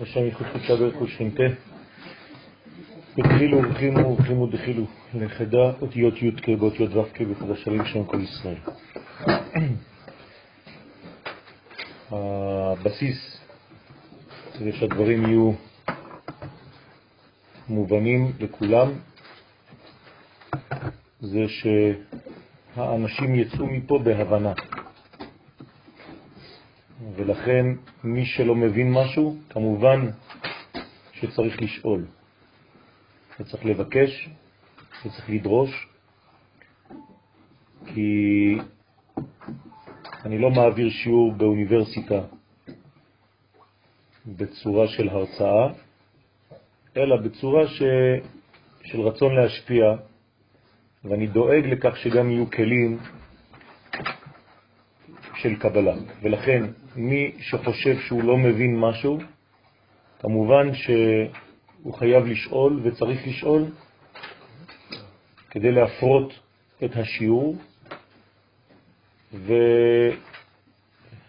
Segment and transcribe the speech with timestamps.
[0.00, 1.42] בשם ייחוד קודשה ברכו שכינתה.
[3.18, 8.56] התחילו ורחימו ורחימו דחילו לחדה אותיות י' באותיות ו' בקדשלים שם כל ישראל.
[12.10, 13.40] הבסיס
[14.58, 15.52] כדי שהדברים יהיו
[17.68, 18.92] מובנים לכולם
[21.20, 24.52] זה שהאנשים יצאו מפה בהבנה.
[27.16, 27.66] ולכן
[28.04, 30.10] מי שלא מבין משהו, כמובן
[31.12, 32.04] שצריך לשאול,
[33.40, 34.28] וצריך לבקש,
[35.00, 35.88] וצריך לדרוש,
[37.86, 38.56] כי
[40.24, 42.20] אני לא מעביר שיעור באוניברסיטה
[44.26, 45.68] בצורה של הרצאה,
[46.96, 47.82] אלא בצורה ש...
[48.84, 49.84] של רצון להשפיע,
[51.04, 52.98] ואני דואג לכך שגם יהיו כלים
[55.34, 55.94] של קבלה.
[56.22, 56.64] ולכן
[56.96, 59.18] מי שחושב שהוא לא מבין משהו,
[60.20, 63.64] כמובן שהוא חייב לשאול וצריך לשאול
[65.50, 66.32] כדי להפרות
[66.84, 67.56] את השיעור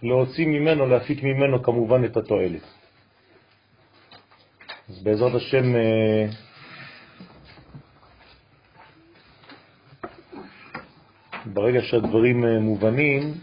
[0.04, 2.62] ולהוציא ממנו, להפיק ממנו כמובן את התועלת.
[4.90, 6.26] אז בעזרת השם אה,
[11.46, 13.34] ברגע שהדברים אה, מובנים,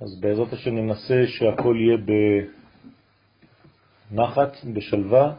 [0.00, 1.96] אז בעזרת השם ננסה שהכל יהיה
[4.10, 5.34] בנחת, בשלווה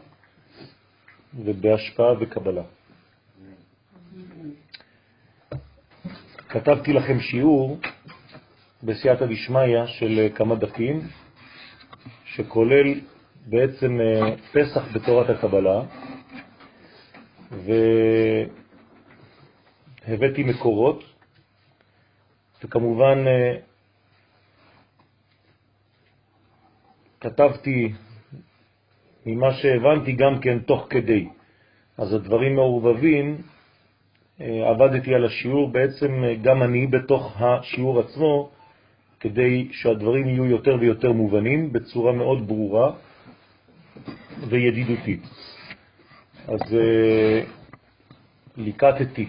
[1.34, 2.62] ובהשפעה וקבלה.
[6.48, 7.78] כתבתי לכם שיעור
[8.82, 11.00] בסייעתא דשמיא של כמה דפים,
[12.24, 13.00] שכולל
[13.46, 15.82] בעצם אה, פסח בתורת הקבלה,
[20.06, 21.04] והבאתי מקורות,
[22.64, 23.56] וכמובן אה,
[27.20, 27.92] כתבתי
[29.26, 31.28] ממה שהבנתי גם כן תוך כדי.
[31.98, 33.36] אז הדברים מעורבבים,
[34.40, 38.50] אה, עבדתי על השיעור, בעצם אה, גם אני בתוך השיעור עצמו,
[39.20, 42.92] כדי שהדברים יהיו יותר ויותר מובנים בצורה מאוד ברורה
[44.48, 45.22] וידידותית.
[46.48, 47.42] אז אה,
[48.56, 49.28] ליקטתי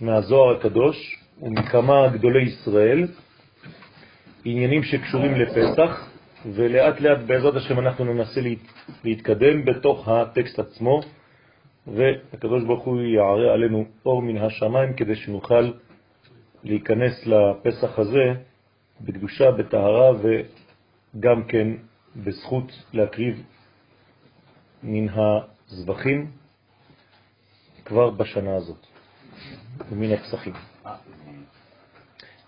[0.00, 3.08] מהזוהר הקדוש ומכמה גדולי ישראל
[4.44, 6.11] עניינים שקשורים לפסח,
[6.46, 8.40] ולאט לאט בעזרת השם אנחנו ננסה
[9.04, 11.00] להתקדם בתוך הטקסט עצמו,
[11.86, 15.72] והקדוש ברוך הוא יערה עלינו אור מן השמיים כדי שנוכל
[16.64, 18.32] להיכנס לפסח הזה
[19.00, 21.68] בקדושה, בטהרה וגם כן
[22.16, 23.42] בזכות להקריב
[24.82, 25.06] מן
[25.68, 26.30] הזבחים
[27.84, 28.86] כבר בשנה הזאת
[29.90, 30.52] ומן הפסחים.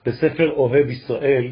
[0.07, 1.51] בספר אוהב ישראל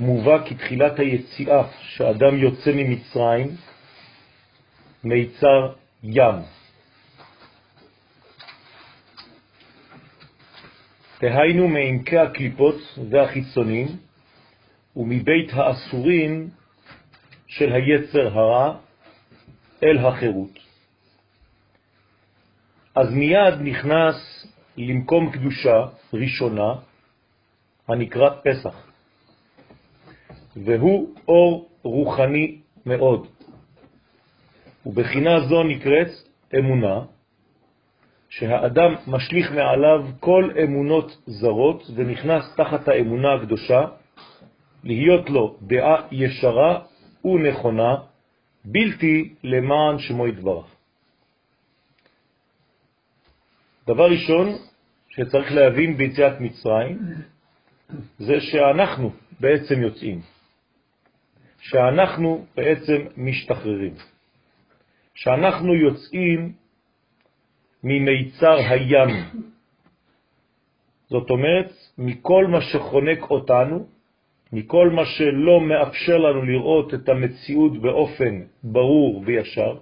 [0.00, 3.48] מובא כתחילת היציאה שאדם יוצא ממצרים
[5.04, 5.72] מיצר
[6.02, 6.34] ים.
[11.18, 12.74] תהיינו מעמקי הקליפות
[13.10, 13.86] והחיצונים
[14.96, 16.50] ומבית האסורים
[17.46, 18.76] של היצר הרע
[19.82, 20.58] אל החירות.
[22.94, 24.46] אז מיד נכנס
[24.76, 26.72] למקום קדושה ראשונה
[27.88, 28.89] הנקרא פסח.
[30.64, 33.26] והוא אור רוחני מאוד.
[34.86, 36.08] ובחינה זו נקראת
[36.58, 37.04] אמונה,
[38.28, 43.86] שהאדם משליך מעליו כל אמונות זרות ונכנס תחת האמונה הקדושה,
[44.84, 46.80] להיות לו דעה ישרה
[47.24, 47.94] ונכונה,
[48.64, 50.66] בלתי למען שמו יתברך.
[53.86, 54.48] דבר ראשון
[55.08, 56.98] שצריך להבין ביציאת מצרים,
[58.18, 59.10] זה שאנחנו
[59.40, 60.20] בעצם יוצאים.
[61.60, 63.94] שאנחנו בעצם משתחררים,
[65.14, 66.52] שאנחנו יוצאים
[67.84, 69.10] ממיצר הים.
[71.08, 73.86] זאת אומרת, מכל מה שחונק אותנו,
[74.52, 79.78] מכל מה שלא מאפשר לנו לראות את המציאות באופן ברור וישר,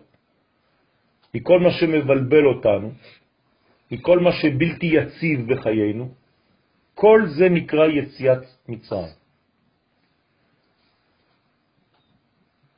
[1.35, 2.91] מכל מה שמבלבל אותנו,
[3.91, 6.08] מכל מה שבלתי יציב בחיינו,
[6.94, 9.18] כל זה נקרא יציאת מצרים.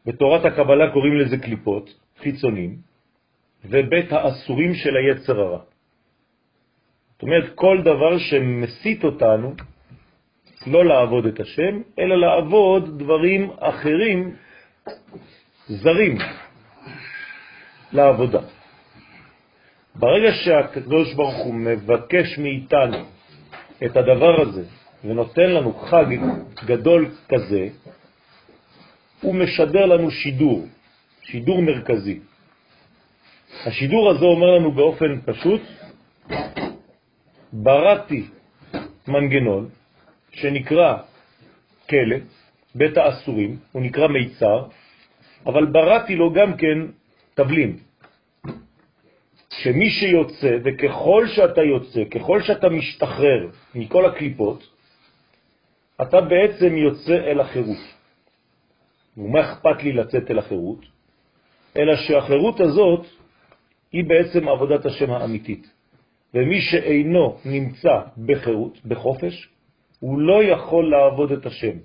[0.07, 2.77] בתורת הקבלה קוראים לזה קליפות, חיצונים,
[3.65, 5.61] ובית האסורים של היצר הרע.
[7.13, 9.55] זאת אומרת, כל דבר שמסית אותנו
[10.67, 14.37] לא לעבוד את השם, אלא לעבוד דברים אחרים,
[15.67, 16.19] זרים,
[17.93, 18.41] לעבודה.
[19.95, 23.05] ברגע שהקדוש ברוך הוא מבקש מאיתנו
[23.85, 24.65] את הדבר הזה,
[25.05, 26.07] ונותן לנו חג
[26.65, 27.69] גדול כזה,
[29.21, 30.67] הוא משדר לנו שידור,
[31.23, 32.19] שידור מרכזי.
[33.67, 35.63] השידור הזה אומר לנו באופן פשוט,
[37.53, 38.25] בראתי
[39.09, 39.69] מנגנון
[40.33, 40.97] שנקרא
[41.91, 42.17] כלא,
[42.75, 44.65] בית האסורים, הוא נקרא מיצר,
[45.47, 46.79] אבל בראתי לו גם כן
[47.35, 47.77] תבלין.
[49.51, 54.69] שמי שיוצא, וככל שאתה יוצא, ככל שאתה משתחרר מכל הקליפות,
[56.03, 58.00] אתה בעצם יוצא אל החירות.
[59.17, 60.87] ומה אכפת לי לצאת אל החירות?
[61.77, 63.07] אלא שהחירות הזאת
[63.93, 65.71] היא בעצם עבודת השם האמיתית.
[66.35, 69.49] ומי שאינו נמצא בחירות, בחופש,
[70.01, 71.77] הוא לא יכול לעבוד את השם.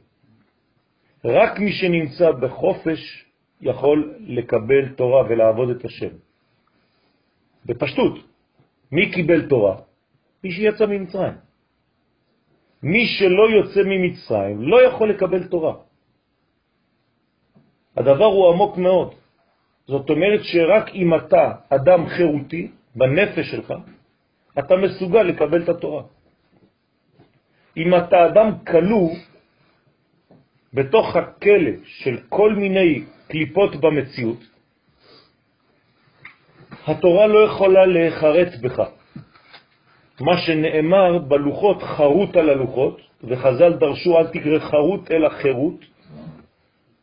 [1.25, 3.25] רק מי שנמצא בחופש
[3.61, 6.13] יכול לקבל תורה ולעבוד את השם.
[7.65, 8.19] בפשטות,
[8.91, 9.75] מי קיבל תורה?
[10.43, 11.33] מי שיצא ממצרים.
[12.83, 15.75] מי שלא יוצא ממצרים לא יכול לקבל תורה.
[17.97, 19.13] הדבר הוא עמוק מאוד.
[19.87, 23.73] זאת אומרת שרק אם אתה אדם חירותי בנפש שלך,
[24.59, 26.03] אתה מסוגל לקבל את התורה.
[27.77, 29.09] אם אתה אדם כלוא
[30.73, 34.39] בתוך הכלא של כל מיני קליפות במציאות,
[36.87, 38.79] התורה לא יכולה להיחרט בך.
[40.21, 45.94] מה שנאמר בלוחות חרוט על הלוחות, וחז"ל דרשו אל תקרא חרוט אלא חירות.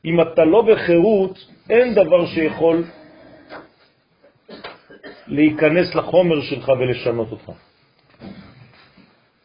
[0.05, 1.39] אם אתה לא בחירות,
[1.71, 2.85] אין דבר שיכול
[5.27, 7.53] להיכנס לחומר שלך ולשנות אותך.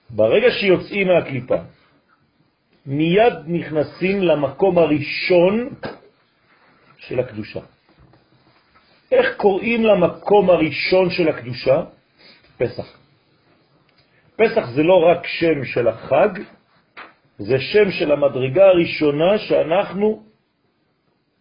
[0.09, 1.56] ברגע שיוצאים מהקליפה,
[2.86, 5.69] מיד נכנסים למקום הראשון
[6.98, 7.60] של הקדושה.
[9.12, 11.83] איך קוראים למקום הראשון של הקדושה?
[12.57, 12.98] פסח.
[14.36, 16.30] פסח זה לא רק שם של החג,
[17.38, 20.26] זה שם של המדרגה הראשונה שאנחנו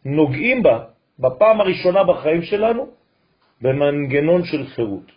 [0.06, 0.78] נוגעים בה
[1.18, 2.86] בפעם הראשונה בחיים שלנו
[3.62, 5.12] במנגנון של חירות.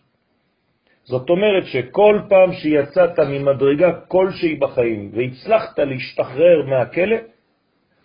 [1.03, 7.17] זאת אומרת שכל פעם שיצאת ממדרגה כלשהי בחיים והצלחת להשתחרר מהכלא,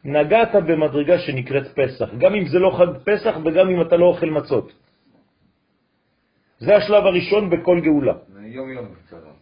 [0.05, 4.31] נגעת במדרגה שנקראת פסח, גם אם זה לא חג פסח וגם אם אתה לא אוכל
[4.31, 4.73] מצות.
[6.59, 8.15] זה השלב הראשון בכל גאולה.
[8.45, 9.33] יום יום קצרה.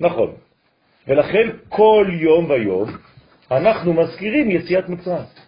[0.00, 0.30] נכון.
[1.08, 2.88] ולכן כל יום ויום
[3.50, 5.47] אנחנו מזכירים יציאת מצרים.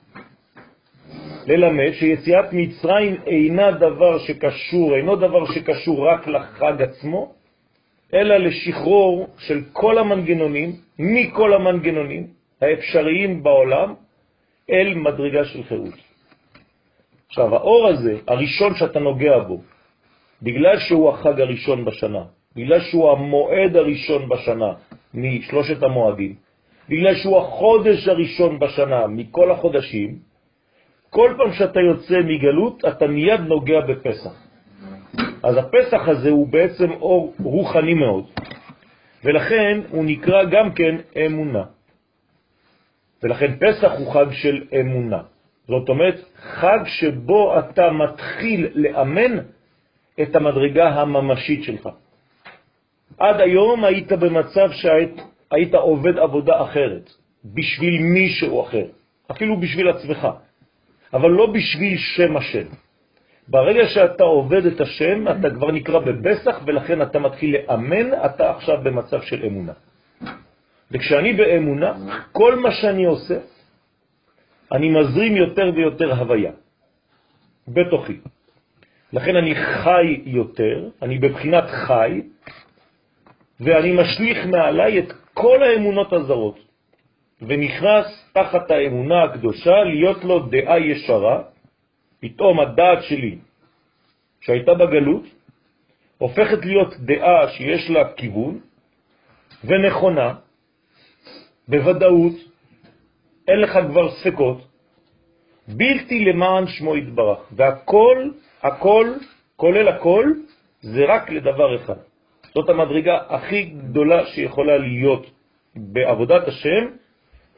[1.46, 7.32] ללמד שיציאת מצרים אינה דבר שקשור, אינו דבר שקשור רק לחג עצמו,
[8.14, 12.26] אלא לשחרור של כל המנגנונים, מכל המנגנונים
[12.60, 13.94] האפשריים בעולם,
[14.70, 15.94] אל מדרגה של חירות.
[17.28, 19.60] עכשיו, האור הזה, הראשון שאתה נוגע בו,
[20.42, 22.24] בגלל שהוא החג הראשון בשנה,
[22.56, 24.72] בגלל שהוא המועד הראשון בשנה
[25.14, 26.34] משלושת המועדים,
[26.88, 30.29] בגלל שהוא החודש הראשון בשנה מכל החודשים,
[31.10, 34.34] כל פעם שאתה יוצא מגלות, אתה מיד נוגע בפסח.
[35.42, 38.24] אז הפסח הזה הוא בעצם אור רוחני מאוד,
[39.24, 40.96] ולכן הוא נקרא גם כן
[41.26, 41.64] אמונה.
[43.22, 45.22] ולכן פסח הוא חג של אמונה.
[45.68, 49.38] זאת אומרת, חג שבו אתה מתחיל לאמן
[50.22, 51.88] את המדרגה הממשית שלך.
[53.18, 57.10] עד היום היית במצב שהיית עובד עבודה אחרת,
[57.44, 58.86] בשביל מישהו אחר,
[59.30, 60.28] אפילו בשביל עצמך,
[61.12, 62.66] אבל לא בשביל שם השם.
[63.48, 68.78] ברגע שאתה עובד את השם, אתה כבר נקרא בפסח, ולכן אתה מתחיל לאמן, אתה עכשיו
[68.82, 69.72] במצב של אמונה.
[70.90, 71.92] וכשאני באמונה,
[72.32, 73.38] כל מה שאני עושה,
[74.72, 76.52] אני מזרים יותר ויותר הוויה
[77.68, 78.16] בתוכי.
[79.12, 82.22] לכן אני חי יותר, אני בבחינת חי,
[83.60, 86.58] ואני משליך מעליי את כל האמונות הזרות,
[87.42, 91.42] ונכנס תחת האמונה הקדושה להיות לו דעה ישרה,
[92.20, 93.38] פתאום הדעת שלי,
[94.40, 95.22] שהייתה בגלות,
[96.18, 98.60] הופכת להיות דעה שיש לה כיוון
[99.64, 100.34] ונכונה,
[101.68, 102.32] בוודאות,
[103.48, 104.66] אין לך כבר ספקות,
[105.68, 107.38] בלתי למען שמו יתברך.
[107.52, 108.30] והכל,
[108.62, 109.06] הכל,
[109.56, 110.32] כולל הכל,
[110.80, 111.98] זה רק לדבר אחד.
[112.54, 115.26] זאת המדרגה הכי גדולה שיכולה להיות
[115.76, 116.84] בעבודת השם,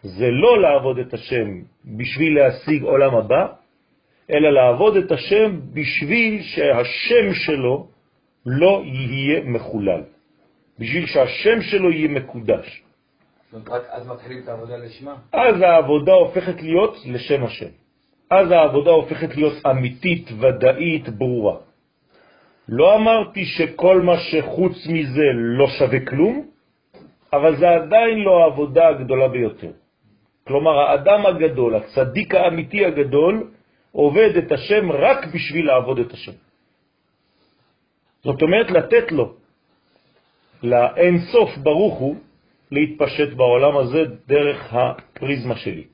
[0.03, 1.49] זה לא לעבוד את השם
[1.85, 3.47] בשביל להשיג עולם הבא,
[4.31, 7.87] אלא לעבוד את השם בשביל שהשם שלו
[8.47, 10.03] לא יהיה מחולל,
[10.79, 12.83] בשביל שהשם שלו יהיה מקודש.
[13.69, 15.15] רק אז מתחילים את העבודה לשמה?
[15.33, 17.73] אז העבודה הופכת להיות לשם השם.
[18.31, 21.57] אז העבודה הופכת להיות אמיתית, ודאית, ברורה.
[22.69, 26.47] לא אמרתי שכל מה שחוץ מזה לא שווה כלום,
[27.33, 29.73] אבל זה עדיין לא העבודה הגדולה ביותר.
[30.47, 33.51] כלומר, האדם הגדול, הצדיק האמיתי הגדול,
[33.93, 36.33] עובד את השם רק בשביל לעבוד את השם.
[38.25, 39.35] זאת אומרת, לתת לו,
[40.63, 42.17] לאין סוף ברוך הוא,
[42.71, 45.85] להתפשט בעולם הזה דרך הפריזמה שלי.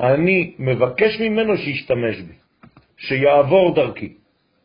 [0.00, 2.34] אני מבקש ממנו שישתמש בי,
[2.96, 4.12] שיעבור דרכי,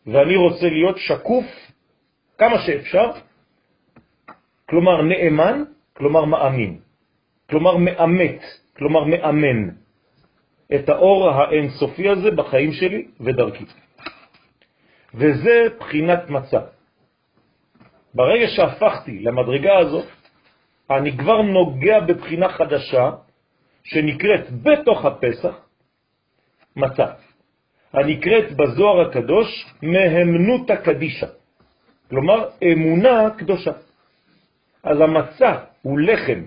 [0.08, 1.46] ואני רוצה להיות שקוף
[2.38, 3.12] כמה שאפשר,
[4.70, 5.64] כלומר נאמן,
[5.94, 6.80] כלומר מאמין,
[7.50, 8.42] כלומר מאמת,
[8.78, 9.70] כלומר מאמן
[10.76, 13.66] את האור האינסופי הזה בחיים שלי ודרכי.
[15.14, 16.60] וזה בחינת מצע.
[18.14, 20.06] ברגע שהפכתי למדרגה הזאת,
[20.92, 23.12] אני כבר נוגע בבחינה חדשה
[23.84, 25.56] שנקראת בתוך הפסח
[26.76, 27.06] מצה.
[27.94, 31.28] הנקראת בזוהר הקדוש מהמנות הקדישה,
[32.10, 33.72] כלומר אמונה קדושה.
[34.84, 36.42] אז המצה הוא לחם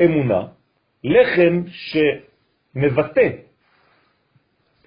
[0.00, 0.42] אמונה,
[1.04, 3.28] לחם שמבטא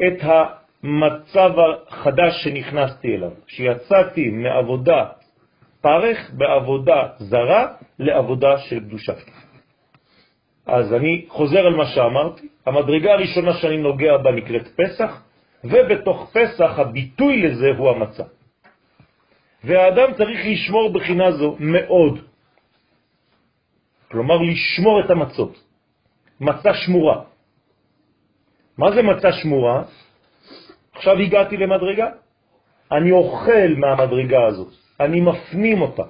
[0.08, 1.52] את המצב
[1.88, 5.06] החדש שנכנסתי אליו, שיצאתי מעבודה
[5.82, 7.68] פרך בעבודה זרה
[8.00, 9.14] לעבודה של קדושה.
[10.66, 15.22] אז אני חוזר על מה שאמרתי, המדרגה הראשונה שאני נוגע בה נקראת פסח,
[15.64, 18.24] ובתוך פסח הביטוי לזה הוא המצה.
[19.64, 22.20] והאדם צריך לשמור בחינה זו מאוד.
[24.16, 25.54] כלומר, לשמור את המצות.
[26.40, 27.24] מצה שמורה.
[28.78, 29.84] מה זה מצה שמורה?
[30.96, 32.08] עכשיו הגעתי למדרגה,
[32.92, 36.04] אני אוכל מהמדרגה הזאת, אני מפנים אותה,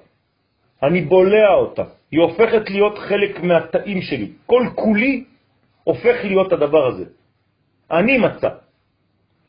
[0.84, 4.46] אני בולע אותה, היא הופכת להיות חלק מהתאים שלי.
[4.46, 5.24] כל כולי
[5.84, 7.06] הופך להיות הדבר הזה.
[7.92, 8.50] אני מצה.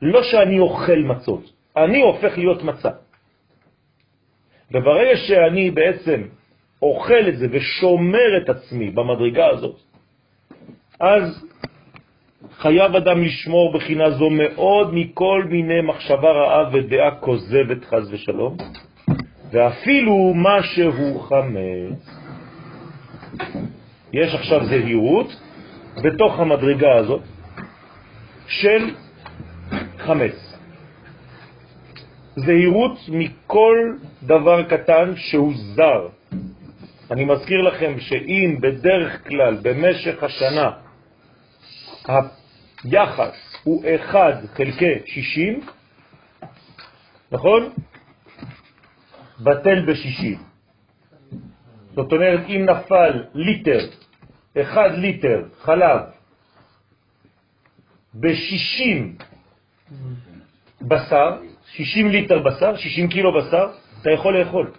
[0.03, 1.45] לא שאני אוכל מצות,
[1.77, 2.91] אני הופך להיות מצה.
[4.73, 6.33] וברגע שאני בעצם
[6.83, 9.77] אוכל את זה ושומר את עצמי במדרגה הזאת,
[11.01, 11.45] אז
[12.59, 18.57] חייב אדם לשמור בחינה זו מאוד מכל מיני מחשבה רעה ודעה כוזבת חז ושלום,
[19.51, 22.11] ואפילו מה שהוא חמץ.
[24.13, 25.27] יש עכשיו זהירות
[26.05, 27.23] בתוך המדרגה הזאת
[28.49, 28.91] של
[29.99, 30.59] חמץ.
[32.37, 33.77] זהירות מכל
[34.23, 36.09] דבר קטן שהוא זר.
[37.11, 40.71] אני מזכיר לכם שאם בדרך כלל במשך השנה
[42.85, 44.19] היחס הוא 1
[44.57, 45.61] חלקי 60,
[47.33, 47.73] נכון?
[49.41, 50.39] בטל ב-60.
[51.95, 53.79] זאת אומרת, אם נפל ליטר,
[54.63, 56.01] 1 ליטר חלב
[58.15, 59.23] ב-60
[60.83, 61.37] בשר,
[61.67, 63.67] 60 ליטר בשר, 60 קילו בשר,
[64.03, 64.71] אתה יכול לאכול.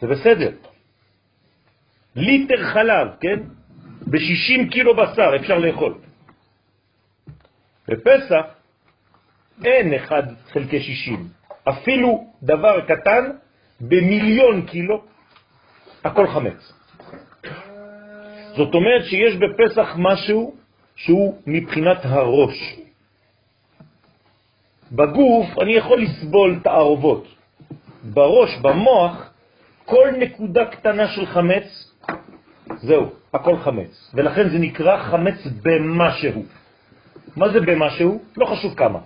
[0.00, 0.67] זה בסדר.
[2.18, 3.38] ליטר חלב, כן?
[4.06, 5.94] ב-60 קילו בשר אפשר לאכול.
[7.88, 8.44] בפסח
[9.64, 11.28] אין 1 חלקי 60.
[11.68, 13.24] אפילו דבר קטן
[13.80, 15.04] במיליון קילו,
[16.04, 16.72] הכל חמץ.
[18.56, 20.56] זאת אומרת שיש בפסח משהו
[20.96, 22.76] שהוא מבחינת הראש.
[24.92, 27.26] בגוף אני יכול לסבול תערובות.
[28.04, 29.30] בראש, במוח,
[29.84, 31.87] כל נקודה קטנה של חמץ,
[32.76, 34.10] זהו, הכל חמץ.
[34.14, 36.44] ולכן זה נקרא חמץ במשהו.
[37.36, 38.22] מה זה במשהו?
[38.36, 38.98] לא חשוב כמה.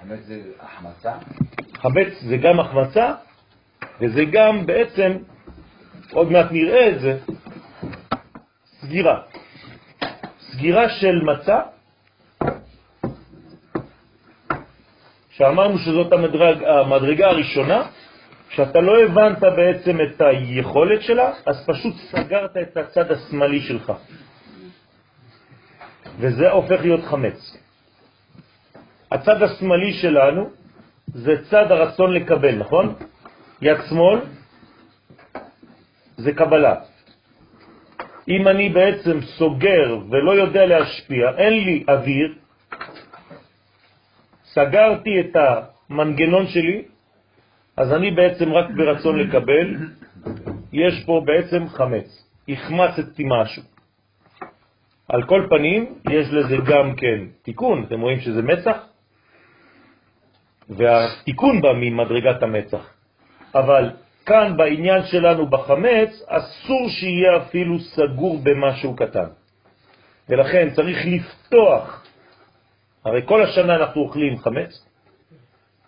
[0.00, 1.12] חמץ זה החמצה?
[1.74, 3.12] חמץ זה גם החמצה,
[4.00, 5.12] וזה גם בעצם,
[6.12, 7.18] עוד מעט נראה את זה,
[8.80, 9.20] סגירה.
[10.40, 11.60] סגירה של מצה,
[15.30, 17.82] שאמרנו שזאת המדרג, המדרגה הראשונה,
[18.56, 23.92] שאתה לא הבנת בעצם את היכולת שלה, אז פשוט סגרת את הצד השמאלי שלך.
[26.18, 27.58] וזה הופך להיות חמץ.
[29.10, 30.50] הצד השמאלי שלנו
[31.14, 32.94] זה צד הרצון לקבל, נכון?
[33.62, 34.18] יד שמאל
[36.16, 36.74] זה קבלה.
[38.28, 42.34] אם אני בעצם סוגר ולא יודע להשפיע, אין לי אוויר,
[44.44, 46.93] סגרתי את המנגנון שלי,
[47.76, 49.76] אז אני בעצם רק ברצון לקבל,
[50.72, 53.62] יש פה בעצם חמץ, החמצתי משהו.
[55.08, 58.76] על כל פנים, יש לזה גם כן תיקון, אתם רואים שזה מצח,
[60.68, 62.94] והתיקון בא ממדרגת המצח.
[63.54, 63.90] אבל
[64.26, 69.28] כאן בעניין שלנו בחמץ, אסור שיהיה אפילו סגור במשהו קטן.
[70.28, 72.06] ולכן צריך לפתוח,
[73.04, 74.86] הרי כל השנה אנחנו אוכלים חמץ,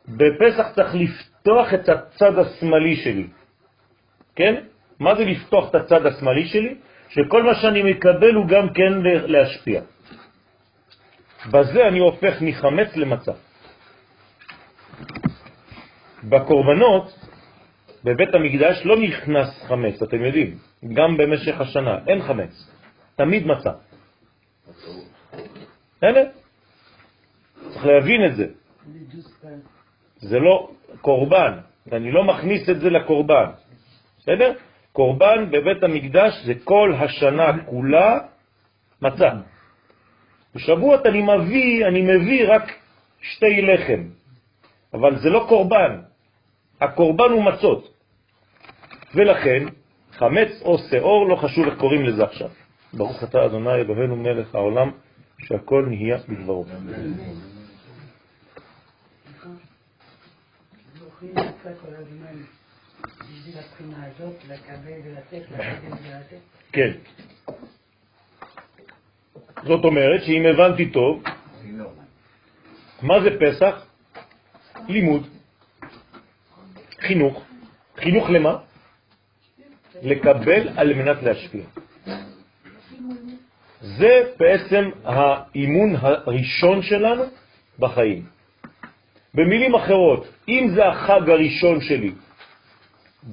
[0.09, 1.36] בפסח צריך לפתוח
[1.75, 3.27] את הצד השמאלי שלי.
[4.37, 4.55] כן?
[4.99, 6.75] מה זה לפתוח את הצד השמאלי שלי?
[7.09, 8.93] שכל מה שאני מקבל הוא גם כן
[9.27, 9.81] להשפיע.
[11.51, 13.33] בזה אני הופך מחמץ למצה.
[16.25, 17.19] בקורבנות,
[18.05, 20.59] בבית המקדש לא נכנס חמץ, אתם יודעים,
[20.95, 22.71] גם במשך השנה, אין חמץ,
[23.17, 23.71] תמיד מצה.
[26.03, 26.15] אין?
[27.71, 28.47] צריך להבין את זה.
[30.17, 31.53] זה לא קורבן,
[31.93, 33.51] אני לא מכניס את זה לקורבן,
[34.19, 34.53] בסדר?
[34.93, 38.19] קורבן בבית המקדש זה כל השנה כולה
[39.03, 39.31] מצה.
[40.55, 42.73] בשבועות אני מביא, אני מביא רק
[43.21, 44.03] שתי לחם,
[44.95, 46.01] אבל זה לא קורבן,
[46.81, 47.95] הקורבן הוא מצות.
[49.15, 49.65] ולכן,
[50.13, 52.49] חמץ או שאור, לא חשוב איך קוראים לזה עכשיו.
[52.93, 54.91] ברוך אתה אדוני אלוהינו מלך העולם,
[55.39, 56.65] שהכל נהיה בדברו.
[66.73, 66.93] כן.
[69.65, 71.23] זאת אומרת שאם הבנתי טוב,
[73.03, 73.87] מה זה פסח?
[74.89, 75.27] לימוד,
[77.01, 77.45] חינוך.
[77.97, 78.59] חינוך למה?
[80.03, 81.65] לקבל על מנת להשפיע.
[83.81, 87.23] זה בעצם האימון הראשון שלנו
[87.79, 88.27] בחיים.
[89.35, 92.13] במילים אחרות, אם זה החג הראשון שלי,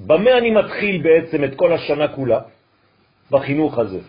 [0.06, 2.40] במה אני מתחיל בעצם את כל השנה כולה?
[3.30, 4.00] בחינוך הזה.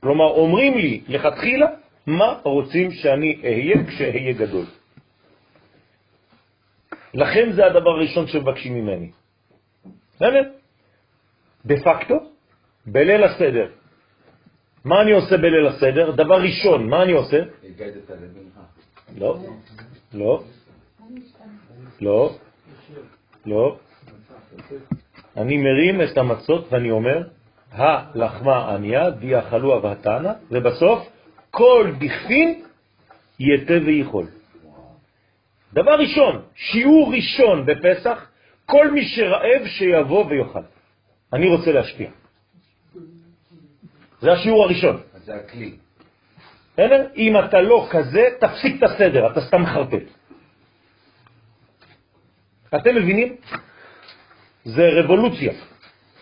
[0.00, 1.66] כלומר, אומרים לי לכתחילה
[2.06, 4.66] מה רוצים שאני אהיה כשאהיה גדול.
[7.14, 9.10] לכן זה הדבר הראשון שמבקשים ממני.
[10.20, 10.46] באמת?
[11.66, 12.14] דה פקטו,
[12.86, 13.68] בליל הסדר.
[14.84, 16.10] מה אני עושה בליל הסדר?
[16.10, 17.40] דבר ראשון, מה אני עושה?
[19.18, 19.38] לא,
[20.14, 20.42] לא,
[22.00, 22.34] לא,
[23.46, 23.76] לא.
[25.36, 27.22] אני מרים את המצות ואני אומר,
[27.72, 31.08] הלחמה עניה, די אכלו אבהתנה, ובסוף
[31.50, 32.62] כל דכפין
[33.40, 34.26] יתה ויכול.
[35.72, 38.30] דבר ראשון, שיעור ראשון בפסח,
[38.66, 40.66] כל מי שרעב שיבוא ויאכל.
[41.32, 42.10] אני רוצה להשפיע.
[44.20, 45.00] זה השיעור הראשון.
[45.24, 45.76] זה הכלי.
[47.16, 50.17] אם אתה לא כזה, תפסיק את הסדר, אתה סתם חרטט.
[52.76, 53.36] אתם מבינים?
[54.64, 55.52] זה רבולוציה,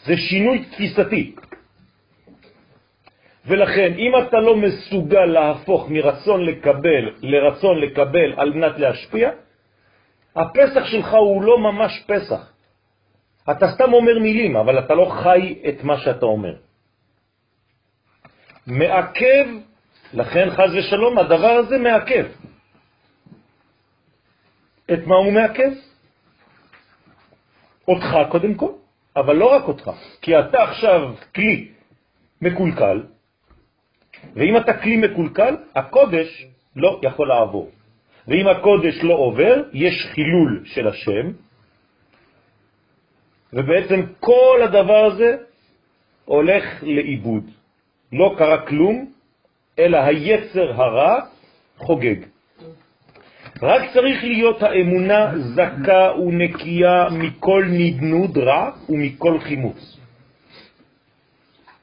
[0.05, 1.35] זה שינוי תפיסתי.
[3.47, 9.31] ולכן, אם אתה לא מסוגל להפוך מרצון לקבל לרצון לקבל על מנת להשפיע,
[10.37, 12.53] הפסח שלך הוא לא ממש פסח.
[13.51, 16.55] אתה סתם אומר מילים, אבל אתה לא חי את מה שאתה אומר.
[18.67, 19.47] מעכב,
[20.15, 22.27] לכן חז ושלום, הדבר הזה מעכב.
[24.93, 25.86] את מה הוא מעכב?
[27.89, 28.71] אותך קודם כל,
[29.17, 29.91] אבל לא רק אותך,
[30.23, 31.69] כי אתה עכשיו כלי
[32.43, 33.03] מקולקל,
[34.35, 36.47] ואם אתה כלי מקולקל, הקודש
[36.77, 37.71] לא יכול לעבור.
[38.29, 41.27] ואם הקודש לא עובר, יש חילול של השם,
[43.53, 45.37] ובעצם כל הדבר הזה
[46.25, 47.45] הולך לאיבוד.
[48.13, 49.11] לא קרה כלום,
[49.79, 51.21] אלא היצר הרע
[51.77, 52.36] חוגג.
[53.63, 59.99] רק צריך להיות האמונה זכה ונקייה מכל נדנוד רע ומכל חימוץ.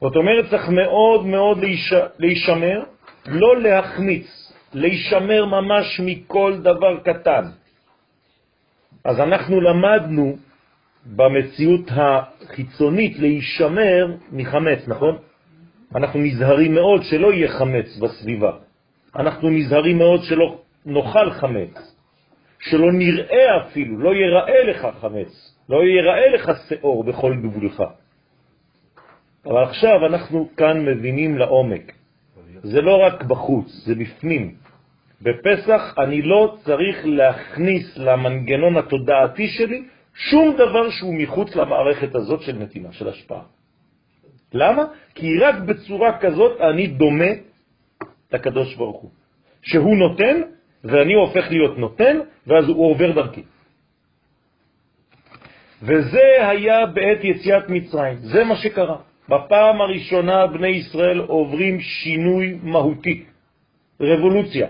[0.00, 1.58] זאת אומרת, צריך מאוד מאוד
[2.18, 2.82] להישמר,
[3.26, 7.44] לא להחמיץ, להישמר ממש מכל דבר קטן.
[9.04, 10.36] אז אנחנו למדנו
[11.06, 15.16] במציאות החיצונית להישמר מחמץ, נכון?
[15.94, 18.52] אנחנו נזהרים מאוד שלא יהיה חמץ בסביבה.
[19.16, 21.96] אנחנו נזהרים מאוד שלא נאכל חמץ,
[22.60, 27.82] שלא נראה אפילו, לא ייראה לך חמץ, לא ייראה לך שאור בכל גבולך.
[29.46, 31.92] אבל עכשיו אנחנו כאן מבינים לעומק.
[32.62, 34.54] זה לא רק בחוץ, זה בפנים.
[35.22, 39.82] בפסח אני לא צריך להכניס למנגנון התודעתי שלי
[40.14, 43.42] שום דבר שהוא מחוץ למערכת הזאת של נתינה, של השפעה.
[44.54, 44.82] למה?
[45.14, 47.32] כי רק בצורה כזאת אני דומה
[48.32, 49.10] לקדוש ברוך הוא.
[49.62, 50.40] שהוא נותן
[50.84, 52.16] ואני הופך להיות נותן,
[52.46, 53.42] ואז הוא עובר דרכי.
[55.82, 58.96] וזה היה בעת יציאת מצרים, זה מה שקרה.
[59.28, 63.24] בפעם הראשונה בני ישראל עוברים שינוי מהותי,
[64.00, 64.66] רבולוציה,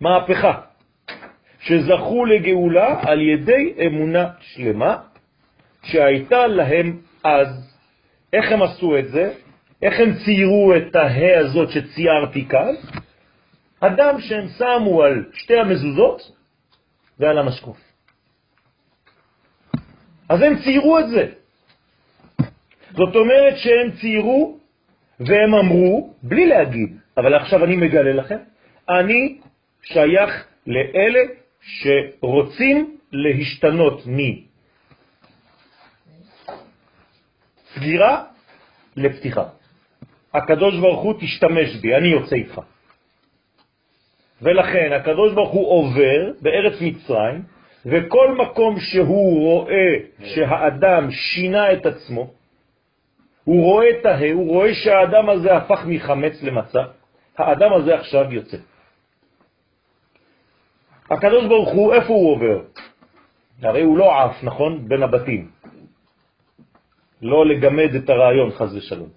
[0.00, 0.60] מהפכה,
[1.60, 4.96] שזכו לגאולה על ידי אמונה שלמה
[5.82, 7.76] שהייתה להם אז.
[8.32, 9.32] איך הם עשו את זה?
[9.82, 12.74] איך הם ציירו את ההא הזאת שציירתי כאן?
[13.80, 16.32] אדם שהם שמו על שתי המזוזות
[17.18, 17.78] ועל המשקוף.
[20.28, 21.26] אז הם ציירו את זה.
[22.90, 24.58] זאת אומרת שהם ציירו
[25.20, 28.38] והם אמרו, בלי להגיד, אבל עכשיו אני מגלה לכם,
[28.88, 29.38] אני
[29.82, 31.20] שייך לאלה
[31.60, 34.02] שרוצים להשתנות
[37.76, 38.24] מסגירה
[38.96, 39.44] לפתיחה.
[40.34, 42.60] הקדוש ברוך הוא תשתמש בי, אני יוצא איתך.
[44.42, 47.42] ולכן הקדוש ברוך הוא עובר בארץ מצרים,
[47.86, 52.30] וכל מקום שהוא רואה שהאדם שינה את עצמו,
[53.44, 56.82] הוא רואה את ההא, הוא רואה שהאדם הזה הפך מחמץ למצה,
[57.38, 58.56] האדם הזה עכשיו יוצא.
[61.10, 62.60] הקדוש ברוך הוא, איפה הוא עובר?
[63.62, 64.88] הרי הוא לא עף, נכון?
[64.88, 65.50] בין הבתים.
[67.22, 69.08] לא לגמד את הרעיון, חז ושלום.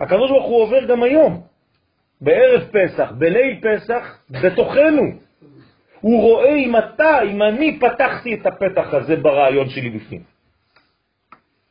[0.00, 1.42] הקדוש ברוך הוא עובר גם היום,
[2.20, 5.02] בערב פסח, בליל פסח, בתוכנו.
[6.00, 10.22] הוא רואה אם אתה, אם אני פתחתי את הפתח הזה ברעיון שלי בפנים.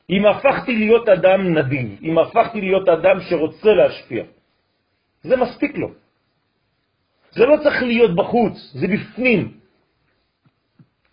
[0.09, 4.23] אם הפכתי להיות אדם נדיב, אם הפכתי להיות אדם שרוצה להשפיע,
[5.23, 5.91] זה מספיק לו.
[7.31, 9.51] זה לא צריך להיות בחוץ, זה בפנים.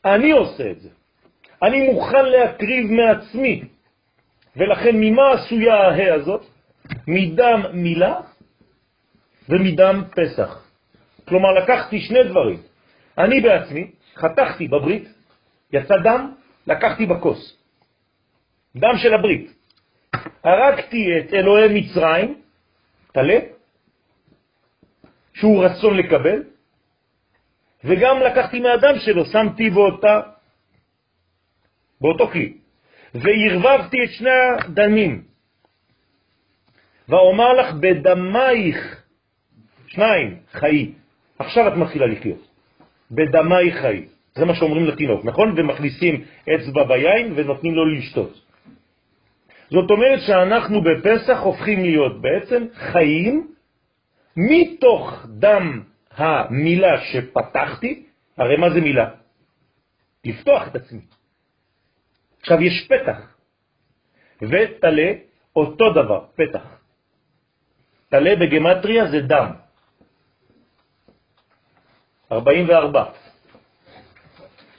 [0.05, 0.89] אני עושה את זה.
[1.63, 3.63] אני מוכן להקריב מעצמי.
[4.57, 6.45] ולכן ממה עשויה ההא הזאת?
[7.09, 8.21] מדם מילה
[9.49, 10.65] ומדם פסח.
[11.29, 12.59] כלומר, לקחתי שני דברים.
[13.19, 15.09] אני בעצמי חתכתי בברית,
[15.73, 16.33] יצא דם,
[16.67, 17.57] לקחתי בכוס.
[18.77, 19.53] דם של הברית.
[20.45, 22.41] הרגתי את אלוהי מצרים,
[23.13, 23.39] תלה,
[25.35, 26.43] שהוא רצון לקבל,
[27.85, 30.21] וגם לקחתי מהדם שלו, שמתי באותה,
[32.01, 32.53] באותו כלי,
[33.15, 35.25] וערבבתי את שני הדמים.
[37.09, 39.04] ואומר לך בדמייך,
[39.95, 40.93] שניים, חיי.
[41.39, 42.43] עכשיו את מתחילה לחיות.
[43.11, 44.07] בדמייך חיי.
[44.35, 45.55] זה מה שאומרים לתינוק, נכון?
[45.57, 48.41] ומכניסים אצבע ביין ונותנים לו לשתות.
[49.71, 53.49] זאת אומרת שאנחנו בפסח הופכים להיות בעצם חיים
[54.37, 59.09] מתוך דם המילה שפתחתי, הרי מה זה מילה?
[60.25, 61.01] לפתוח את עצמי.
[62.41, 63.19] עכשיו יש פתח,
[64.43, 65.11] ותלה
[65.57, 66.67] אותו דבר, פתח.
[68.09, 69.64] תלה בגמטריה זה דם.
[72.33, 73.05] 44.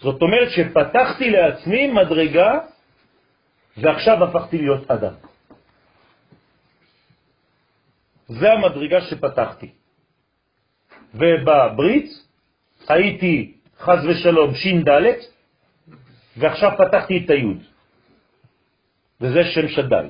[0.01, 2.59] זאת אומרת שפתחתי לעצמי מדרגה
[3.77, 5.13] ועכשיו הפכתי להיות אדם.
[8.27, 9.71] זה המדרגה שפתחתי.
[11.13, 12.09] ובברית
[12.87, 15.19] הייתי חז ושלום שין ד'
[16.37, 17.63] ועכשיו פתחתי את היוד.
[19.21, 20.07] וזה שם שדאי,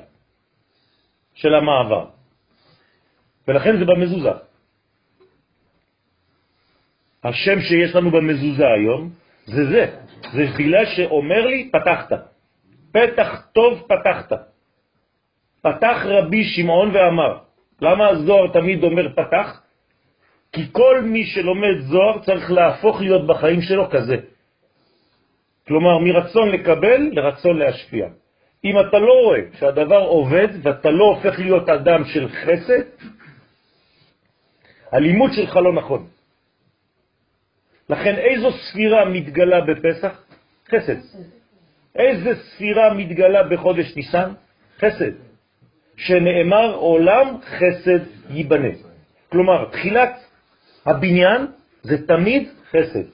[1.34, 2.06] של המעבר.
[3.48, 4.45] ולכן זה במזוזה.
[7.28, 9.10] השם שיש לנו במזוזה היום
[9.46, 9.84] זה זה.
[10.32, 12.12] זה בגלל שאומר לי, פתחת.
[12.92, 14.32] פתח טוב פתחת.
[15.62, 17.38] פתח רבי שמעון ואמר.
[17.82, 19.60] למה הזוהר תמיד אומר פתח?
[20.52, 24.16] כי כל מי שלומד זוהר צריך להפוך להיות בחיים שלו כזה.
[25.66, 28.06] כלומר, מרצון לקבל לרצון להשפיע.
[28.64, 32.82] אם אתה לא רואה שהדבר עובד ואתה לא הופך להיות אדם של חסד,
[34.92, 36.15] הלימוד שלך לא נכון.
[37.90, 40.22] לכן איזו ספירה מתגלה בפסח?
[40.68, 40.96] חסד.
[41.96, 44.32] איזה ספירה מתגלה בחודש ניסן?
[44.78, 45.12] חסד.
[45.96, 48.74] שנאמר עולם חסד ייבנה.
[49.28, 50.12] כלומר, תחילת
[50.86, 51.46] הבניין
[51.82, 53.06] זה תמיד חסד.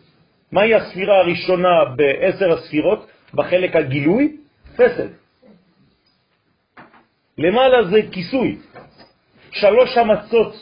[0.53, 3.07] מהי הספירה הראשונה בעשר הספירות?
[3.35, 4.37] בחלק הגילוי?
[4.77, 5.09] חסד.
[7.39, 8.59] למעלה זה כיסוי.
[9.53, 10.55] שלוש המצות,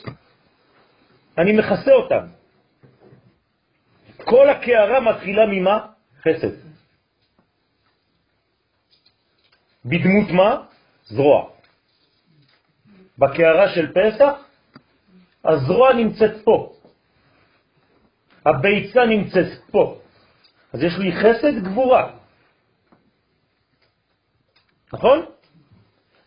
[1.38, 2.39] אני מכסה אותן.
[4.30, 5.86] כל הקערה מתחילה ממה?
[6.22, 6.54] חסד.
[9.84, 10.50] בדמות מה?
[11.04, 11.50] זרוע.
[13.18, 14.32] בקערה של פסח,
[15.44, 16.72] הזרוע נמצאת פה.
[18.46, 19.98] הביצה נמצאת פה.
[20.72, 22.12] אז יש לי חסד גבורה.
[24.92, 25.18] נכון?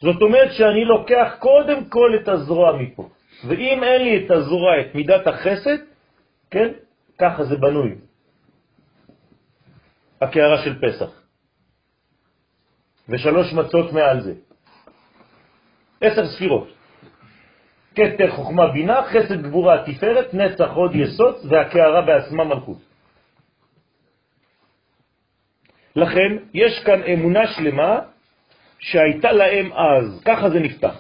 [0.02, 3.10] זאת אומרת שאני לוקח קודם כל את הזרוע מפה.
[3.48, 5.80] ואם אין לי את הזרוע, את מידת החסד,
[6.52, 6.70] כן,
[7.18, 7.96] ככה זה בנוי.
[10.22, 11.24] הקערה של פסח.
[13.10, 14.34] ושלוש מצות מעל זה.
[16.02, 16.68] עשר ספירות.
[17.96, 22.78] כתר חוכמה בינה, חסד גבורה תפארת, נצח עוד יסוד והקערה בעצמה מלכות.
[25.96, 28.00] לכן יש כאן אמונה שלמה
[28.80, 30.96] שהייתה להם אז, ככה זה נפתח.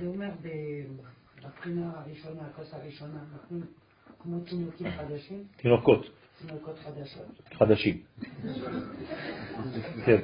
[0.00, 3.62] זה אומר בבחינה הראשונה, הכוס הראשונה, נותנים
[4.22, 6.06] כמו תינוקים חדשים, תינוקות
[6.46, 7.26] תינוקות חדשות.
[7.54, 8.02] חדשים.
[10.04, 10.20] כן,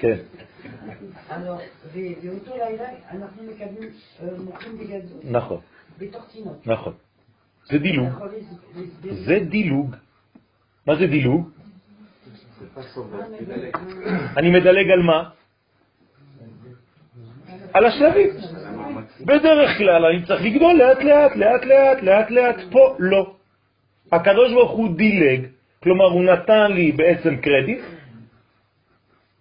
[0.00, 0.18] כן,
[1.28, 1.60] Alors,
[1.92, 3.90] ו- באותו לילה אנחנו מקבלים,
[4.22, 5.60] אה, מוכרים בגדול, נכון,
[5.98, 6.66] בתוך תינוק.
[6.66, 6.92] נכון.
[7.64, 8.08] זה דילוג?
[9.26, 9.96] זה דילוג.
[10.86, 11.50] מה זה דילוג?
[14.36, 15.28] אני מדלג על מה?
[17.72, 18.30] על השלבים.
[19.20, 23.34] בדרך כלל אני צריך לגדול לאט לאט, לאט לאט, לאט לאט, פה לא.
[24.12, 25.46] הקדוש ברוך הוא דילג,
[25.82, 27.84] כלומר הוא נתן לי בעצם קרדיט,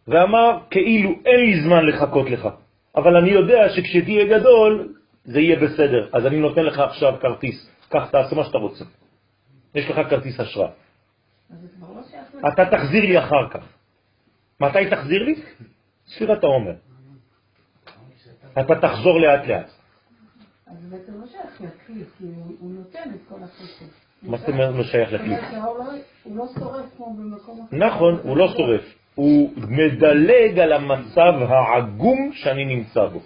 [0.07, 2.47] ואמר כאילו אין לי זמן לחכות לך,
[2.95, 4.93] אבל אני יודע שכשתהיה גדול
[5.25, 8.85] זה יהיה בסדר, אז אני נותן לך עכשיו כרטיס, קח תעשה מה שאתה רוצה.
[9.75, 10.67] יש לך כרטיס אשראי.
[11.49, 12.02] אז זה כבר לא
[12.47, 13.65] אתה תחזיר לי אחר כך.
[14.59, 15.35] מתי תחזיר לי?
[16.07, 16.73] ספירת העומר.
[18.59, 19.69] אתה תחזור לאט לאט.
[20.67, 22.23] אז בעצם לא שייך לכלי, כי
[22.59, 23.85] הוא נותן את כל החסד.
[24.23, 25.35] מה זאת אומרת לא שייך לכלי?
[26.23, 27.77] הוא לא שורף כמו במקום אחר.
[27.77, 28.95] נכון, הוא לא שורף.
[29.15, 33.21] הוא מדלג על המצב העגום שאני נמצא בו.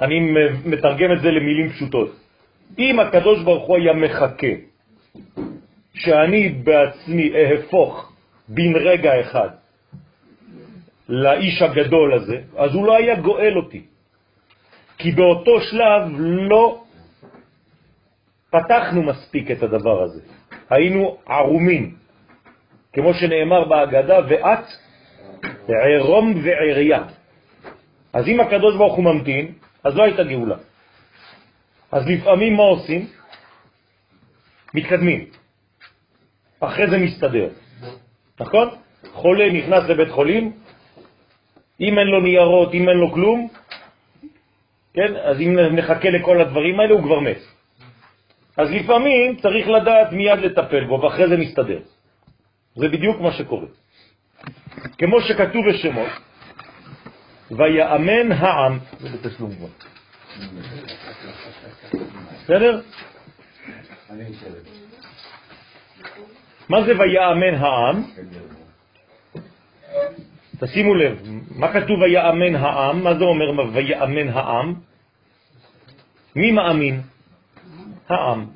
[0.00, 0.20] אני
[0.64, 2.16] מתרגם את זה למילים פשוטות.
[2.78, 4.46] אם הקדוש ברוך הוא היה מחכה
[5.98, 8.12] שאני בעצמי אהפוך
[8.48, 9.48] בן רגע אחד
[11.08, 13.82] לאיש הגדול הזה, אז הוא לא היה גואל אותי.
[14.98, 16.84] כי באותו שלב לא
[18.50, 20.20] פתחנו מספיק את הדבר הזה.
[20.70, 21.94] היינו ערומים,
[22.92, 24.64] כמו שנאמר בהגדה, ואת
[25.68, 27.02] ערום ועריה.
[28.12, 29.52] אז אם הקדוש ברוך הוא ממתין,
[29.84, 30.56] אז לא הייתה גאולה.
[31.92, 33.06] אז לפעמים מה עושים?
[34.74, 35.37] מתקדמים.
[36.60, 37.48] אחרי זה מסתדר.
[38.40, 38.68] נכון?
[39.12, 40.52] חולה נכנס לבית חולים,
[41.80, 43.48] אם אין לו ניירות, אם אין לו כלום,
[44.94, 45.16] כן?
[45.16, 47.38] אז אם נחכה לכל הדברים האלה, הוא כבר מת.
[48.56, 51.80] אז לפעמים צריך לדעת מיד לטפל בו, ואחרי זה מסתדר.
[52.74, 53.66] זה בדיוק מה שקורה.
[54.98, 56.10] כמו שכתוב בשמות,
[57.50, 59.68] ויאמן העם, זה בתשלום כבר.
[62.44, 62.80] בסדר?
[66.68, 68.02] מה זה ויאמן העם?
[70.60, 71.22] תשימו לב,
[71.56, 73.04] מה כתוב ויאמן העם?
[73.04, 74.74] מה זה אומר ויאמן העם?
[76.36, 77.00] מי מאמין?
[78.08, 78.46] העם.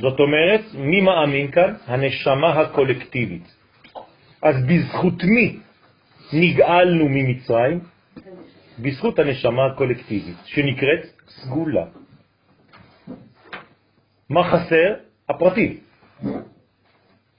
[0.00, 1.74] זאת אומרת, מי מאמין כאן?
[1.86, 3.56] הנשמה הקולקטיבית.
[4.42, 5.56] אז בזכות מי
[6.32, 7.80] נגאלנו ממצרים?
[8.78, 11.84] בזכות הנשמה הקולקטיבית, שנקראת סגולה.
[14.30, 14.94] מה חסר?
[15.28, 15.76] הפרטים.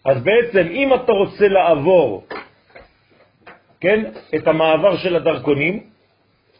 [0.05, 2.23] אז בעצם, אם אתה רוצה לעבור,
[3.81, 4.03] כן,
[4.35, 5.83] את המעבר של הדרכונים,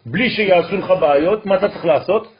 [0.05, 2.35] בלי שיעשו לך בעיות, מה אתה צריך לעשות?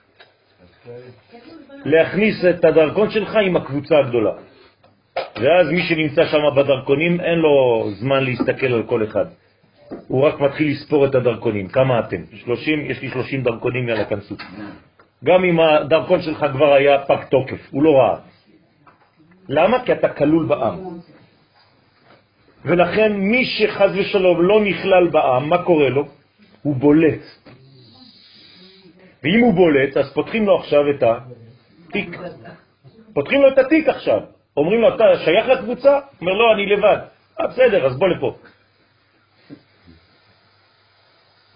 [1.85, 4.31] להכניס את הדרכון שלך עם הקבוצה הגדולה.
[5.35, 9.25] ואז מי שנמצא שם בדרכונים, אין לו זמן להסתכל על כל אחד.
[10.07, 11.67] הוא רק מתחיל לספור את הדרכונים.
[11.67, 12.21] כמה אתם?
[12.35, 12.91] 30?
[12.91, 14.35] יש לי 30 דרכונים, יאללה, כנסו.
[15.23, 18.17] גם אם הדרכון שלך כבר היה פג תוקף, הוא לא ראה.
[19.49, 19.85] למה?
[19.85, 20.79] כי אתה כלול בעם.
[22.65, 26.07] ולכן מי שחז ושלום לא נכלל בעם, מה קורה לו?
[26.61, 27.21] הוא בולט.
[29.23, 32.17] ואם הוא בולט, אז פותחים לו עכשיו את התיק.
[33.13, 34.19] פותחים לו את התיק עכשיו.
[34.57, 35.99] אומרים לו, אתה שייך לקבוצה?
[36.21, 36.97] אומר, לא, אני לבד.
[37.39, 38.35] אה, בסדר, אז בוא לפה.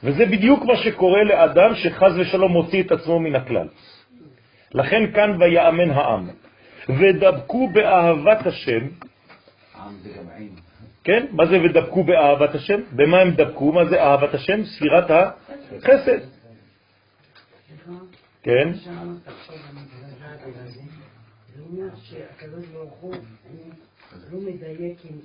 [0.04, 3.68] וזה בדיוק מה שקורה לאדם שחז ושלום מוציא את עצמו מן הכלל.
[4.74, 6.30] לכן כאן ויאמן העם,
[6.90, 8.88] ודבקו באהבת השם.
[11.04, 11.26] כן?
[11.32, 12.82] מה זה ודבקו באהבת השם?
[12.92, 13.72] במה הם דבקו?
[13.72, 14.66] מה זה אהבת השם?
[14.66, 16.20] ספירת החסד.
[18.44, 18.72] כן?
[24.32, 25.20] לא מדייק עם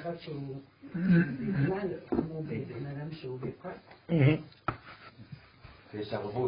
[0.00, 0.56] אחד שהוא
[0.90, 4.12] בכלל כמו בן אדם שהוא בפרט.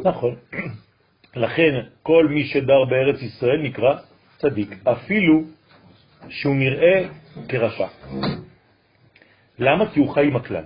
[0.05, 0.35] נכון.
[1.45, 3.95] לכן כל מי שדר בארץ ישראל נקרא
[4.37, 5.43] צדיק, אפילו
[6.29, 7.09] שהוא נראה
[7.47, 7.87] כרשע.
[9.59, 9.93] למה?
[9.93, 10.63] כי הוא חי עם הכלל.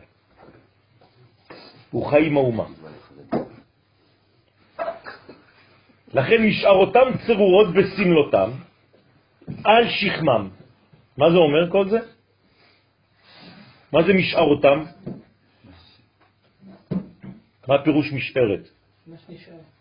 [1.92, 2.66] הוא חי עם האומה.
[6.14, 8.50] לכן משארותם צרורות בסמלותם
[9.64, 10.50] על שכמם.
[11.18, 12.00] מה זה אומר כל זה?
[13.94, 14.84] מה זה משארותם?
[17.68, 18.70] מה פירוש משארת?
[19.08, 19.79] מה שנשאר.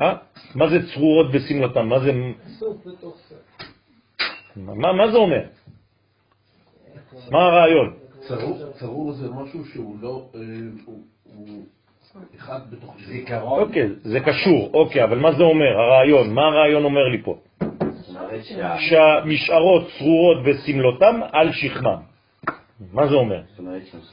[0.00, 0.14] אה?
[0.54, 1.88] מה זה צרורות בסמלתם?
[1.88, 2.12] מה זה...
[4.56, 5.42] מה, מה זה אומר?
[7.30, 7.94] מה הרעיון?
[8.20, 10.40] צרור, צרור זה משהו שהוא לא, אה,
[10.86, 11.00] הוא,
[11.36, 11.46] הוא
[12.36, 13.62] אחד בתוך זיכרון.
[13.62, 16.34] אוקיי, זה קשור, אוקיי, אבל מה זה אומר, הרעיון?
[16.34, 17.38] מה הרעיון אומר לי פה?
[17.92, 21.96] זאת אומרת שה- שהמשערות צרורות בסמלותם על שכמם.
[22.92, 23.40] מה זה אומר?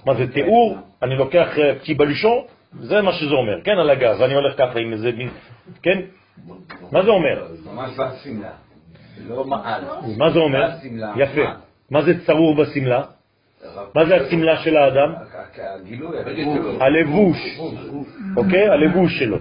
[0.06, 0.78] מה זה תיאור?
[1.04, 2.38] אני לוקח אה, קיבלישון,
[2.74, 5.30] זה מה שזה אומר, כן, על הגז, ואני הולך ככה עם איזה מין,
[5.84, 6.00] כן?
[6.92, 7.48] מה זה אומר?
[7.66, 8.52] ממש בשמלה.
[9.28, 9.84] לא מעל.
[10.18, 10.70] מה זה אומר?
[10.78, 11.14] בשמלה.
[11.18, 11.46] יפה.
[11.92, 13.04] מה זה צרור בסמלה?
[13.96, 15.14] מה זה הסמלה של האדם?
[16.80, 17.38] הלבוש,
[18.38, 18.70] אוקיי?
[18.70, 19.38] הלבוש שלו.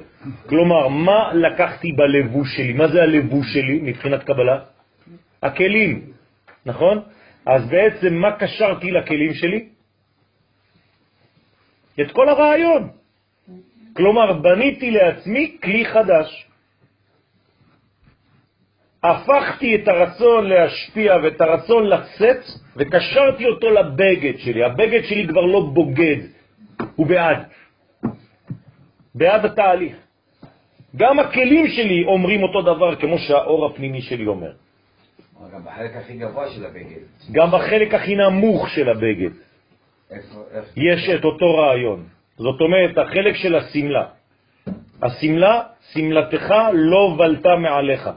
[0.49, 2.73] כלומר, מה לקחתי בלבוש שלי?
[2.73, 4.59] מה זה הלבוש שלי מבחינת קבלה?
[5.43, 6.03] הכלים,
[6.67, 7.03] נכון?
[7.47, 9.69] אז בעצם מה קשרתי לכלים שלי?
[12.01, 12.98] את כל הרעיון.
[13.97, 16.49] כלומר, בניתי לעצמי כלי חדש.
[19.03, 22.43] הפכתי את הרצון להשפיע ואת הרצון לצאת
[22.77, 24.65] וקשרתי אותו לבגד שלי.
[24.65, 26.21] הבגד שלי כבר לא בוגד,
[26.97, 27.39] הוא בעד.
[29.15, 29.97] בעד התהליך.
[30.97, 34.53] גם הכלים שלי אומרים אותו דבר כמו שהאור הפנימי שלי אומר.
[35.53, 37.03] גם בחלק הכי גבוה של הבגד.
[37.33, 39.31] גם בחלק הכי נמוך של הבגד
[40.11, 40.65] איפה, איך...
[40.77, 42.18] יש את אותו רעיון.
[42.39, 44.05] זאת אומרת, החלק של הסמלה.
[45.03, 48.11] הסמלה, סמלתך לא בלטה מעליך,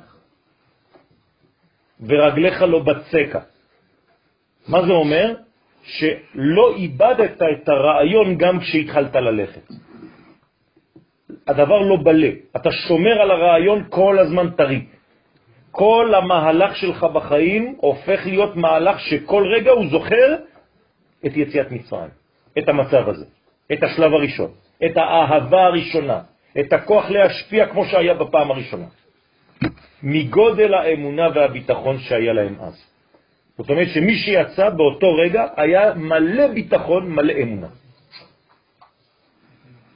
[2.01, 3.39] ורגליך לא בצקה.
[4.67, 5.35] מה זה אומר?
[5.83, 9.65] שלא איבדת את הרעיון גם כשהתחלת ללכת.
[11.47, 14.85] הדבר לא בלה, אתה שומר על הרעיון כל הזמן טרי.
[15.71, 20.35] כל המהלך שלך בחיים הופך להיות מהלך שכל רגע הוא זוכר
[21.25, 22.09] את יציאת מצרים,
[22.57, 23.25] את המצב הזה,
[23.73, 24.51] את השלב הראשון,
[24.85, 26.19] את האהבה הראשונה,
[26.59, 28.85] את הכוח להשפיע כמו שהיה בפעם הראשונה.
[30.03, 32.85] מגודל האמונה והביטחון שהיה להם אז.
[33.57, 37.67] זאת אומרת שמי שיצא באותו רגע היה מלא ביטחון, מלא אמונה.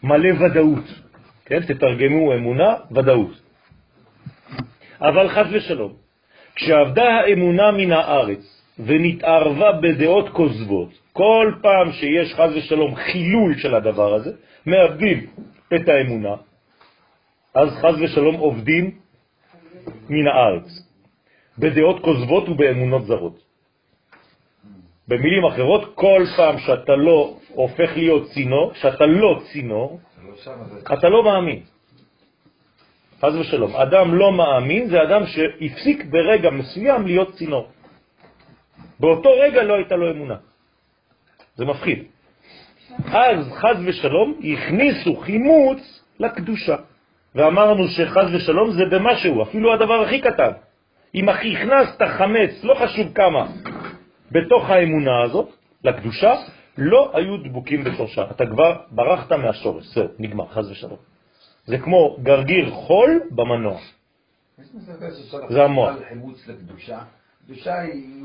[0.03, 0.85] מלא ודאות.
[1.45, 3.41] כן, תתרגמו אמונה, ודאות.
[5.01, 5.93] אבל חז ושלום,
[6.55, 14.13] כשעבדה האמונה מן הארץ ונתערבה בדעות כוזבות, כל פעם שיש חז ושלום חילול של הדבר
[14.13, 14.31] הזה,
[14.65, 15.19] מאבדים
[15.75, 16.35] את האמונה,
[17.55, 18.91] אז חז ושלום עובדים
[20.09, 20.67] מן הארץ,
[21.59, 23.37] בדעות כוזבות ובאמונות זרות.
[25.07, 29.99] במילים אחרות, כל פעם שאתה לא הופך להיות צינור, שאתה לא צינור.
[30.93, 31.59] אתה לא מאמין.
[33.23, 33.71] חז ושלום.
[33.75, 37.67] אדם לא מאמין זה אדם שהפסיק ברגע מסוים להיות צינור.
[38.99, 40.54] באותו רגע לא הייתה לו אמונה.
[41.55, 42.03] זה מפחיד.
[43.05, 46.75] אז חז ושלום הכניסו חימוץ לקדושה.
[47.35, 50.51] ואמרנו שחז ושלום זה במשהו, אפילו הדבר הכי קטן.
[51.15, 53.47] אם הכנסת חמץ, לא חשוב כמה,
[54.31, 55.49] בתוך האמונה הזאת,
[55.83, 56.33] לקדושה,
[56.77, 58.31] לא היו דבוקים בשורשה.
[58.31, 60.97] אתה כבר ברחת מהשורש, זהו, נגמר, חז ושלום.
[61.65, 63.77] זה כמו גרגיר חול במנוע.
[65.49, 65.95] זה המוח.
[67.45, 68.23] קדושה היא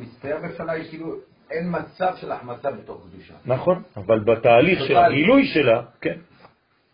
[0.00, 1.14] מצטייר בפניי כאילו
[1.50, 3.34] אין מצב של החמצה בתוך קדושה.
[3.46, 4.96] נכון, אבל בתהליך של.
[4.96, 6.18] הגילוי שלה, כן.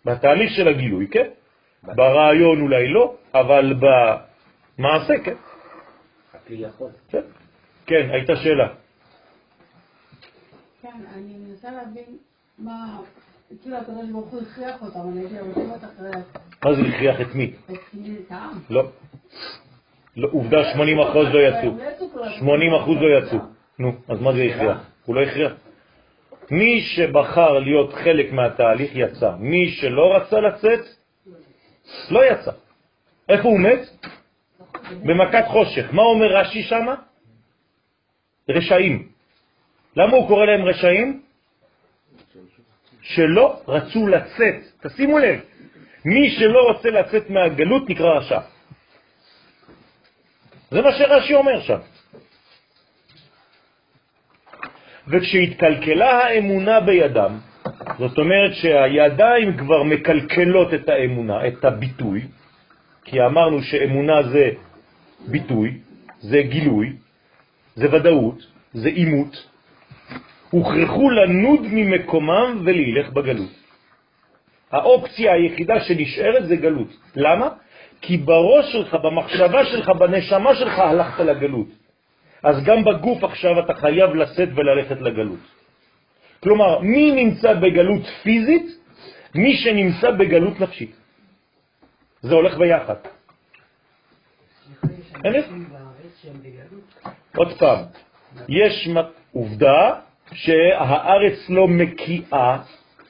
[0.05, 1.29] בתהליך של הגילוי, כן.
[1.83, 5.35] ברעיון אולי לא, אבל במעשה, כן.
[6.35, 6.91] הכלי יכול.
[7.09, 7.23] כן.
[7.87, 8.69] כן, הייתה שאלה.
[10.83, 12.17] כן, אני מנסה להבין
[12.59, 12.99] מה,
[13.63, 16.11] כאילו הקדוש ברוך הוא הכריח אותם, אני הייתי עובדת אחרי
[16.65, 17.53] מה זה הכריח את מי?
[17.71, 17.77] את
[18.31, 18.59] העם.
[18.71, 18.91] לא.
[20.17, 21.71] לא, עובדה 80 אחוז לא יצאו.
[22.39, 23.39] 80 אחוז לא יצאו.
[23.79, 24.79] נו, אז מה זה הכריח?
[25.05, 25.53] הוא לא הכריח.
[26.51, 29.31] מי שבחר להיות חלק מהתהליך יצא.
[29.39, 30.81] מי שלא רצה לצאת,
[32.11, 32.51] לא יצא.
[33.29, 34.07] איפה הוא מת?
[34.93, 35.89] במכת חושך.
[35.93, 36.95] מה אומר רש"י שמה?
[38.49, 39.09] רשעים.
[39.97, 41.23] למה הוא קורא להם רשעים?
[43.03, 44.55] שלא רצו לצאת.
[44.83, 45.41] תשימו לב,
[46.05, 48.41] מי שלא רוצה לצאת מהגלות נקרא רשע.
[50.71, 51.79] זה מה שרש"י אומר שם.
[55.09, 57.33] וכשהתקלקלה האמונה בידם,
[57.99, 62.21] זאת אומרת שהידיים כבר מקלקלות את האמונה, את הביטוי,
[63.05, 64.51] כי אמרנו שאמונה זה
[65.29, 65.79] ביטוי,
[66.21, 66.93] זה גילוי,
[67.75, 69.47] זה ודאות, זה אימות,
[70.51, 73.63] הוכרחו לנוד ממקומם ולהילך בגלות.
[74.73, 76.89] האופציה היחידה שנשארת זה גלות.
[77.17, 77.49] למה?
[78.01, 81.69] כי בראש שלך, במחשבה שלך, בנשמה שלך הלכת לגלות.
[82.43, 85.39] אז גם בגוף עכשיו אתה חייב לשאת וללכת לגלות.
[86.43, 88.67] כלומר, מי נמצא בגלות פיזית?
[89.35, 90.97] מי שנמצא בגלות נפשית.
[92.23, 92.95] זה הולך ביחד.
[97.37, 97.79] עוד פעם,
[98.49, 98.89] יש
[99.33, 99.95] עובדה
[100.33, 102.59] שהארץ לא מקיאה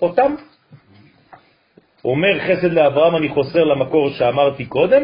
[0.02, 0.34] אותם.
[2.04, 5.02] אומר חסד לאברהם, אני חוסר למקור שאמרתי קודם,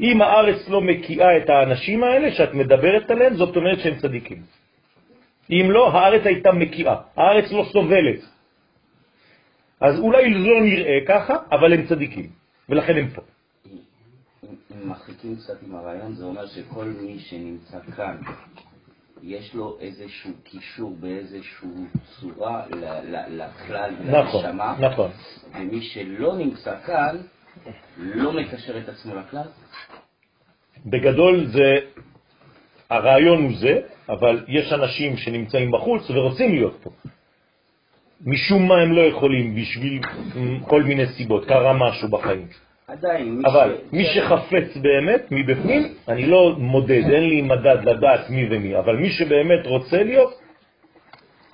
[0.00, 4.42] אם הארץ לא מקיאה את האנשים האלה שאת מדברת עליהם, זאת אומרת שהם צדיקים.
[5.50, 8.20] אם לא, הארץ הייתה מקיאה, הארץ לא סובלת.
[9.80, 12.28] אז אולי לא נראה ככה, אבל הם צדיקים,
[12.68, 13.22] ולכן הם פה.
[14.84, 18.16] אם מחליקים קצת עם הרעיון, זה אומר שכל מי שנמצא כאן,
[19.22, 21.68] יש לו איזשהו קישור באיזשהו
[22.20, 22.62] צורה
[23.28, 23.90] לכלל.
[24.04, 24.44] נכון,
[24.78, 25.10] נכון.
[25.54, 27.16] ומי שלא נמצא כאן,
[27.98, 29.46] לא מקשר את עצמו לכלל?
[30.86, 31.76] בגדול זה,
[32.90, 36.90] הרעיון הוא זה, אבל יש אנשים שנמצאים בחוץ ורוצים להיות פה.
[38.26, 40.00] משום מה הם לא יכולים בשביל
[40.64, 42.46] כל מיני סיבות, קרה משהו בחיים.
[42.88, 43.92] עדיין, מי אבל ש...
[43.92, 49.10] מי שחפץ באמת מבפנים, אני לא מודד, אין לי מדד לדעת מי ומי, אבל מי
[49.10, 50.34] שבאמת רוצה להיות,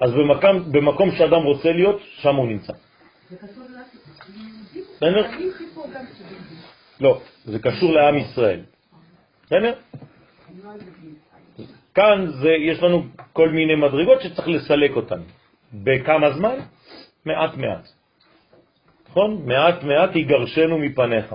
[0.01, 2.73] אז במקום, במקום שאדם רוצה להיות, שם הוא נמצא.
[4.97, 5.27] בסדר?
[7.01, 8.61] לא, זה קשור לעם ישראל.
[9.47, 9.74] בסדר?
[11.95, 15.20] כאן זה, יש לנו כל מיני מדרגות שצריך לסלק אותן.
[15.72, 16.57] בכמה זמן?
[17.24, 17.89] מעט מעט.
[19.09, 19.43] נכון?
[19.47, 21.35] מעט מעט יגרשנו מפניך,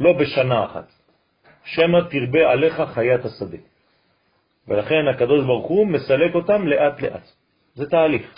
[0.00, 0.92] לא בשנה אחת.
[1.64, 3.58] שמא תרבה עליך חיית השדה.
[4.68, 7.28] ולכן הקדוש ברוך הוא מסלק אותם לאט לאט.
[7.74, 8.34] זה תהליך.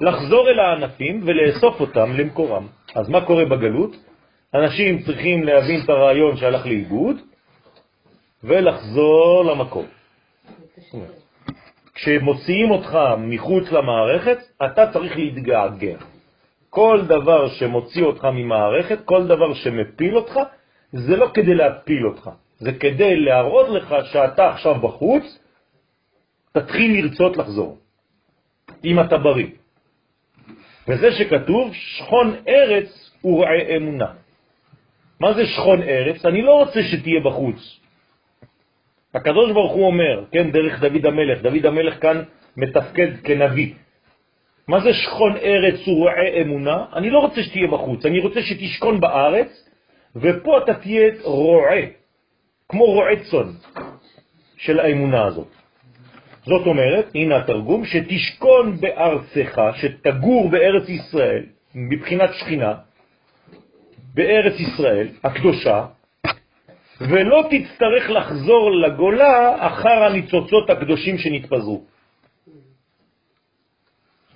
[0.00, 2.66] לחזור אל הענפים ולאסוף אותם למקורם.
[2.96, 3.96] אז מה קורה בגלות?
[4.54, 7.16] אנשים צריכים להבין את הרעיון שהלך לאיבוד
[8.44, 9.84] ולחזור למקור.
[11.94, 15.96] כשמוציאים אותך מחוץ למערכת, אתה צריך להתגעגע.
[16.70, 20.34] כל דבר שמוציא אותך ממערכת, כל דבר שמפיל אותך,
[20.92, 25.24] זה לא כדי להפיל אותך, זה כדי להראות לך שאתה עכשיו בחוץ,
[26.52, 27.78] תתחיל לרצות לחזור,
[28.84, 29.55] אם אתה בריא.
[30.88, 34.06] וזה שכתוב, שכון ארץ ורעי אמונה.
[35.20, 36.24] מה זה שכון ארץ?
[36.24, 37.80] אני לא רוצה שתהיה בחוץ.
[39.14, 42.22] הקדוש ברוך הוא אומר, כן, דרך דוד המלך, דוד המלך כאן
[42.56, 43.74] מתפקד כנביא.
[44.68, 46.84] מה זה שכון ארץ ורעי אמונה?
[46.92, 49.70] אני לא רוצה שתהיה בחוץ, אני רוצה שתשכון בארץ,
[50.16, 51.82] ופה אתה תהיה רועה,
[52.68, 53.52] כמו רועה צון
[54.56, 55.48] של האמונה הזאת.
[56.46, 61.44] זאת אומרת, הנה התרגום, שתשכון בארצך, שתגור בארץ ישראל,
[61.74, 62.74] מבחינת שכינה,
[64.14, 65.86] בארץ ישראל הקדושה,
[67.00, 71.84] ולא תצטרך לחזור לגולה אחר הניצוצות הקדושים שנתפזרו.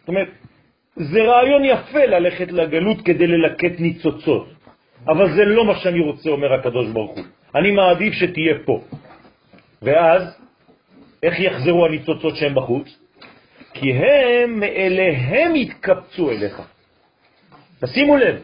[0.01, 0.29] זאת אומרת,
[0.97, 4.49] זה רעיון יפה ללכת לגלות כדי ללקט ניצוצות,
[5.09, 7.25] אבל זה לא מה שאני רוצה, אומר הקדוש ברוך הוא.
[7.55, 8.81] אני מעדיף שתהיה פה.
[9.83, 10.23] ואז,
[11.23, 12.99] איך יחזרו הניצוצות שהם בחוץ?
[13.75, 16.63] כי הם מאליהם יתקבצו אליך.
[17.81, 18.43] תשימו לב,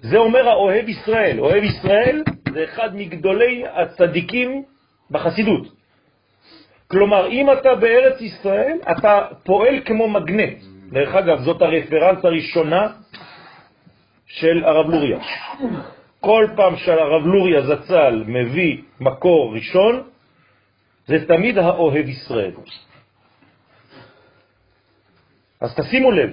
[0.00, 1.40] זה אומר האוהב ישראל.
[1.40, 2.22] אוהב ישראל
[2.52, 4.62] זה אחד מגדולי הצדיקים
[5.10, 5.66] בחסידות.
[6.90, 10.58] כלומר, אם אתה בארץ ישראל, אתה פועל כמו מגנט.
[10.92, 12.88] דרך אגב, זאת הרפרנס הראשונה
[14.26, 15.18] של הרב לוריה.
[16.20, 20.02] כל פעם שהרב לוריה זצ"ל מביא מקור ראשון,
[21.10, 22.54] זה תמיד האוהב ישראל.
[25.60, 26.30] אז תשימו לב,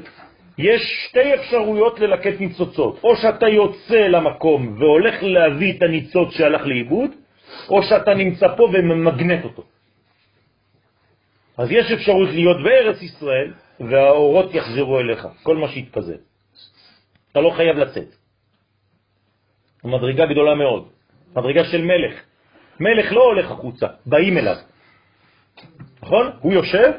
[0.58, 7.12] יש שתי אפשרויות ללקט ניצוצות, או שאתה יוצא למקום והולך להביא את הניצוץ שהלך לאיבוד,
[7.70, 9.64] או שאתה נמצא פה וממגנט אותו.
[11.58, 16.22] אז יש אפשרות להיות בארץ ישראל, והאורות יחזרו אליך, כל מה שהתפזר.
[17.32, 18.10] אתה לא חייב לצאת.
[19.84, 20.84] מדרגה גדולה מאוד,
[21.34, 22.14] מדרגה של מלך.
[22.80, 24.56] מלך לא הולך החוצה, באים אליו.
[26.04, 26.32] נכון?
[26.40, 26.92] הוא יושב,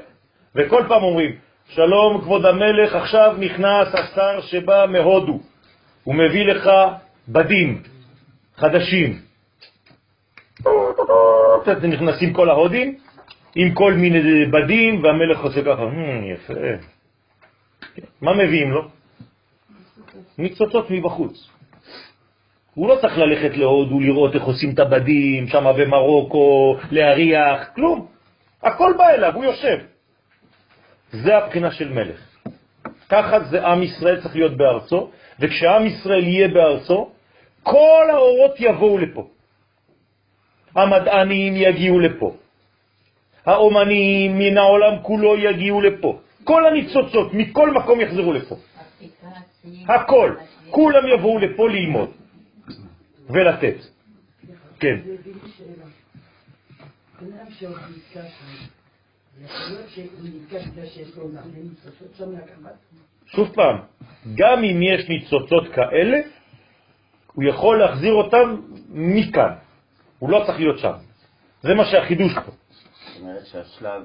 [0.55, 1.37] וכל פעם אומרים,
[1.69, 5.41] שלום כבוד המלך, עכשיו נכנס השר שבא מהודו,
[6.05, 6.71] הוא מביא לך
[7.29, 7.83] בדים
[8.57, 9.21] חדשים.
[11.83, 12.99] נכנסים כל ההודים
[13.55, 16.55] עם כל מיני בדים, והמלך עושה ככה, hmm, יפה.
[18.21, 18.89] מה מביאים לו?
[20.39, 21.58] ניצוצות מבחוץ.
[22.79, 28.07] הוא לא צריך ללכת להודו לראות איך עושים את הבדים, שם במרוקו, להריח, כלום.
[28.63, 29.79] הכל בא אליו, הוא יושב.
[31.13, 32.21] זה הבחינה של מלך.
[33.09, 35.11] ככה זה עם ישראל צריך להיות בארצו,
[35.41, 37.11] וכשעם ישראל יהיה בארצו,
[37.63, 39.27] כל האורות יבואו לפה.
[40.75, 42.35] המדענים יגיעו לפה.
[43.47, 46.19] האומנים מן העולם כולו יגיעו לפה.
[46.45, 48.57] כל הניצוצות מכל מקום יחזרו לפה.
[49.89, 50.35] הכל.
[50.71, 52.11] כולם יבואו לפה ללמוד
[53.29, 53.77] ולתת.
[54.81, 55.01] כן.
[63.27, 63.77] שוב פעם,
[64.35, 66.19] גם אם יש ניצוצות כאלה,
[67.33, 69.53] הוא יכול להחזיר אותם מכאן.
[70.19, 70.93] הוא לא צריך להיות שם.
[71.63, 72.51] זה מה שהחידוש פה.
[72.51, 74.03] זאת אומרת שהשלב,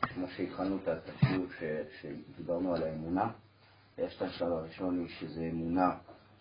[0.00, 1.46] כמו שהתחלנו את השיעור
[2.00, 3.28] שדיברנו על האמונה,
[3.98, 5.90] יש את השלב הראשון, שזה אמונה,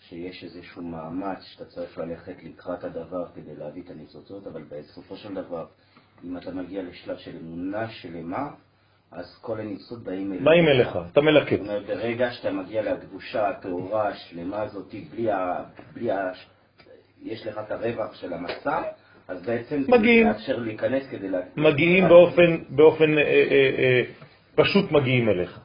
[0.09, 5.33] שיש איזשהו מאמץ שאתה צריך ללכת לקראת הדבר כדי להביא את הניצוצות, אבל בסופו של
[5.33, 5.65] דבר,
[6.23, 8.49] אם אתה מגיע לשלב של אמונה שלמה,
[9.11, 10.43] אז כל הניצוצות באים אליך.
[10.43, 11.49] באים אליך, אתה מלקט.
[11.51, 15.63] זאת אומרת, ברגע שאתה מגיע לקדושה הטהורה השלמה הזאת, בלי ה...
[15.93, 16.31] בלי ה...
[17.23, 18.81] יש לך את הרווח של המסע,
[19.27, 21.27] אז בעצם מגיעים, זה מאפשר להיכנס כדי.
[21.55, 24.01] מגיעים באופן, באופן אה, אה, אה,
[24.55, 25.59] פשוט מגיעים אליך.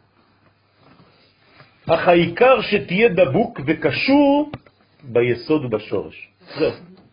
[1.89, 4.51] אך העיקר שתהיה דבוק וקשור
[5.03, 6.29] ביסוד ובשורש.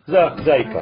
[0.06, 0.80] זה, זה העיקר.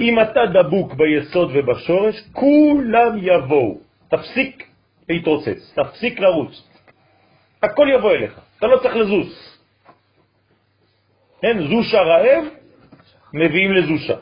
[0.00, 3.78] אם אתה דבוק ביסוד ובשורש, כולם יבואו.
[4.08, 4.68] תפסיק
[5.08, 6.68] להתרוצץ, תפסיק לרוץ.
[7.62, 9.58] הכל יבוא אליך, אתה לא צריך לזוז.
[11.42, 12.44] כן, זושה רעב,
[13.34, 14.16] מביאים לזושה.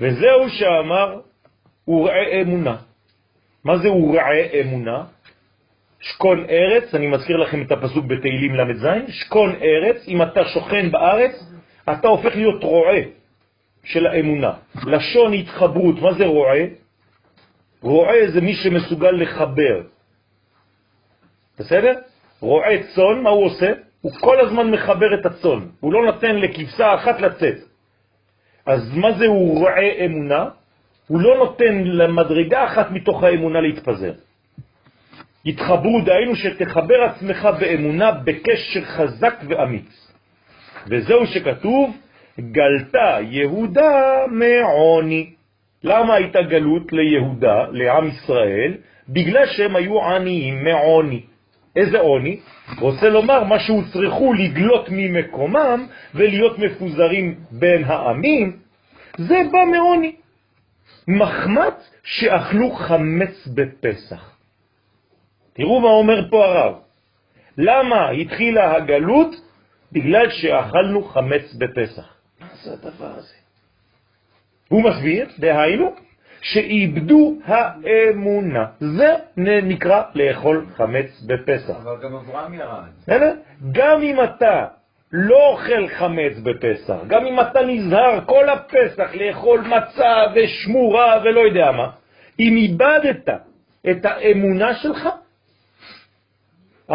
[0.00, 1.20] וזהו שאמר,
[1.88, 2.76] ורעה אמונה.
[3.64, 5.04] מה זה ורעה אמונה?
[6.00, 11.32] שקון ארץ, אני מזכיר לכם את הפסוק בתהילים ל"ז, שקון ארץ, אם אתה שוכן בארץ,
[11.92, 13.00] אתה הופך להיות רועה
[13.84, 14.52] של האמונה.
[14.86, 16.64] לשון התחברות, מה זה רועה?
[17.82, 19.82] רועה זה מי שמסוגל לחבר.
[21.58, 21.92] בסדר?
[22.40, 23.72] רועה צון, מה הוא עושה?
[24.00, 27.56] הוא כל הזמן מחבר את הצון, הוא לא נותן לכבשה אחת לצאת.
[28.66, 30.44] אז מה זה הוא רועה אמונה?
[31.06, 34.12] הוא לא נותן למדרגה אחת מתוך האמונה להתפזר.
[35.46, 40.12] התחברו, דהיינו שתחבר עצמך באמונה בקשר חזק ואמיץ.
[40.88, 41.96] וזהו שכתוב,
[42.40, 45.30] גלתה יהודה מעוני.
[45.84, 48.74] למה הייתה גלות ליהודה, לעם ישראל?
[49.08, 51.20] בגלל שהם היו עניים מעוני.
[51.76, 52.40] איזה עוני?
[52.78, 58.56] רוצה לומר מה שהוצרכו לגלות ממקומם ולהיות מפוזרים בין העמים,
[59.18, 60.12] זה בא מעוני.
[61.08, 64.35] מחמץ שאכלו חמץ בפסח.
[65.56, 66.74] תראו מה אומר פה הרב.
[67.58, 69.34] למה התחילה הגלות?
[69.92, 72.14] בגלל שאכלנו חמץ בפסח.
[72.40, 73.34] מה זה הדבר הזה?
[74.68, 75.94] הוא מסביר, דהיינו,
[76.40, 78.64] שאיבדו האמונה.
[78.80, 79.14] זה
[79.62, 81.74] נקרא לאכול חמץ בפסח.
[81.82, 82.88] אבל גם אברהם ירד.
[83.72, 84.66] גם אם אתה
[85.12, 91.72] לא אוכל חמץ בפסח, גם אם אתה נזהר כל הפסח לאכול מצה ושמורה ולא יודע
[91.72, 91.90] מה,
[92.40, 93.28] אם איבדת
[93.90, 95.08] את האמונה שלך,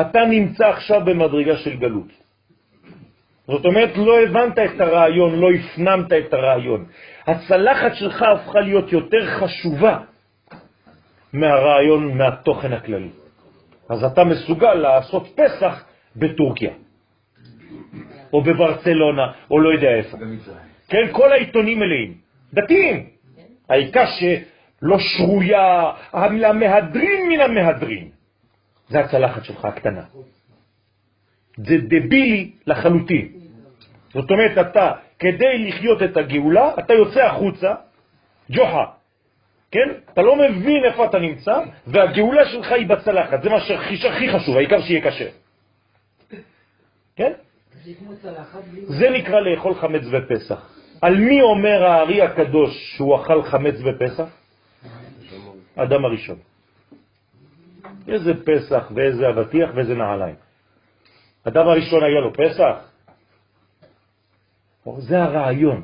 [0.02, 2.12] אתה נמצא עכשיו במדרגה של גלות.
[3.48, 6.86] זאת אומרת, לא הבנת את הרעיון, לא הפנמת את הרעיון.
[7.28, 9.98] הצלחת שלך הפכה להיות יותר חשובה
[11.34, 13.10] מהרעיון, מהתוכן הכללי.
[13.90, 15.84] אז אתה מסוגל לעשות פסח
[16.16, 16.72] בטורקיה,
[18.34, 20.18] או בברצלונה, או לא יודע איפה.
[20.90, 22.14] כן, כל העיתונים מלאים.
[22.54, 23.06] דתיים.
[23.70, 28.21] העיקר שלא שרויה, המהדרין מן המהדרין.
[28.92, 30.04] זה הצלחת שלך הקטנה.
[31.58, 33.28] זה דבילי לחלוטין.
[34.14, 37.74] זאת אומרת, אתה, כדי לחיות את הגאולה, אתה יוצא החוצה,
[38.52, 38.86] ג'וחה,
[39.72, 39.90] כן?
[40.14, 43.60] אתה לא מבין איפה אתה נמצא, והגאולה שלך היא בצלחת, זה מה
[43.96, 45.30] שהכי חשוב, העיקר שיהיה קשה.
[47.16, 47.32] כן?
[48.88, 50.60] זה נקרא לאכול חמץ בפסח.
[51.02, 54.28] על מי אומר הארי הקדוש שהוא אכל חמץ בפסח?
[55.76, 56.51] אדם הראשון.
[58.08, 60.36] איזה פסח ואיזה אבטיח ואיזה נעליים.
[61.44, 62.76] אדם הראשון היה לו פסח?
[64.98, 65.82] זה הרעיון.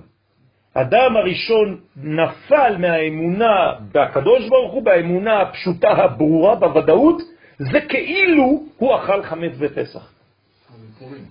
[0.73, 7.21] אדם הראשון נפל מהאמונה בקדוש ברוך הוא, באמונה הפשוטה הברורה, בוודאות,
[7.57, 10.13] זה כאילו הוא אכל חמץ בפסח.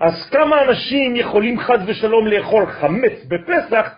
[0.00, 3.94] אז כמה אנשים יכולים חד ושלום לאכול חמץ בפסח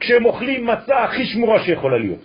[0.00, 2.20] כשהם אוכלים מצה הכי שמורה שיכולה להיות?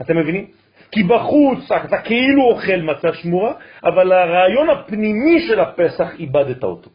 [0.00, 0.46] אתם מבינים?
[0.92, 3.52] כי בחוץ אתה כאילו אוכל מצה שמורה,
[3.84, 6.90] אבל הרעיון הפנימי של הפסח איבדת אותו.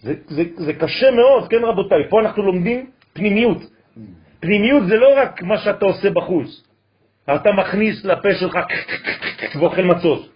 [0.00, 3.58] זה, זה, זה קשה מאוד, כן רבותיי, פה אנחנו לומדים פנימיות.
[4.40, 6.64] פנימיות זה לא רק מה שאתה עושה בחוץ.
[7.34, 8.58] אתה מכניס לפה שלך
[9.60, 10.28] ואוכל מצות.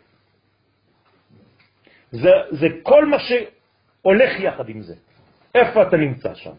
[2.12, 4.94] זה, זה כל מה שהולך יחד עם זה.
[5.54, 6.52] איפה אתה נמצא שם?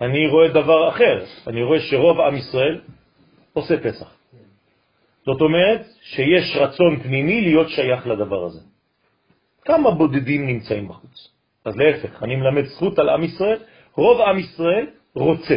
[0.00, 2.80] אני רואה דבר אחר, אני רואה שרוב עם ישראל
[3.52, 4.14] עושה פסח.
[5.26, 8.60] זאת אומרת שיש רצון פנימי להיות שייך לדבר הזה.
[9.64, 11.28] כמה בודדים נמצאים בחוץ?
[11.64, 13.58] אז להפך, אני מלמד זכות על עם ישראל,
[13.94, 15.56] רוב עם ישראל רוצה.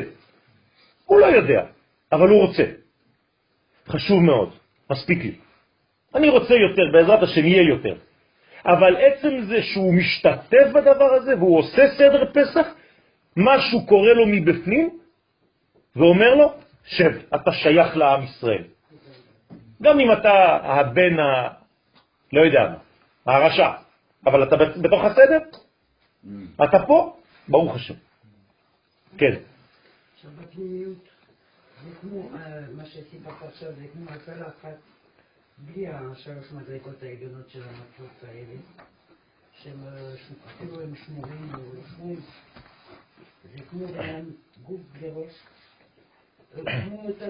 [1.05, 1.65] הוא לא יודע,
[2.11, 2.63] אבל הוא רוצה.
[3.87, 4.49] חשוב מאוד,
[4.91, 5.35] מספיק לי.
[6.15, 7.95] אני רוצה יותר, בעזרת השם יהיה יותר.
[8.65, 12.67] אבל עצם זה שהוא משתתף בדבר הזה והוא עושה סדר פסח,
[13.37, 14.99] משהו קורה לו מבפנים
[15.95, 16.53] ואומר לו,
[16.85, 18.63] שב, אתה שייך לעם ישראל.
[19.81, 20.33] גם אם אתה
[20.63, 21.49] הבן ה...
[22.33, 22.73] לא יודע
[23.25, 23.71] מה, הרשע,
[24.25, 25.37] אבל אתה בתוך הסדר,
[26.63, 27.17] אתה פה,
[27.47, 27.93] ברוך השם.
[29.17, 29.35] כן.
[30.41, 31.09] בפנימיות,
[31.83, 34.77] זה כמו אה, מה שסיפרת עכשיו, זה כמו הקלה אחת,
[35.57, 38.55] בלי השלוש מדרגות העליונות של המצות האלה,
[39.63, 40.13] שהם אה,
[40.47, 42.21] אפילו הם שמורים או לא שמורים,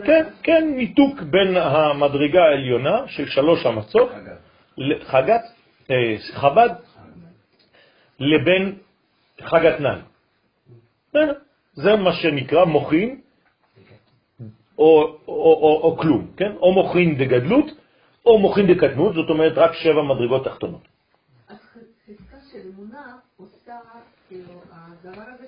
[0.05, 4.09] כן, כן, ניתוק בין המדרגה העליונה של שלוש המצות,
[5.03, 5.41] חגת,
[5.91, 6.69] אה, חב"ד,
[8.19, 8.77] לבין
[9.41, 9.99] חגתנן.
[11.73, 13.21] זה מה שנקרא מוכין
[14.77, 16.51] או, כלום, כן?
[16.55, 17.65] או מוכין דגדלות
[18.25, 20.81] או מוכין דקטנות, זאת אומרת רק שבע מדרגות תחתונות.
[21.47, 23.75] אז חזקה של אמונה עושה,
[24.27, 25.47] כאילו, הדבר הזה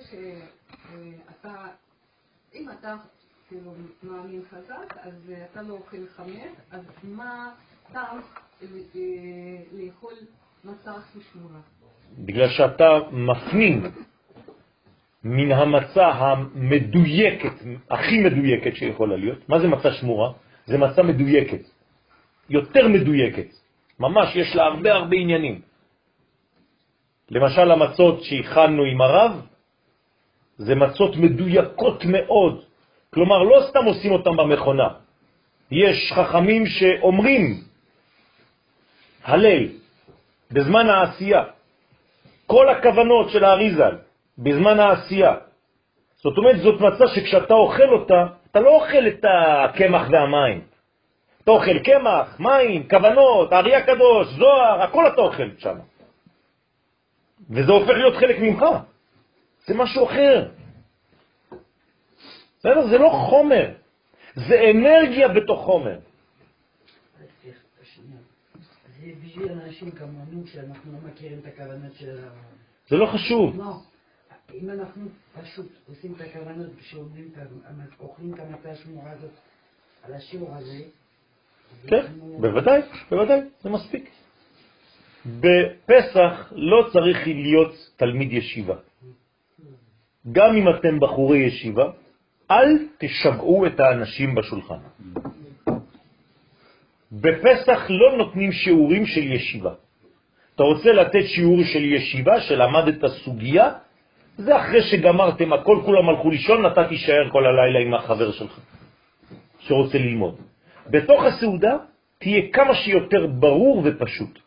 [2.54, 2.96] אם אתה
[3.48, 3.72] כאילו
[4.02, 7.50] מאמין חזק, אז אתה לא אוכל חמץ, אז מה
[7.92, 8.20] טעם
[9.72, 10.12] לאכול
[10.64, 10.92] מצה
[11.32, 11.60] שמורה?
[12.18, 13.82] בגלל שאתה מפנים
[15.24, 17.52] מן המצה המדויקת,
[17.90, 19.48] הכי מדויקת שיכולה להיות.
[19.48, 20.32] מה זה מצה שמורה?
[20.66, 21.60] זה מצה מדויקת,
[22.48, 23.48] יותר מדויקת.
[24.00, 25.60] ממש יש לה הרבה הרבה עניינים.
[27.30, 29.46] למשל המצות שהכנו עם הרב,
[30.60, 32.64] זה מצות מדויקות מאוד.
[33.14, 34.88] כלומר, לא סתם עושים אותם במכונה.
[35.70, 37.42] יש חכמים שאומרים
[39.24, 39.66] הלל
[40.52, 41.44] בזמן העשייה.
[42.46, 43.94] כל הכוונות של האריזל
[44.38, 45.34] בזמן העשייה.
[46.16, 50.60] זאת אומרת, זאת מצה שכשאתה אוכל אותה, אתה לא אוכל את הקמח והמים.
[51.44, 55.76] אתה אוכל קמח, מים, כוונות, הארי הקדוש, זוהר, הכל אתה אוכל שם.
[57.50, 58.64] וזה הופך להיות חלק ממך.
[59.70, 60.48] זה משהו אחר.
[62.58, 62.86] בסדר?
[62.90, 63.74] זה לא חומר,
[64.34, 65.98] זה אנרגיה בתוך חומר.
[69.00, 72.28] זה בשביל אנשים כמונו שאנחנו לא מכירים את הכוונות של ה...
[72.88, 73.56] זה לא חשוב.
[73.56, 73.76] לא.
[74.54, 75.06] אם אנחנו
[75.42, 76.70] פשוט עושים את הכוונות
[78.00, 79.30] אוכלים את המצה השמורה הזאת
[80.02, 80.78] על השיעור הזה,
[81.86, 82.06] כן,
[82.40, 84.10] בוודאי, בוודאי, זה מספיק.
[85.26, 88.76] בפסח לא צריך להיות תלמיד ישיבה.
[90.32, 91.84] גם אם אתם בחורי ישיבה,
[92.50, 94.82] אל תשגעו את האנשים בשולחן.
[97.12, 99.72] בפסח לא נותנים שיעורים של ישיבה.
[100.54, 103.72] אתה רוצה לתת שיעור של ישיבה, שלמדת סוגיה,
[104.38, 108.60] זה אחרי שגמרתם הכל, כולם הלכו לישון, אתה תישאר כל הלילה עם החבר שלך,
[109.58, 110.36] שרוצה ללמוד.
[110.90, 111.76] בתוך הסעודה
[112.18, 114.38] תהיה כמה שיותר ברור ופשוט.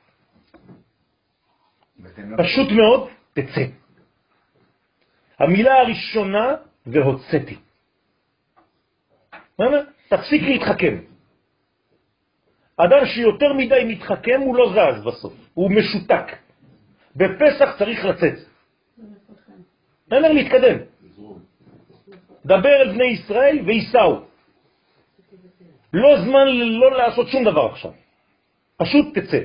[2.17, 3.01] לא- פשוט מאוד,
[3.33, 3.82] תצא.
[5.39, 6.55] המילה הראשונה,
[6.85, 7.57] והוצאתי.
[10.07, 10.97] תפסיק להתחכם.
[12.77, 16.25] אדם שיותר מדי מתחכם הוא לא זז בסוף, הוא משותק.
[17.15, 18.37] בפסח צריך לצאת.
[20.11, 20.77] אומר להתקדם.
[22.45, 24.21] דבר אל בני ישראל וייסעו.
[25.93, 27.91] לא זמן לא לעשות שום דבר עכשיו.
[28.77, 29.39] פשוט תצא.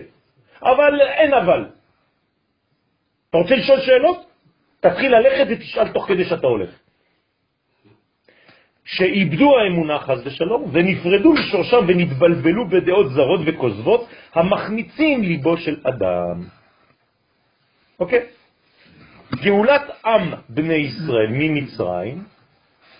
[0.63, 1.65] אבל אין אבל.
[3.31, 4.28] אתה רוצה לשאול שאלות?
[4.81, 6.71] תתחיל ללכת ותשאל תוך כדי שאתה הולך.
[8.85, 16.45] שאיבדו האמונה חז ושלום ונפרדו משורשם ונתבלבלו בדעות זרות וכוזבות המחמיצים ליבו של אדם.
[18.01, 18.27] אוקיי?
[19.35, 22.25] גאולת עם בני ישראל ממצרים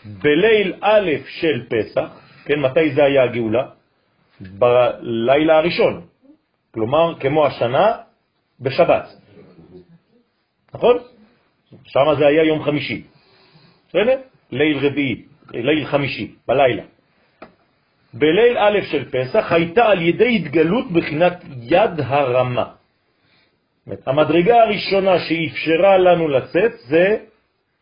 [0.05, 2.09] בליל א' של פסח,
[2.45, 3.67] כן, מתי זה היה הגאולה?
[4.41, 6.07] בלילה הראשון,
[6.75, 7.97] כלומר כמו השנה
[8.61, 9.09] בשבת,
[10.75, 10.99] נכון?
[11.85, 13.03] שם זה היה יום חמישי,
[13.89, 14.21] בסדר?
[14.51, 15.25] ליל רביעי.
[15.53, 16.83] ליל חמישי, בלילה.
[18.15, 22.73] בליל א' של פסח הייתה על ידי התגלות בחינת יד הרמה.
[24.07, 27.17] המדרגה הראשונה שאפשרה לנו לצאת זה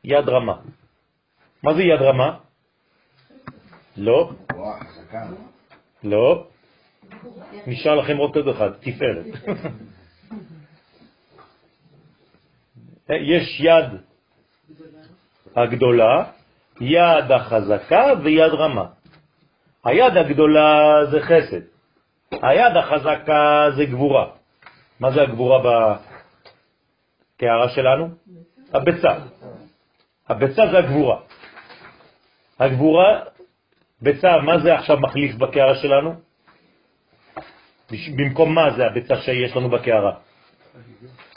[0.04, 0.56] יד רמה.
[1.62, 2.36] מה זה יד רמה?
[3.96, 4.30] לא.
[6.04, 6.46] לא.
[7.66, 9.26] נשאר לכם עוד עוד אחד, תפארת.
[13.08, 13.84] יש יד
[15.56, 16.24] הגדולה
[16.80, 18.84] יד החזקה ויד רמה.
[19.84, 21.60] היד הגדולה זה חסד,
[22.30, 24.26] היד החזקה זה גבורה.
[25.00, 25.58] מה זה הגבורה
[27.36, 28.08] בקערה שלנו?
[28.74, 29.18] הביצה.
[30.28, 31.20] הביצה זה הגבורה.
[32.58, 33.20] הגבורה
[34.02, 36.14] ביצה, מה זה עכשיו מחליף בקערה שלנו?
[38.16, 40.12] במקום מה זה הביצה שיש לנו בקערה?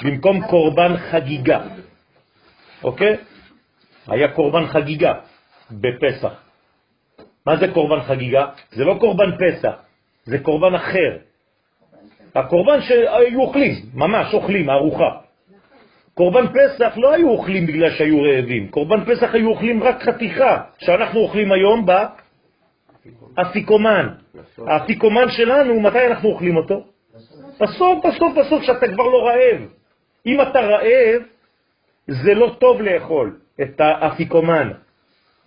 [0.03, 1.61] במקום קורבן חגיגה,
[2.83, 3.17] אוקיי?
[4.07, 5.13] היה קורבן חגיגה
[5.71, 6.33] בפסח.
[7.45, 8.45] מה זה קורבן חגיגה?
[8.71, 9.75] זה לא קורבן פסח,
[10.23, 11.17] זה קורבן אחר.
[12.35, 15.09] הקורבן שהיו אוכלים, ממש אוכלים, ארוחה.
[16.13, 21.19] קורבן פסח לא היו אוכלים בגלל שהיו רעבים, קורבן פסח היו אוכלים רק חתיכה, שאנחנו
[21.19, 21.85] אוכלים היום
[23.35, 24.07] באפיקומן.
[24.67, 26.83] האפיקומן שלנו, מתי אנחנו אוכלים אותו?
[27.61, 29.78] בסוף, בסוף, בסוף, שאתה כבר לא רעב.
[30.25, 31.21] אם אתה רעב,
[32.07, 34.71] זה לא טוב לאכול את האפיקומן.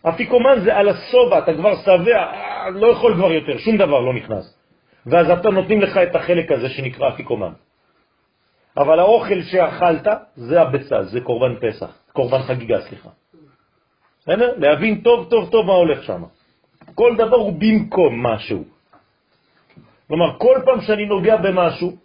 [0.03, 4.14] אפיקומן זה על הסובה, אתה כבר שבע, אה, לא יכול כבר יותר, שום דבר לא
[4.14, 4.59] נכנס.
[5.07, 7.53] ואז אתה נותנים לך את החלק הזה שנקרא אפיקומן.
[8.77, 10.07] אבל האוכל שאכלת
[10.37, 13.09] זה הביצה, זה קורבן פסח, קורבן חגיגה, סליחה.
[14.20, 14.55] בסדר?
[14.57, 16.23] להבין טוב טוב טוב מה הולך שם.
[16.95, 18.64] כל דבר הוא במקום משהו.
[20.09, 21.97] כלומר, כל פעם שאני נוגע במשהו,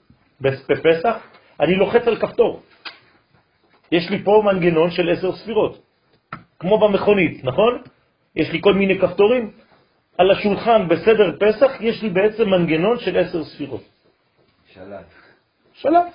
[0.41, 1.15] בפסח,
[1.59, 2.61] אני לוחץ על כפתור.
[3.91, 5.81] יש לי פה מנגנון של עשר ספירות,
[6.59, 7.81] כמו במכונית, נכון?
[8.35, 9.51] יש לי כל מיני כפתורים.
[10.17, 13.83] על השולחן בסדר פסח יש לי בעצם מנגנון של עשר ספירות.
[14.73, 15.05] שלט.
[15.73, 16.13] שלט.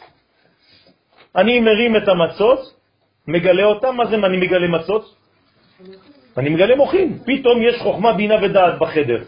[1.37, 2.61] אני מרים את המצות,
[3.29, 5.17] מגלה אותם, מה זה אני מגלה מצות?
[6.37, 7.19] אני מגלה מוחים.
[7.19, 9.25] פתאום יש חוכמה, בינה ודעת בחדר.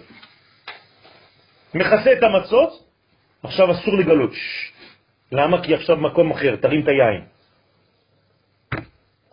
[1.74, 2.70] מכסה את המצות,
[3.42, 4.32] עכשיו אסור לגלות.
[4.34, 4.73] ש...
[5.34, 5.62] למה?
[5.62, 7.22] כי עכשיו מקום אחר, תרים את היין.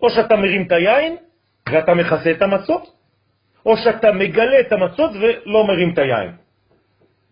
[0.01, 1.15] או שאתה מרים את היין
[1.69, 2.83] ואתה מכסה את המצות,
[3.65, 6.31] או שאתה מגלה את המצות ולא מרים את היין.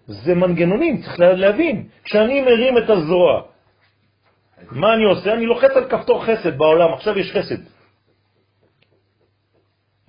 [0.05, 1.87] זה מנגנונים, צריך להבין.
[2.03, 3.41] כשאני מרים את הזרוע,
[4.71, 5.33] מה אני עושה?
[5.33, 7.61] אני לוחץ על כפתור חסד בעולם, עכשיו יש חסד.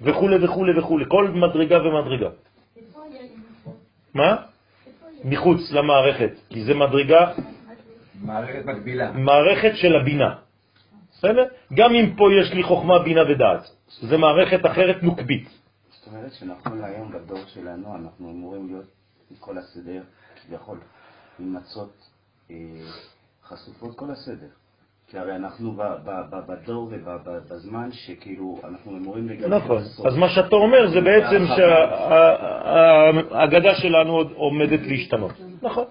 [0.01, 2.31] וכו' וכו' וכו', כל מדרגה ומדרגה.
[4.15, 4.37] מה?
[5.25, 7.33] מחוץ למערכת, כי זה מדרגה...
[8.21, 9.13] מערכת מקבילה.
[9.13, 10.35] מערכת של הבינה.
[11.13, 11.45] בסדר?
[11.75, 13.71] גם אם פה יש לי חוכמה, בינה ודעת.
[14.01, 15.49] זה מערכת אחרת נוקבית.
[15.89, 18.87] זאת אומרת שנכון להיום בדור שלנו אנחנו אמורים להיות
[19.31, 20.03] עם כל הסדר,
[20.43, 20.79] כביכול,
[21.39, 21.93] עם מצות
[22.51, 22.57] אה,
[23.45, 24.49] חשופות כל הסדר.
[25.11, 25.77] כי הרי אנחנו
[26.47, 29.63] בדור ובזמן שכאילו אנחנו אמורים לגלות...
[29.63, 29.83] נכון.
[30.07, 31.45] אז מה שאתה אומר זה בעצם
[33.31, 35.33] שהאגדה שלנו עוד עומדת להשתנות.
[35.63, 35.85] נכון.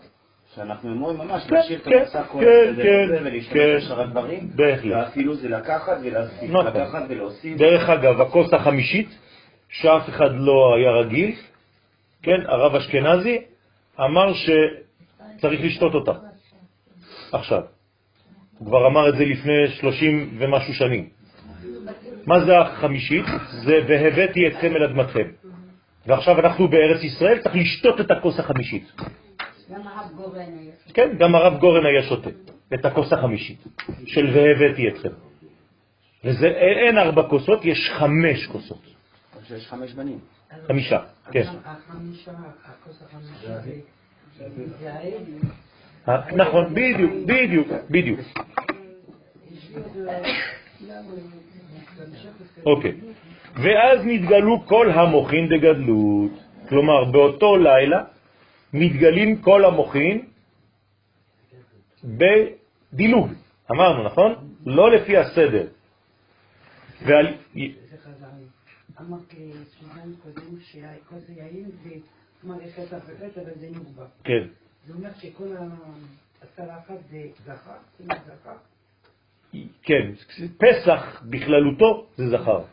[0.55, 3.77] שאנחנו אמורים ממש כן, להשאיר את כן, המצע כל כן, הסדר כן, ולהשתמש כן.
[3.77, 4.49] בשאר הדברים.
[4.55, 6.65] ואפילו זה לקחת ולהוסיף, נכון.
[6.65, 7.57] לקחת ולהוסיף.
[7.57, 9.09] דרך אגב, הכוס החמישית,
[9.69, 11.35] שאף אחד לא היה רגיל,
[12.23, 13.37] כן, הרב אשכנזי
[13.99, 16.11] אמר שצריך לשתות אותה.
[17.31, 17.61] עכשיו.
[18.57, 21.09] הוא כבר אמר את זה לפני שלושים ומשהו שנים.
[22.25, 23.25] מה זה החמישית?
[23.65, 25.27] זה והבאתי אתכם אל אדמתכם.
[26.07, 28.91] ועכשיו אנחנו בארץ ישראל, צריך לשתות את הכוס החמישית.
[29.71, 30.71] גם הרב גורן היה.
[30.93, 32.29] כן, גם הרב גורן היה שותה
[32.73, 33.63] את הכוס החמישית
[34.05, 35.09] של והבאתי אתכם.
[36.23, 38.81] וזה, אין ארבע כוסות, יש חמש כוסות.
[39.47, 40.19] שיש חמש בנים.
[40.67, 40.99] חמישה,
[41.31, 41.43] כן.
[46.09, 48.19] אה, נכון, בדיוק, בדיוק, בדיוק.
[48.19, 48.35] יש.
[52.65, 52.93] אוקיי.
[53.55, 56.31] ואז נתגלו כל המוחין דגדלות.
[56.69, 58.03] כלומר, באותו לילה
[58.73, 60.25] מתגלים כל המוחין
[62.03, 63.29] בדילוג.
[63.71, 64.55] אמרנו, נכון?
[64.65, 65.67] לא לפי הסדר.
[67.05, 67.27] ועל...
[67.89, 68.45] זה חזר לי.
[68.99, 71.89] אמרת לסוזן קודם שהכוס היין זה
[72.43, 74.05] מערכת אחרת, אבל זה נוגבה.
[74.23, 74.47] כן.
[74.85, 75.55] זה אומר שכל
[76.57, 78.55] אחת זה זכר.
[79.83, 80.11] כן,
[80.57, 82.63] פסח בכללותו זה זכר,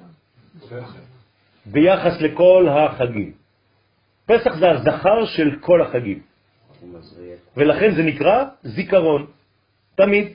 [1.66, 3.32] ביחס לכל החגים.
[4.26, 6.22] פסח זה הזכר של כל החגים,
[7.56, 9.26] ולכן זה נקרא זיכרון,
[9.94, 10.26] תמיד.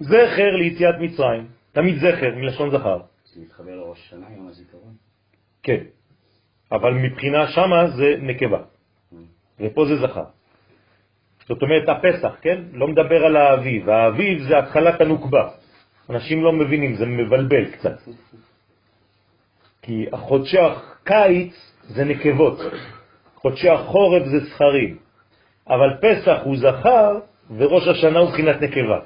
[0.00, 4.94] זכר ליציאת מצרים, תמיד זכר מלשון זכר, זה מתחבר לראש השנה, יום הזיכרון.
[5.62, 5.84] כן.
[6.72, 8.62] אבל מבחינה שמה זה נקבה,
[9.60, 10.24] ופה זה זכר.
[11.48, 12.62] זאת אומרת, הפסח, כן?
[12.72, 13.88] לא מדבר על האביב.
[13.88, 15.48] האביב זה התחלת הנוקבה.
[16.10, 17.98] אנשים לא מבינים, זה מבלבל קצת.
[19.88, 21.54] כי חודשי הקיץ
[21.88, 22.58] זה נקבות,
[23.34, 24.98] חודשי החורף זה זכרים,
[25.68, 27.18] אבל פסח הוא זכר
[27.56, 29.00] וראש השנה הוא בחינת נקבה.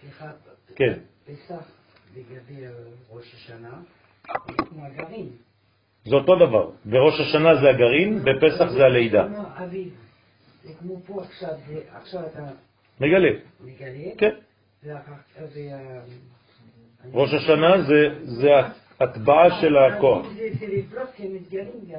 [0.00, 0.26] סליחה,
[0.76, 1.64] כן, פסח
[2.16, 2.66] לגבי
[3.10, 3.70] ראש השנה,
[4.26, 5.28] זה כמו הגרעין.
[6.04, 6.70] זה אותו דבר.
[6.84, 9.28] בראש השנה זה הגרעין, בפסח זה הלידה.
[10.64, 11.54] זה כמו פה עכשיו,
[11.94, 12.42] עכשיו אתה
[13.00, 14.10] מגלה, מגלה.
[14.18, 14.34] כן.
[17.12, 18.48] ראש השנה זה, זה
[19.02, 20.26] הטבעה של הכוח.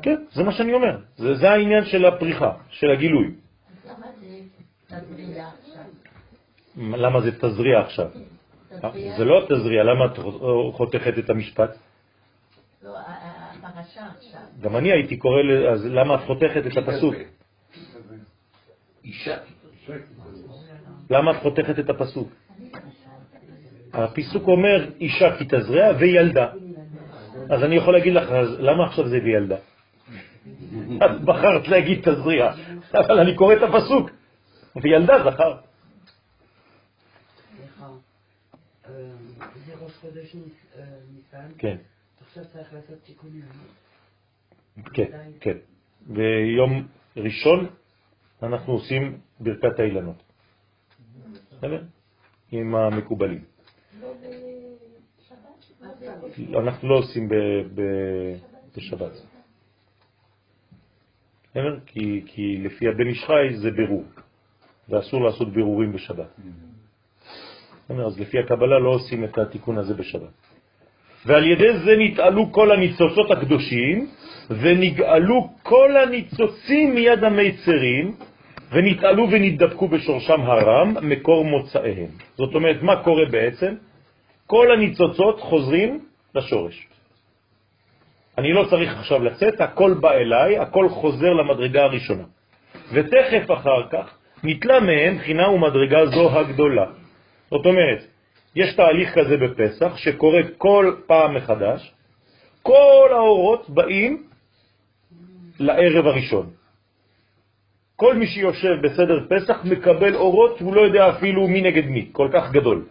[0.02, 0.98] כן, זה מה שאני אומר.
[1.16, 3.32] זה, זה העניין של הפריחה, של הגילוי.
[6.78, 8.10] למה זה תזריע עכשיו?
[9.18, 10.18] זה לא תזריע, למה את
[10.74, 11.78] חותכת את המשפט?
[14.62, 15.42] גם אני הייתי קורא,
[15.74, 17.16] אז למה את חותכת את הפסוק?
[21.10, 22.30] למה את חותכת את הפסוק?
[23.94, 26.48] הפסוק אומר אישה כי תזרע וילדה.
[27.50, 29.56] אז אני יכול להגיד לך, אז למה עכשיו זה וילדה?
[31.06, 32.52] את בחרת להגיד תזריע,
[32.94, 34.10] אבל אני קורא את הפסוק.
[34.76, 35.54] וילדה זכר.
[38.86, 38.92] אה,
[40.36, 41.46] ניס- אה.
[41.58, 41.78] כן.
[44.94, 45.04] כן,
[45.40, 45.58] כן.
[46.02, 47.68] ביום ראשון
[48.44, 50.24] אנחנו עושים ברכת האילנות.
[51.58, 51.84] בסדר?
[52.52, 53.44] עם המקובלים.
[56.60, 57.30] אנחנו לא עושים
[58.78, 59.12] בשבת.
[61.86, 64.04] כי, כי לפי הבן חי זה בירור,
[64.90, 66.40] ואסור לעשות בירורים בשבת.
[67.90, 70.34] אז לפי הקבלה לא עושים את התיקון הזה בשבת.
[71.26, 74.08] ועל ידי זה נתעלו כל הניצוצות הקדושים,
[74.50, 78.16] ונגאלו כל הניצוצים מיד המיצרים,
[78.72, 82.10] ונתעלו ונתדבקו בשורשם הרם, מקור מוצאיהם.
[82.36, 83.76] זאת אומרת, מה קורה בעצם?
[84.48, 86.88] כל הניצוצות חוזרים לשורש.
[88.38, 92.24] אני לא צריך עכשיו לצאת, הכל בא אליי, הכל חוזר למדרגה הראשונה.
[92.94, 96.86] ותכף אחר כך נתלה מהם בחינה ומדרגה זו הגדולה.
[97.50, 98.02] זאת אומרת,
[98.56, 101.94] יש תהליך כזה בפסח שקורה כל פעם מחדש,
[102.62, 104.24] כל האורות באים
[105.60, 106.50] לערב הראשון.
[107.96, 112.30] כל מי שיושב בסדר פסח מקבל אורות, הוא לא יודע אפילו מי נגד מי, כל
[112.34, 112.86] כך גדול.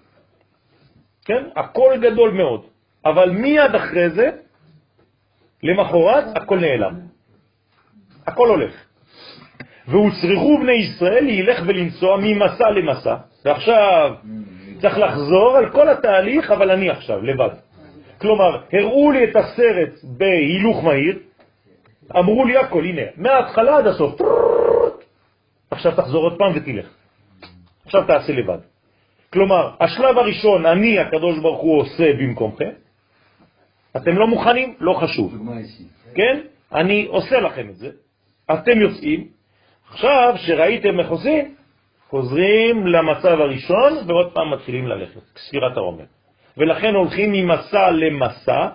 [1.25, 1.45] כן?
[1.57, 2.65] הכל גדול מאוד.
[3.05, 4.31] אבל מיד אחרי זה,
[5.63, 6.95] למחרת, הכל נעלם.
[8.27, 8.75] הכל הולך.
[9.89, 14.15] והוצרכו בני ישראל להילך ולנסוע ממסע למסע, ועכשיו
[14.81, 17.51] צריך לחזור על כל התהליך, אבל אני עכשיו, לבד.
[18.21, 21.19] כלומר, הראו לי את הסרט בהילוך מהיר,
[22.19, 24.21] אמרו לי הכל, הנה, מההתחלה עד הסוף.
[25.71, 26.87] עכשיו תחזור עוד פעם ותלך.
[27.87, 28.59] עכשיו תעשה לבד.
[29.33, 32.71] כלומר, השלב הראשון, אני, הקדוש ברוך הוא, עושה במקומכם.
[33.97, 34.75] אתם לא מוכנים?
[34.81, 35.35] לא חשוב.
[36.15, 36.41] כן?
[36.75, 37.91] אני עושה לכם את זה.
[38.53, 39.29] אתם יוצאים.
[39.91, 41.55] עכשיו, שראיתם איך עושים,
[42.11, 46.05] חוזרים למצב הראשון, ועוד פעם מתחילים ללכת, ספירת העומר.
[46.57, 48.69] ולכן הולכים ממסע למסע,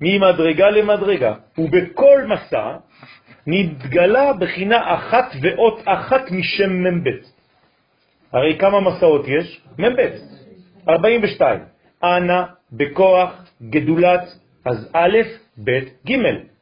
[0.00, 2.76] ממדרגה למדרגה, ובכל מסע
[3.46, 7.08] נתגלה בחינה אחת ואות אחת משם מ"ב.
[8.32, 9.60] הרי כמה מסעות יש?
[9.78, 10.00] מ"ב,
[10.88, 11.60] 42.
[12.04, 14.20] אנא בכוח גדולת,
[14.64, 15.18] אז א',
[15.64, 15.70] ב',
[16.06, 16.14] ג',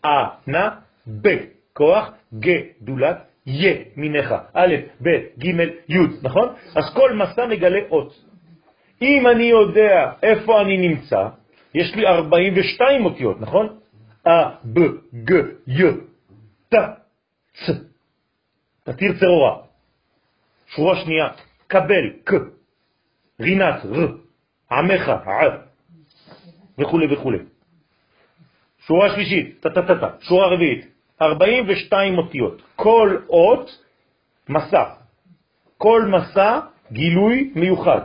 [0.04, 0.68] אנא
[1.06, 5.08] בכוח גדולת ימינך, א', ב',
[5.38, 5.46] ג',
[5.88, 6.48] י', נכון?
[6.76, 8.12] אז כל מסע מגלה אות.
[9.02, 11.28] אם אני יודע איפה אני נמצא,
[11.74, 13.78] יש לי 42 אותיות, נכון?
[14.26, 14.30] א,
[14.64, 14.78] ב,
[15.14, 15.32] ג,
[15.68, 15.82] י,
[16.68, 16.74] ת,
[17.54, 17.70] צ.
[18.84, 19.56] תתיר צרורה.
[20.66, 21.28] שורה שנייה,
[21.66, 22.32] קבל, ק,
[23.40, 24.06] רינת, ר,
[24.70, 25.42] עמך, ע,
[26.78, 27.32] וכו' וכו'.
[28.86, 30.86] שורה שלישית, טטטטה, שורה רביעית,
[31.22, 32.62] 42 אותיות.
[32.76, 33.82] כל אות
[34.48, 34.84] מסע.
[35.78, 36.60] כל מסע
[36.92, 38.00] גילוי מיוחד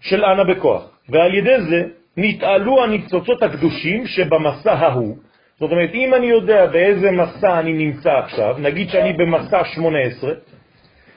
[0.00, 0.82] של אנה בכוח.
[1.08, 1.82] ועל ידי זה
[2.16, 5.16] נתעלו הניצוצות הקדושים שבמסע ההוא.
[5.60, 10.32] זאת אומרת, אם אני יודע באיזה מסע אני נמצא עכשיו, נגיד שאני במסע 18,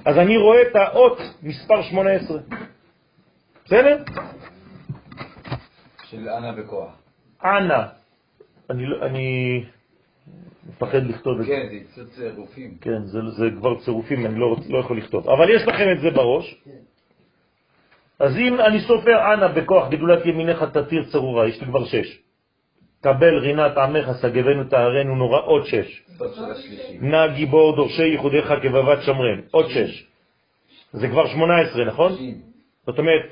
[0.06, 2.38] אז אני רואה את האות מספר 18.
[3.66, 3.98] בסדר?
[6.10, 6.92] של אנה בכוח.
[7.46, 7.88] אנה.
[8.70, 9.64] אני, לא- אני
[10.70, 11.52] מפחד לכתוב את זה.
[11.52, 12.78] כן, זה יצוץ רופאים.
[12.82, 15.30] כן, זה, זה כבר צירופים, אני לא, לא יכול לכתוב.
[15.30, 16.56] אבל יש לכם את זה בראש.
[18.20, 22.20] אז אם אני סופר אנה בכוח גדולת ימינך תתיר צרורה, יש לי כבר שש.
[23.02, 26.04] קבל רינת עמך סגבנו טהרנו נורא, עוד שש.
[27.02, 30.08] נא גיבור דורשי ייחודיך כבבת שמרן, עוד שש.
[30.94, 32.16] זה כבר שמונה עשרה, נכון?
[32.18, 32.36] שין.
[32.86, 33.26] זאת אומרת,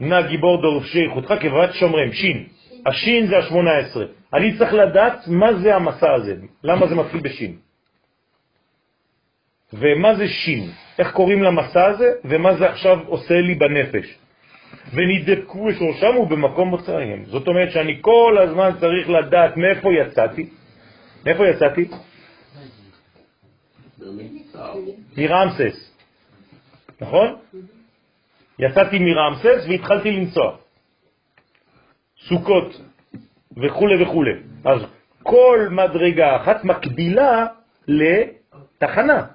[0.00, 2.46] נא גיבור דורשי ייחודך כבבת שומרם, שין.
[2.86, 4.04] השין זה השמונה עשרה.
[4.34, 6.34] אני צריך לדעת מה זה המסע הזה,
[6.64, 7.56] למה זה מתחיל בשין.
[9.72, 14.25] ומה זה שין, איך קוראים למסע הזה, ומה זה עכשיו עושה לי בנפש.
[14.92, 17.24] ונדבקו שורשם ובמקום מוצאיהם.
[17.24, 20.48] זאת אומרת שאני כל הזמן צריך לדעת מאיפה יצאתי.
[21.24, 21.88] מאיפה יצאתי?
[25.16, 25.92] מרמסס.
[27.00, 27.36] נכון?
[28.58, 30.56] יצאתי מרמסס והתחלתי לנסוע.
[32.28, 32.80] סוכות
[33.56, 34.24] וכו' וכו'.
[34.64, 34.80] אז
[35.22, 37.46] כל מדרגה אחת מקבילה
[37.88, 39.26] לתחנה.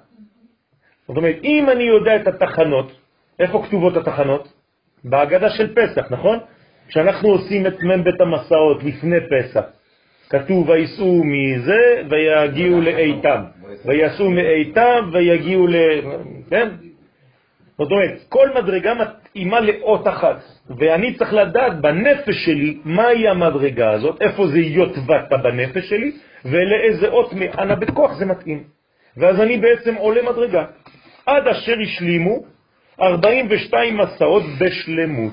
[1.08, 2.92] זאת אומרת, אם אני יודע את התחנות,
[3.38, 4.51] איפה כתובות התחנות?
[5.04, 6.38] בהגדה של פסח, נכון?
[6.88, 9.64] כשאנחנו עושים את מ"ם בית המסעות לפני פסח,
[10.30, 13.42] כתוב ויסעו מזה ויגיעו לאיתם,
[13.84, 15.76] ויסעו מאיתם ויגיעו ל...
[16.50, 16.68] כן?
[17.78, 20.42] זאת אומרת, כל מדרגה מתאימה לאות אחת,
[20.78, 26.12] ואני צריך לדעת בנפש שלי מהי המדרגה הזאת, איפה זה יוטבעת בנפש שלי,
[26.44, 28.62] ולאיזה אות מאנה בכוח זה מתאים.
[29.16, 30.64] ואז אני בעצם עולה מדרגה.
[31.26, 32.51] עד אשר השלימו
[33.00, 35.32] 42 מסעות בשלמות.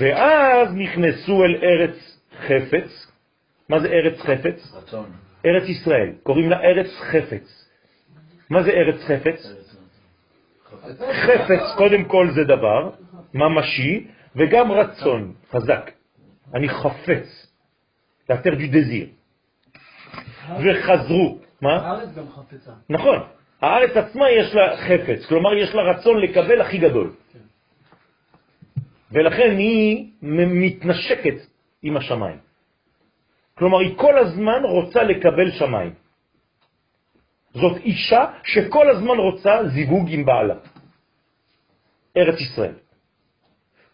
[0.00, 3.12] ואז נכנסו אל ארץ חפץ.
[3.68, 4.74] מה זה ארץ חפץ?
[4.74, 5.10] רצון.
[5.46, 6.12] ארץ ישראל.
[6.22, 7.68] קוראים לה ארץ חפץ.
[8.50, 9.52] מה זה ארץ חפץ?
[11.12, 12.90] חפץ, קודם כל זה דבר
[13.34, 14.06] ממשי,
[14.36, 15.90] וגם רצון חזק.
[16.54, 17.52] אני חפץ.
[18.30, 19.06] לאתר דו דזיר.
[20.48, 21.38] וחזרו.
[21.60, 21.76] מה?
[21.76, 22.72] הארץ גם חפצה.
[22.90, 23.18] נכון.
[23.62, 27.12] הארץ עצמה יש לה חפץ, כלומר יש לה רצון לקבל הכי גדול.
[29.12, 31.34] ולכן היא מתנשקת
[31.82, 32.38] עם השמיים.
[33.58, 35.94] כלומר, היא כל הזמן רוצה לקבל שמיים.
[37.54, 40.54] זאת אישה שכל הזמן רוצה זיווג עם בעלה.
[42.16, 42.74] ארץ ישראל.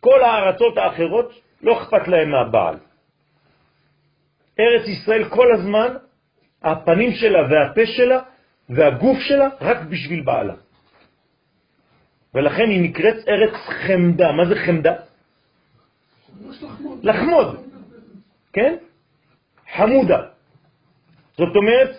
[0.01, 1.33] כל הארצות האחרות
[1.63, 2.77] לא אכפת להם מהבעל.
[4.61, 5.95] ארץ ישראל כל הזמן,
[6.63, 8.21] הפנים שלה והפה שלה
[8.69, 10.55] והגוף שלה רק בשביל בעלה.
[12.35, 13.55] ולכן היא נקראת ארץ
[13.87, 14.33] חמדה.
[14.33, 14.95] מה זה חמדה?
[17.03, 17.67] לחמוד,
[18.53, 18.77] כן?
[19.77, 20.21] חמודה.
[21.37, 21.91] זאת אומרת,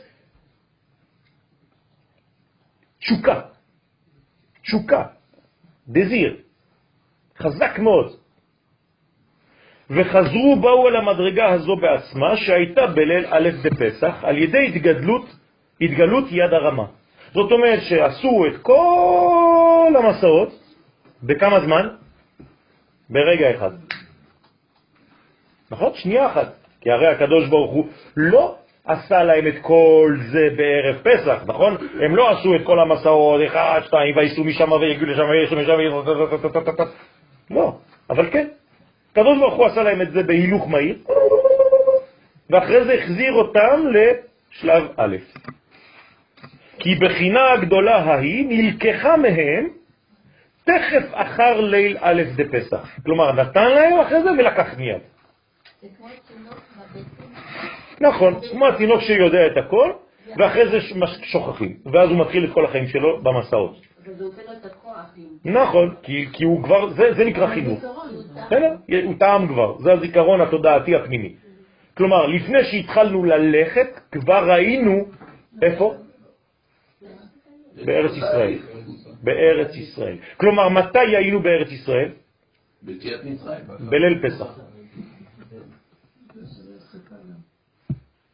[3.00, 3.42] תשוקה,
[4.62, 5.04] תשוקה,
[5.88, 6.38] דזיר,
[7.38, 8.16] חזק מאוד.
[9.90, 15.26] וחזרו באו אל המדרגה הזו בעצמה, שהייתה בליל א' בפסח, על ידי התגדלות,
[15.82, 16.86] התגלות יד הרמה.
[17.34, 20.50] זאת אומרת שעשו את כל המסעות,
[21.24, 21.88] בכמה זמן?
[23.10, 23.72] ברגע אחד.
[25.72, 25.92] נכון?
[25.94, 26.54] שנייה אחת.
[26.82, 28.56] כי הרי הקדוש ברוך הוא לא
[28.86, 31.78] עשה להם את כל זה בערב פסח, נכון?
[32.02, 36.04] הם לא עשו את כל המסעות, אחד, שתיים, וייסעו משם ויגיעו לשם וייסעו משם ויסעו...
[37.52, 37.74] לא,
[38.10, 38.48] אבל כן.
[39.12, 40.96] הקדוש ברוך הוא עשה להם את זה בהילוך מהיר,
[42.50, 45.16] ואחרי זה החזיר אותם לשלב א'.
[46.80, 49.68] כי בחינה הגדולה ההיא נלקחה מהם
[50.64, 52.90] תכף אחר ליל א' דפסח.
[53.06, 55.02] כלומר, נתן להם אחרי זה ולקח מיד.
[58.02, 59.92] נכון, כמו התינוק שיודע את הכל,
[60.38, 60.78] ואחרי זה
[61.24, 63.76] שוכחים, ואז הוא מתחיל את כל החיים שלו במסעות.
[64.06, 65.14] וזה נותן לו את הכוח.
[65.46, 67.84] עם- נכון, כי, כי הוא כבר, זה, זה נקרא חינוך.
[68.48, 68.76] בסדר?
[69.04, 71.36] הוא טעם כבר, זה הזיכרון התודעתי הפנימי.
[71.98, 75.06] כלומר, לפני שהתחלנו ללכת, כבר ראינו,
[75.62, 75.94] איפה?
[77.76, 78.58] בארץ ישראל.
[79.24, 80.18] בארץ ישראל.
[80.38, 82.10] כלומר, מתי היינו בארץ ישראל?
[83.80, 84.60] בליל פסח.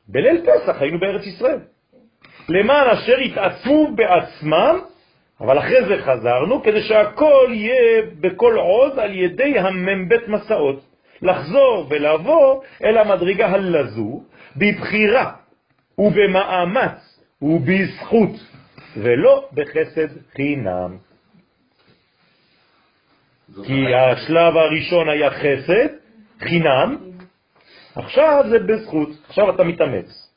[0.07, 1.59] בליל פסח היינו בארץ ישראל.
[2.49, 4.79] למען אשר התעצמו בעצמם,
[5.41, 10.85] אבל אחרי זה חזרנו, כדי שהכל יהיה בכל עוז על ידי המ"ב מסעות.
[11.21, 14.23] לחזור ולבוא אל המדרגה הלזו
[14.55, 15.31] בבחירה
[15.97, 18.35] ובמאמץ ובזכות,
[19.03, 20.97] ולא בחסד חינם.
[23.65, 25.87] כי השלב הראשון היה חסד,
[26.39, 26.97] חינם,
[27.95, 30.29] עכשיו זה בזכות, עכשיו אתה מתאמץ.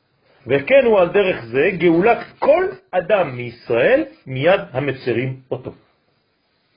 [0.47, 5.71] וכן הוא על דרך זה גאולת כל אדם מישראל מיד המצרים אותו.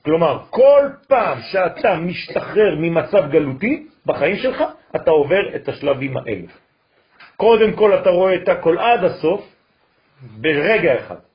[0.05, 4.63] כלומר, כל פעם שאתה משתחרר ממצב גלותי בחיים שלך,
[4.95, 6.47] אתה עובר את השלבים האלה.
[7.37, 9.41] קודם כל אתה רואה את הכל עד הסוף,
[10.21, 11.26] ברגע אחד.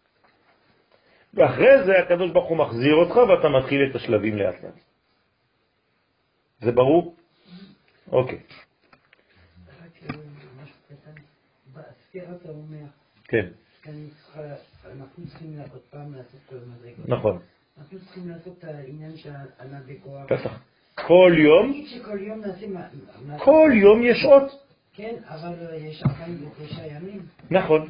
[1.34, 4.74] ואחרי זה הקדוש ברוך הוא מחזיר אותך ואתה מתחיל את השלבים לאט לאט.
[6.60, 7.14] זה ברור?
[8.12, 8.38] אוקיי,
[13.28, 13.48] כן,
[16.98, 17.10] עוד.
[17.10, 17.38] נכון,
[17.78, 19.30] אנחנו צריכים לעשות את העניין של
[19.60, 20.24] ענת בכוח.
[20.32, 20.60] בטח.
[20.94, 21.84] כל יום,
[23.38, 24.62] כל יום יש אות.
[24.94, 27.22] כן, אבל יש 49 ימים.
[27.50, 27.88] נכון,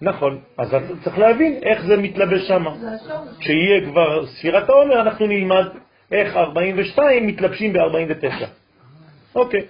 [0.00, 0.40] נכון.
[0.58, 0.68] אז
[1.04, 2.64] צריך להבין איך זה מתלבש שם.
[3.38, 5.66] כשיהיה כבר ספירת העומר, אנחנו נלמד
[6.12, 8.44] איך 42 מתלבשים ב-49.
[9.34, 9.66] אוקיי,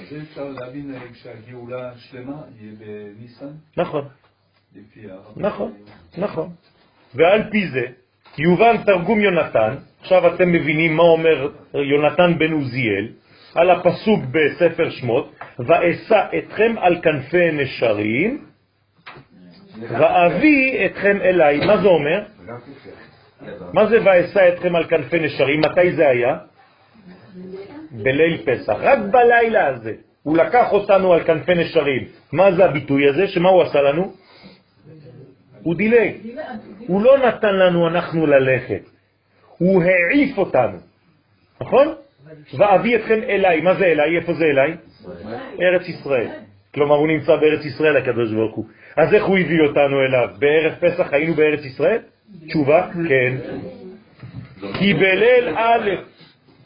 [0.00, 4.08] אז אפשר להבין אה, כשהגאולה שלמה יהיה בניסן, נכון.
[5.36, 5.72] נכון,
[6.18, 6.48] נכון.
[7.14, 7.86] ועל פי זה
[8.38, 13.08] יובן תרגום יונתן, עכשיו אתם מבינים מה אומר יונתן בן עוזיאל,
[13.56, 18.44] על הפסוק בספר שמות, ואשא אתכם על כנפי נשרים,
[19.80, 21.66] ואביא אתכם אליי.
[21.66, 22.22] מה זה אומר?
[23.72, 25.60] מה זה ואשא אתכם על כנפי נשרים?
[25.60, 26.36] מתי זה היה?
[27.90, 29.92] בליל פסח, רק בלילה הזה.
[30.22, 32.04] הוא לקח אותנו על כנפי נשרים.
[32.32, 33.28] מה זה הביטוי הזה?
[33.28, 34.12] שמה הוא עשה לנו?
[35.62, 36.14] הוא דילג.
[36.86, 38.82] הוא לא נתן לנו אנחנו ללכת.
[39.58, 40.78] הוא העיף אותנו.
[41.60, 41.94] נכון?
[42.58, 43.60] ואביא אתכם אליי.
[43.60, 44.16] מה זה אליי?
[44.16, 44.76] איפה זה אליי?
[45.60, 46.28] ארץ ישראל.
[46.74, 48.64] כלומר, הוא נמצא בארץ ישראל, הקדוש ברוך הוא.
[48.96, 50.28] אז איך הוא הביא אותנו אליו?
[50.38, 51.98] בערב פסח היינו בארץ ישראל?
[52.48, 53.36] תשובה, כן.
[54.78, 55.90] כי בליל א',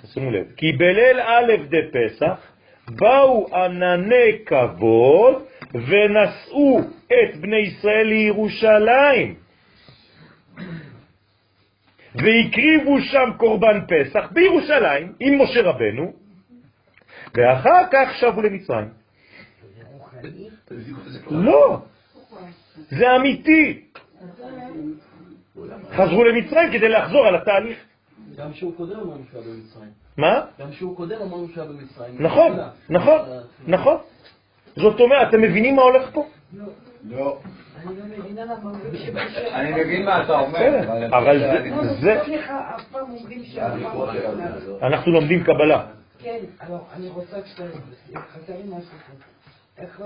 [0.03, 2.53] תשימו לב, כי בליל א' דפסח
[2.89, 5.43] באו ענני כבוד
[5.75, 9.35] ונשאו את בני ישראל לירושלים.
[12.15, 16.13] והקריבו שם קורבן פסח בירושלים עם משה רבנו,
[17.35, 18.89] ואחר כך שבו למצרים.
[21.31, 21.79] לא,
[22.91, 23.83] זה אמיתי.
[25.93, 27.79] חזרו למצרים כדי לחזור על התהליך.
[28.37, 29.91] גם שהוא קודם אמרנו שהיה במצרים.
[30.17, 30.41] מה?
[30.59, 32.15] גם שהוא קודם אמרנו שהיה במצרים.
[32.19, 32.59] נכון,
[32.91, 33.19] נכון,
[33.67, 33.97] נכון.
[34.77, 36.29] זאת אומרת, אתם מבינים מה הולך פה?
[37.05, 37.38] לא.
[37.76, 38.03] אני לא.
[39.53, 40.80] אני מבין מה אתה אומר.
[41.18, 41.38] אבל
[42.01, 43.07] זה, שהפעם...
[44.82, 45.86] אנחנו לומדים קבלה.
[46.18, 47.62] כן, אבל אני רוצה שאתה...
[48.32, 48.96] חסר לי משהו.
[49.78, 50.03] איך...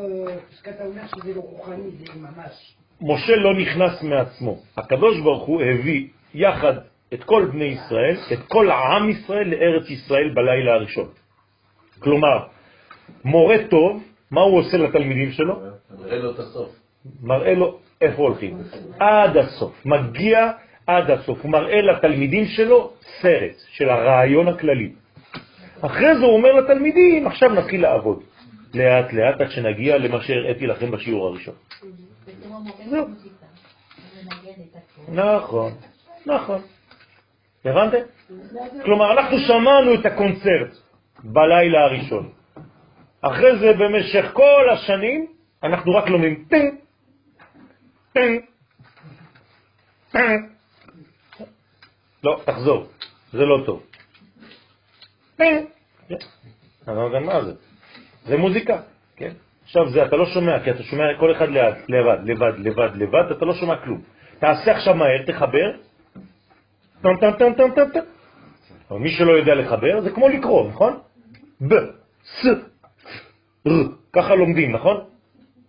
[0.62, 2.76] שאתה אומר שזה לא רוחני, זה ממש...
[3.00, 4.58] משה לא נכנס מעצמו.
[4.76, 6.72] הקדוש ברוך הוא הביא יחד
[7.14, 11.08] את כל בני ישראל, את כל עם ישראל לארץ ישראל בלילה הראשון.
[11.98, 12.46] כלומר,
[13.24, 15.60] מורה טוב, מה הוא עושה לתלמידים שלו?
[15.98, 16.83] מראה לו את הסוף.
[17.22, 18.58] מראה לו איפה הולכים.
[19.00, 20.50] עד הסוף, מגיע
[20.86, 21.42] עד הסוף.
[21.42, 22.90] הוא מראה לתלמידים שלו
[23.20, 24.92] סרט של הרעיון הכללי.
[25.80, 28.22] אחרי זה הוא אומר לתלמידים, עכשיו נתחיל לעבוד.
[28.74, 31.54] לאט לאט עד שנגיע למה שהראיתי לכם בשיעור הראשון.
[35.08, 35.72] נכון,
[36.26, 36.60] נכון.
[37.64, 37.98] הבנתם?
[38.84, 40.76] כלומר, אנחנו שמענו את הקונצרט
[41.24, 42.28] בלילה הראשון.
[43.20, 45.26] אחרי זה, במשך כל השנים,
[45.62, 46.74] אנחנו רק לומדים טינג.
[52.24, 52.86] לא, תחזור,
[53.32, 53.82] זה לא טוב.
[56.88, 57.52] אני לא יודע מה זה.
[58.24, 58.80] זה מוזיקה,
[59.16, 59.32] כן?
[59.64, 63.30] עכשיו זה, אתה לא שומע, כי אתה שומע כל אחד לבד, לבד, לבד, לבד, לבד,
[63.30, 64.02] אתה לא שומע כלום.
[64.38, 65.72] תעשה עכשיו מהר, תחבר,
[67.02, 68.00] טם טם טם טם טם טם.
[69.00, 70.98] מי שלא יודע לחבר זה כמו לקרוא, נכון?
[71.60, 71.74] ב,
[72.24, 72.46] ס,
[73.66, 73.70] ר,
[74.12, 75.04] ככה לומדים, נכון?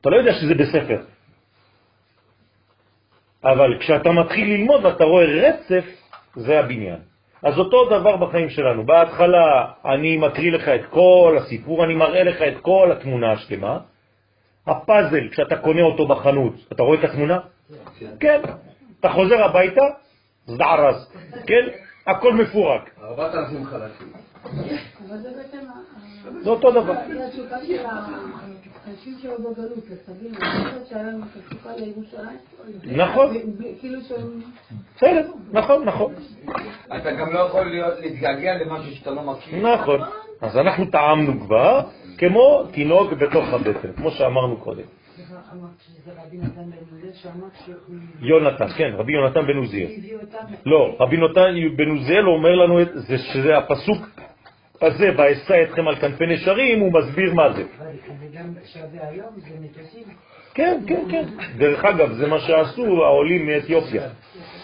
[0.01, 1.14] אתה לא יודע שזה בספר.
[3.45, 5.85] אבל כשאתה מתחיל ללמוד ואתה רואה רצף,
[6.35, 6.99] זה הבניין.
[7.43, 8.85] אז אותו דבר בחיים שלנו.
[8.85, 13.79] בהתחלה אני מקריא לך את כל הסיפור, אני מראה לך את כל התמונה השלמה.
[14.67, 17.39] הפאזל, כשאתה קונה אותו בחנות, אתה רואה את התמונה?
[18.19, 18.41] כן.
[18.99, 19.81] אתה חוזר הביתה,
[20.45, 21.11] זערס,
[21.47, 21.67] כן?
[22.07, 22.89] הכל מפורק.
[23.03, 24.07] 4,000 חלקים.
[26.43, 26.93] זה אותו דבר.
[28.85, 29.85] האנשים שהיו בגלות,
[30.35, 32.37] חושבת שהיה לנו תשוקה לירושלים.
[32.83, 33.33] נכון.
[33.79, 34.41] כאילו שהם...
[34.95, 36.13] בסדר, נכון, נכון.
[36.97, 39.73] אתה גם לא יכול להתגעגע למשהו שאתה לא מכיר.
[39.73, 39.99] נכון.
[40.41, 41.81] אז אנחנו טעמנו כבר
[42.17, 44.83] כמו תינוק בתוך הבטן, כמו שאמרנו קודם.
[48.21, 49.89] יונתן, כן, רבי יונתן בן עוזיאל.
[50.65, 54.07] לא, רבי נתן בן עוזיאל אומר לנו שזה הפסוק
[54.81, 57.63] הזה, ואשא אתכם על כנפי נשרים, הוא מסביר מה זה.
[57.79, 57.87] אבל
[58.19, 60.03] זה גם שווה היום, זה מטוסים.
[60.53, 61.23] כן, כן, כן.
[61.57, 64.03] דרך אגב, זה מה שעשו העולים מאתיופיה.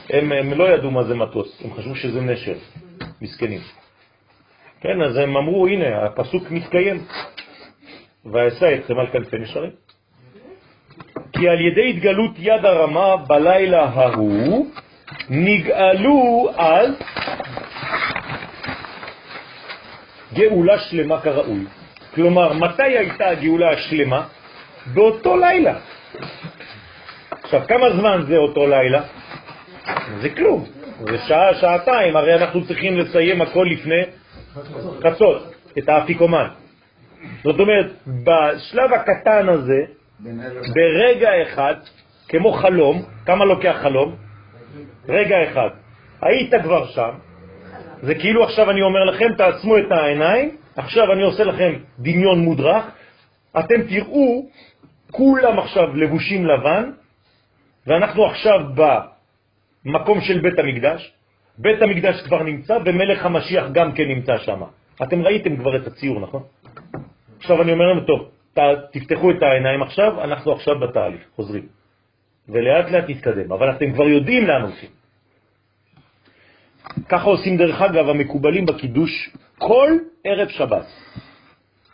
[0.10, 2.56] הם, הם לא ידעו מה זה מטוס, הם חשבו שזה נשר,
[3.22, 3.60] מסכנים.
[4.82, 7.04] כן, אז הם אמרו, הנה, הפסוק מתקיים.
[8.26, 9.72] ואשא אתכם על כנפי נשרים.
[11.34, 14.66] כי על ידי התגלות יד הרמה בלילה ההוא,
[15.30, 16.90] נגאלו אז
[20.34, 21.66] גאולה שלמה כראוי.
[22.16, 24.24] כלומר, מתי הייתה הגאולה השלמה?
[24.94, 25.76] באותו לילה.
[27.32, 29.02] עכשיו, כמה זמן זה אותו לילה?
[30.22, 30.66] זה כלום.
[31.00, 34.02] זה שעה, שעתיים, הרי אנחנו צריכים לסיים הכל לפני
[35.04, 36.48] חצות, את האפיקומן.
[37.44, 39.82] זאת אומרת, בשלב הקטן הזה,
[40.74, 41.76] ברגע אחד,
[42.28, 44.16] כמו חלום, כמה לוקח חלום?
[45.10, 45.70] רגע אחד.
[46.22, 47.12] היית כבר שם,
[48.02, 52.84] זה כאילו עכשיו אני אומר לכם, תעצמו את העיניים, עכשיו אני עושה לכם דמיון מודרך,
[53.60, 54.46] אתם תראו,
[55.12, 56.92] כולם עכשיו לבושים לבן,
[57.88, 58.60] ואנחנו עכשיו
[59.86, 61.14] במקום של בית המקדש,
[61.58, 64.62] בית המקדש כבר נמצא, ומלך המשיח גם כן נמצא שם.
[65.04, 66.44] אתם ראיתם כבר את הציור, נכון?
[67.40, 68.30] עכשיו אני אומר להם, טוב,
[68.92, 71.66] תפתחו את העיניים עכשיו, אנחנו עכשיו בתהליך, חוזרים.
[72.50, 74.90] ולאט לאט נתקדם, אבל אתם כבר יודעים לאן הולכים.
[77.10, 79.90] ככה עושים דרך אגב המקובלים בקידוש כל
[80.24, 80.86] ערב שבת.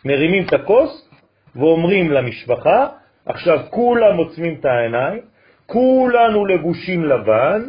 [0.06, 1.10] מרימים את הכוס
[1.56, 2.88] ואומרים למשפחה,
[3.26, 5.22] עכשיו כולם עוצמים את העיניים,
[5.66, 7.62] כולנו לבושים לבן,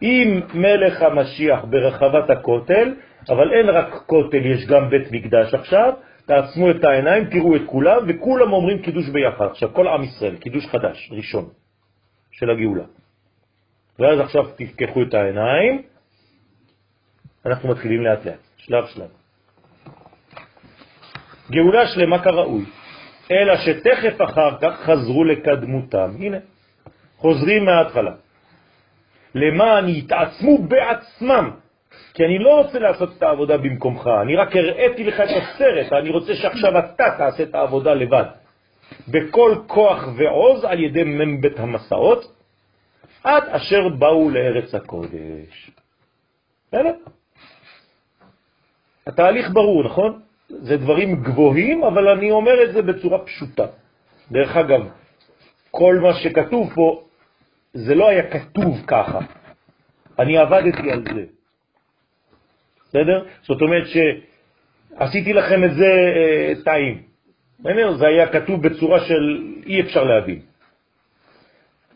[0.00, 2.94] עם מלך המשיח ברחבת הכותל,
[3.28, 5.92] אבל אין רק כותל, יש גם בית מקדש עכשיו,
[6.26, 9.46] תעצמו את העיניים, תראו את כולם, וכולם אומרים קידוש ביחד.
[9.50, 11.48] עכשיו, כל עם ישראל, קידוש חדש, ראשון,
[12.30, 12.84] של הגאולה.
[13.98, 15.82] ואז עכשיו תפקחו את העיניים,
[17.46, 19.08] אנחנו מתחילים לאט לאט, שלב שלב.
[21.50, 22.64] גאולה שלמה כראוי,
[23.30, 26.10] אלא שתכף אחר כך חזרו לקדמותם.
[26.18, 26.38] הנה,
[27.16, 28.14] חוזרים מההתחלה.
[29.34, 31.50] למען יתעצמו בעצמם,
[32.14, 36.10] כי אני לא רוצה לעשות את העבודה במקומך, אני רק הראיתי לך את הסרט, אני
[36.10, 38.24] רוצה שעכשיו אתה תעשה את העבודה לבד.
[39.08, 42.32] בכל כוח ועוז על ידי מבית המסעות,
[43.24, 45.70] עד אשר באו לארץ הקודש.
[46.68, 46.94] בסדר?
[49.06, 50.20] התהליך ברור, נכון?
[50.48, 53.66] זה דברים גבוהים, אבל אני אומר את זה בצורה פשוטה.
[54.30, 54.88] דרך אגב,
[55.70, 57.02] כל מה שכתוב פה,
[57.74, 59.18] זה לא היה כתוב ככה.
[60.18, 61.24] אני עבדתי על זה.
[62.88, 63.24] בסדר?
[63.42, 67.02] זאת אומרת שעשיתי לכם את זה אה, טעים.
[67.98, 70.40] זה היה כתוב בצורה של אי אפשר להבין.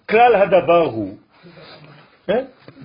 [0.08, 1.16] כלל הדבר הוא,
[2.30, 2.40] אה?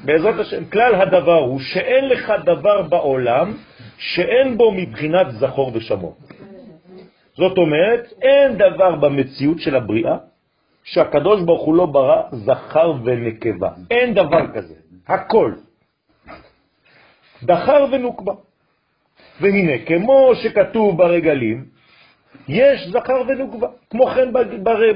[0.06, 3.54] בעזרת השם, כלל הדבר הוא שאין לך דבר בעולם
[3.98, 6.16] שאין בו מבחינת זכור ושמור.
[7.34, 10.18] זאת אומרת, אין דבר במציאות של הבריאה
[10.84, 13.70] שהקדוש ברוך הוא לא ברא זכר ונקבה.
[13.92, 14.76] אין דבר כזה.
[15.08, 15.52] הכל.
[17.44, 18.34] דחר ונוקבה.
[19.42, 21.66] והנה, כמו שכתוב ברגלים,
[22.48, 23.68] יש זכר ונוקבה.
[23.90, 24.34] כמו כן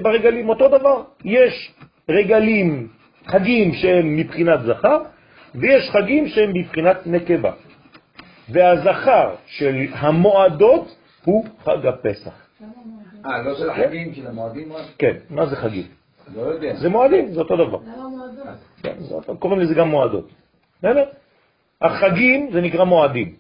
[0.02, 1.04] ברגלים אותו דבר.
[1.26, 1.74] יש
[2.10, 2.88] רגלים,
[3.28, 4.98] חגים שהם מבחינת זכר,
[5.56, 7.52] ויש חגים שהם מבחינת נקבה.
[8.52, 10.96] והזכר של המועדות
[11.26, 12.50] הוא חג הפסח.
[13.26, 14.72] אה, לא של החגים, של המועדים?
[14.98, 15.88] כן, מה זה חגים?
[16.36, 16.76] לא יודע.
[16.76, 17.78] זה מועדים, זה אותו דבר.
[17.78, 18.48] מועדות?
[18.84, 20.32] כן, קוראים לזה גם מועדות.
[21.82, 23.36] החגים זה נקרא מועדים.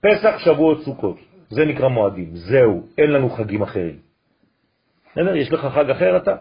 [0.00, 1.16] פסח, שבועות, סוכות.
[1.50, 2.30] זה נקרא מועדים.
[2.34, 3.96] זהו, אין לנו חגים אחרים.
[5.12, 5.36] בסדר?
[5.36, 6.36] יש לך חג אחר אתה?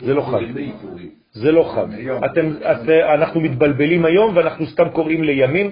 [0.00, 0.40] זה לא חג.
[1.32, 1.86] זה לא חג.
[2.24, 2.46] אתם,
[3.14, 5.70] אנחנו מתבלבלים היום ואנחנו סתם קוראים לימים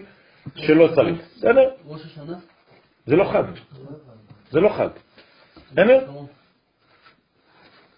[0.57, 1.23] שלא צריך.
[1.37, 1.71] בסדר?
[1.87, 2.39] ראש השנה?
[3.07, 3.45] זה לא חג.
[4.51, 4.89] זה לא חג.
[5.73, 6.11] בסדר?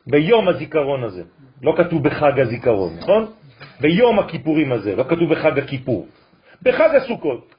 [0.06, 1.22] ביום הזיכרון הזה,
[1.62, 3.32] לא כתוב בחג הזיכרון, נכון?
[3.81, 6.09] ביום הכיפורים הזה, לא כתוב בחג הכיפור.
[6.62, 7.55] בחג הסוכות,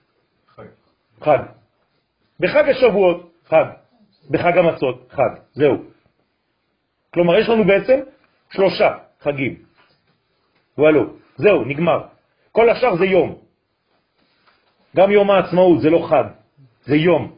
[1.22, 1.40] חג.
[2.40, 3.66] בחג השבועות, חג.
[4.30, 5.42] בחג המצות, חג.
[5.54, 5.84] זהו.
[7.14, 8.00] כלומר, יש לנו בעצם
[8.52, 9.56] שלושה חגים.
[10.78, 12.04] וואלו, זהו, נגמר.
[12.52, 13.51] כל השאר זה יום.
[14.96, 16.24] גם יום העצמאות זה לא חג,
[16.86, 17.36] זה יום.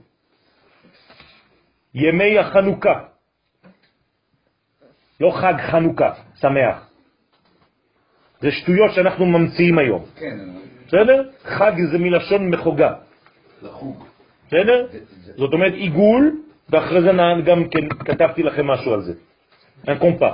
[1.94, 3.04] ימי החנוכה,
[5.20, 6.90] לא חג חנוכה, שמח.
[8.42, 10.06] זה שטויות שאנחנו ממציאים היום.
[10.16, 10.38] כן.
[10.88, 11.30] בסדר?
[11.44, 12.94] חג זה מלשון מחוגה.
[13.62, 14.06] לחוג.
[14.48, 14.88] בסדר?
[15.36, 17.12] זאת אומרת עיגול, ואחרי זה
[17.46, 19.14] גם כן כתבתי לכם משהו על זה.
[19.88, 20.30] אין קומפה.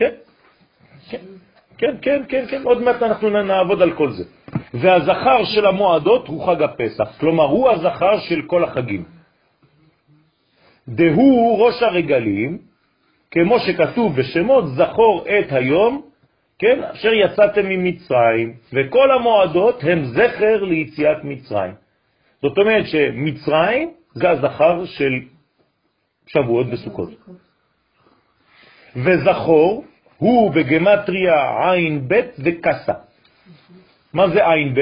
[0.00, 0.14] כן,
[1.78, 4.24] כן, כן, כן, כן, עוד מעט אנחנו נעבוד על כל זה.
[4.74, 9.04] והזכר של המועדות הוא חג הפסח, כלומר הוא הזכר של כל החגים.
[10.88, 12.58] דהו ראש הרגלים,
[13.30, 16.02] כמו שכתוב בשמות, זכור את היום,
[16.58, 21.74] כן, אשר יצאתם ממצרים, וכל המועדות הם זכר ליציאת מצרים.
[22.42, 25.12] זאת אומרת שמצרים זה הזכר של
[26.26, 27.10] שבועות וסוכות.
[28.96, 29.84] וזכור
[30.20, 31.36] הוא בגמטריה
[31.72, 32.92] עין ב' וקסה.
[34.12, 34.80] מה זה עין ב'?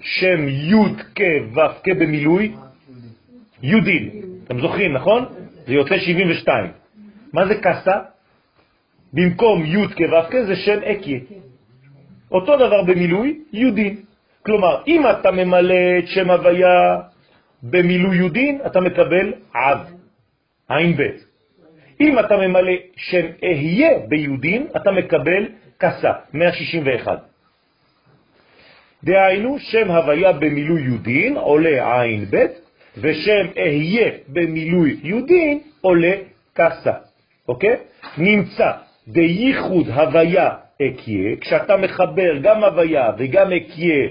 [0.00, 1.22] שם י' כ'
[1.54, 2.54] ו' כ' במילוי
[3.62, 4.10] יודין.
[4.44, 5.24] אתם זוכרים, נכון?
[5.66, 6.70] זה יוצא 72.
[7.32, 7.98] מה זה קסה?
[9.12, 11.20] במקום י' כ' ו' כ' זה שם אקי.
[12.30, 13.96] אותו דבר במילוי יודין.
[14.46, 16.96] כלומר, אם אתה ממלא את שם הוויה
[17.62, 19.78] במילוי יודין, אתה מקבל עב,
[20.68, 21.27] עין ב'.
[22.00, 25.48] אם אתה ממלא שם אהיה ביודין, אתה מקבל
[25.78, 27.18] קסה, 161.
[29.04, 32.46] דהיינו, שם הוויה במילוי יודין עולה עין ב',
[32.96, 36.12] ושם אהיה במילוי יודין עולה
[36.54, 36.92] קסה.
[37.48, 37.76] אוקיי?
[38.18, 38.72] נמצא
[39.08, 40.50] דייחוד הוויה
[40.82, 44.08] אקיה, כשאתה מחבר גם הוויה וגם אקיה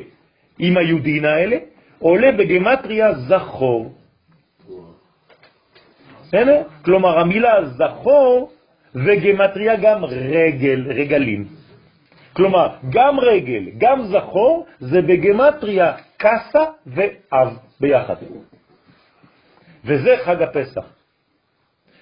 [0.60, 1.58] עם היודין האלה,
[2.00, 3.92] עולה בגמטריה זכור.
[6.28, 6.62] בסדר?
[6.86, 8.52] כלומר, המילה זכור
[8.96, 11.48] וגמטריה גם רגל, רגלים.
[12.34, 18.16] כלומר, גם רגל, גם זכור, זה בגמטריה קסה ואב ביחד.
[19.86, 20.86] וזה חג הפסח.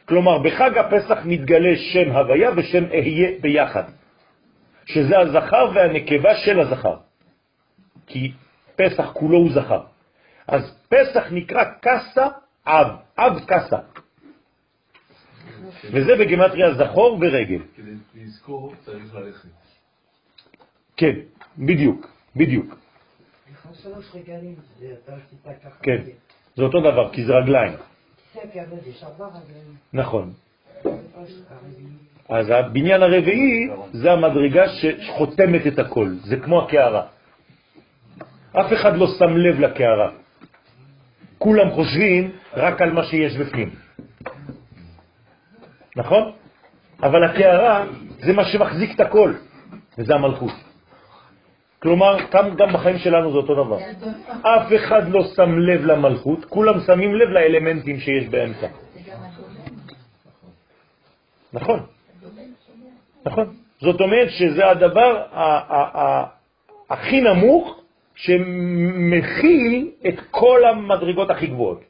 [0.06, 3.84] כלומר, בחג הפסח מתגלה שם הוויה ושם אהיה ביחד,
[4.85, 6.97] שזה הזכר והנקבה של הזכר.
[8.07, 8.31] כי
[8.76, 9.81] פסח כולו הוא זכר.
[10.47, 12.27] אז פסח נקרא קסה
[12.68, 12.88] אב,
[13.18, 13.77] אב קסה.
[15.91, 17.61] וזה בגמטריה זכור ורגל.
[17.76, 19.49] כדי לזכור צריך ללכת.
[20.98, 21.15] כן,
[21.57, 22.76] בדיוק, בדיוק.
[25.82, 26.02] כן,
[26.56, 27.73] זה אותו דבר, כי זה רגליים.
[29.27, 29.76] רגליים.
[29.94, 30.34] נכון.
[32.30, 37.06] אז הבניין הרביעי זה המדרגה שחותמת את הכל, זה כמו הקערה.
[38.52, 40.11] אף אחד לא שם לב לקערה.
[41.38, 43.84] כולם חושבים רק על מה שיש בפנים.
[45.95, 46.31] נכון?
[47.03, 47.85] אבל הקערה
[48.19, 49.34] זה מה שמחזיק את הכל,
[49.97, 50.51] וזה המלכות.
[51.80, 53.77] כלומר, גם, גם בחיים שלנו זה אותו דבר.
[54.41, 58.67] אף אחד לא שם לב למלכות, כולם שמים לב לאלמנטים שיש באמצע.
[61.53, 61.80] נכון.
[63.26, 63.55] נכון.
[63.80, 65.23] זאת אומרת שזה הדבר
[66.89, 67.81] הכי נמוך
[68.15, 71.81] שמכיל את כל המדרגות הכי גבוהות.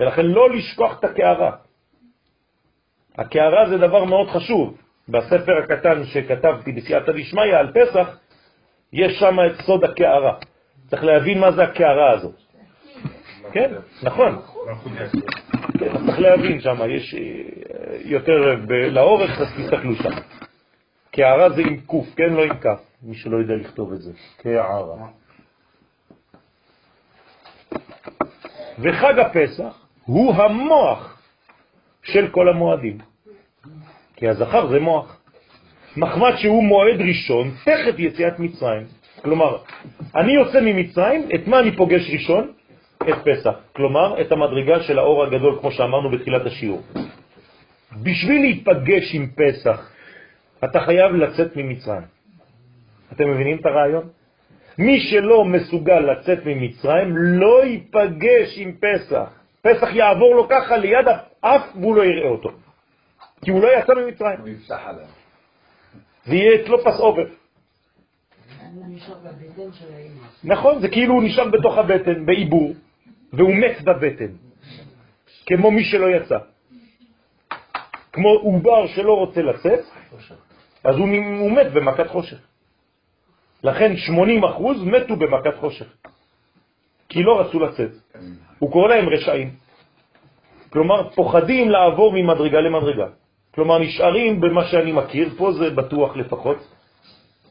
[0.00, 1.50] ולכן לא לשכוח את הקערה.
[3.18, 4.76] הקערה זה דבר מאוד חשוב.
[5.08, 8.18] בספר הקטן שכתבתי בסייעתא דשמיא על פסח,
[8.92, 10.34] יש שם את סוד הקערה.
[10.86, 12.34] צריך להבין מה זה הקערה הזאת.
[13.52, 13.72] כן,
[14.02, 14.38] נכון.
[15.78, 17.20] כן, צריך להבין שם, יש אה,
[18.04, 18.56] יותר
[18.90, 20.10] לאורך, אז תסתכלו שם.
[21.10, 24.12] קערה זה עם קוף, כן, לא עם כף, מי שלא יודע לכתוב את זה.
[24.36, 25.06] קערה.
[28.78, 31.19] וחג הפסח הוא המוח
[32.02, 32.98] של כל המועדים.
[34.16, 35.20] כי הזכר זה מוח.
[35.96, 38.86] מחמד שהוא מועד ראשון, תכף יציאת מצרים.
[39.22, 39.56] כלומר,
[40.16, 42.52] אני יוצא ממצרים, את מה אני פוגש ראשון?
[43.08, 43.54] את פסח.
[43.72, 46.82] כלומר, את המדרגה של האור הגדול, כמו שאמרנו בתחילת השיעור.
[48.02, 49.90] בשביל להיפגש עם פסח,
[50.64, 52.08] אתה חייב לצאת ממצרים.
[53.12, 54.08] אתם מבינים את הרעיון?
[54.78, 59.28] מי שלא מסוגל לצאת ממצרים לא ייפגש עם פסח.
[59.62, 61.06] פסח יעבור לו ככה ליד
[61.42, 62.50] האף והוא לא יראה אותו.
[63.44, 64.40] כי הוא לא יצא ממצרים.
[64.40, 65.06] הוא יפסח עליו.
[66.24, 67.26] זה יהיה אצלו פס אובר.
[70.44, 72.72] נכון, זה כאילו הוא נשאר בתוך הבטן, בעיבור,
[73.32, 74.32] והוא מת בבטן,
[75.46, 76.38] כמו מי שלא יצא.
[78.12, 79.80] כמו עובר שלא רוצה לצאת,
[80.84, 81.08] אז הוא,
[81.38, 82.38] הוא מת במכת חושך.
[83.64, 85.86] לכן 80% מתו במכת חושך,
[87.08, 87.90] כי לא רצו לצאת.
[88.58, 89.50] הוא קורא להם רשעים.
[90.72, 93.06] כלומר, פוחדים לעבור ממדרגה למדרגה.
[93.54, 96.58] כלומר, נשארים במה שאני מכיר, פה זה בטוח לפחות.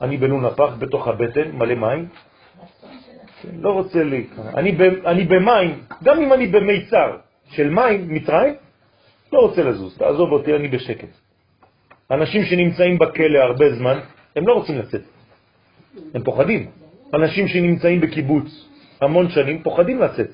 [0.01, 2.07] אני בנון הפח, בתוך הבטן, מלא מים.
[3.59, 4.27] לא רוצה לי...
[4.55, 5.69] אני, אני במים,
[6.03, 7.17] גם אם אני במיצר
[7.51, 8.53] של מים, מצרים,
[9.33, 11.11] לא רוצה לזוז, תעזוב אותי, אני בשקט.
[12.11, 13.99] אנשים שנמצאים בכלא הרבה זמן,
[14.35, 15.01] הם לא רוצים לצאת.
[16.13, 16.71] הם פוחדים.
[17.13, 18.69] אנשים שנמצאים בקיבוץ
[19.01, 20.29] המון שנים פוחדים לצאת.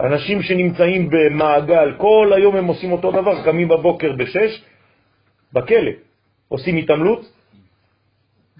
[0.00, 4.64] אנשים שנמצאים במעגל, כל היום הם עושים אותו דבר, קמים בבוקר בשש,
[5.52, 5.90] בכלא,
[6.48, 7.32] עושים התעמלות,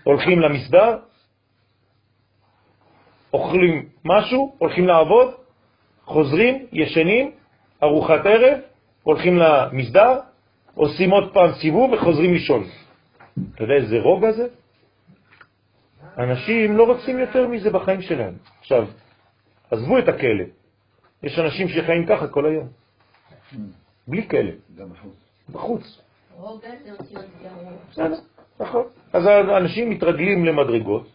[0.03, 0.97] הולכים למסדר,
[3.33, 5.35] אוכלים משהו, הולכים לעבוד,
[6.05, 7.31] חוזרים, ישנים,
[7.83, 8.59] ארוחת ערב,
[9.03, 10.21] הולכים למסדר,
[10.75, 12.65] עושים עוד פעם סיבוב וחוזרים לישון.
[13.55, 14.47] אתה יודע איזה רוגע זה?
[16.19, 18.35] אנשים לא רוצים יותר מזה בחיים שלהם.
[18.61, 18.87] עכשיו,
[19.71, 20.62] עזבו את הכלא.
[21.23, 22.69] יש אנשים שחיים ככה כל היום.
[24.09, 24.51] בלי כלא.
[24.77, 25.15] גם בחוץ.
[25.53, 26.01] בחוץ.
[28.61, 28.85] נכון.
[29.13, 31.07] אז האנשים מתרגלים למדרגות,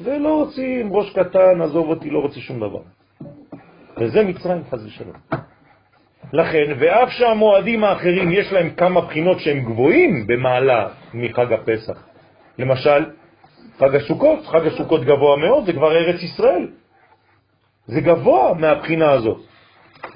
[0.00, 2.80] ולא רוצים ראש קטן, עזוב אותי, לא רוצה שום דבר.
[3.96, 5.16] וזה מצרים, חז ושלום.
[6.32, 12.04] לכן, ואף שהמועדים האחרים יש להם כמה בחינות שהם גבוהים במעלה מחג הפסח.
[12.58, 13.04] למשל,
[13.78, 16.68] חג הסוכות, חג הסוכות גבוה מאוד, זה כבר ארץ ישראל.
[17.86, 19.40] זה גבוה מהבחינה הזאת.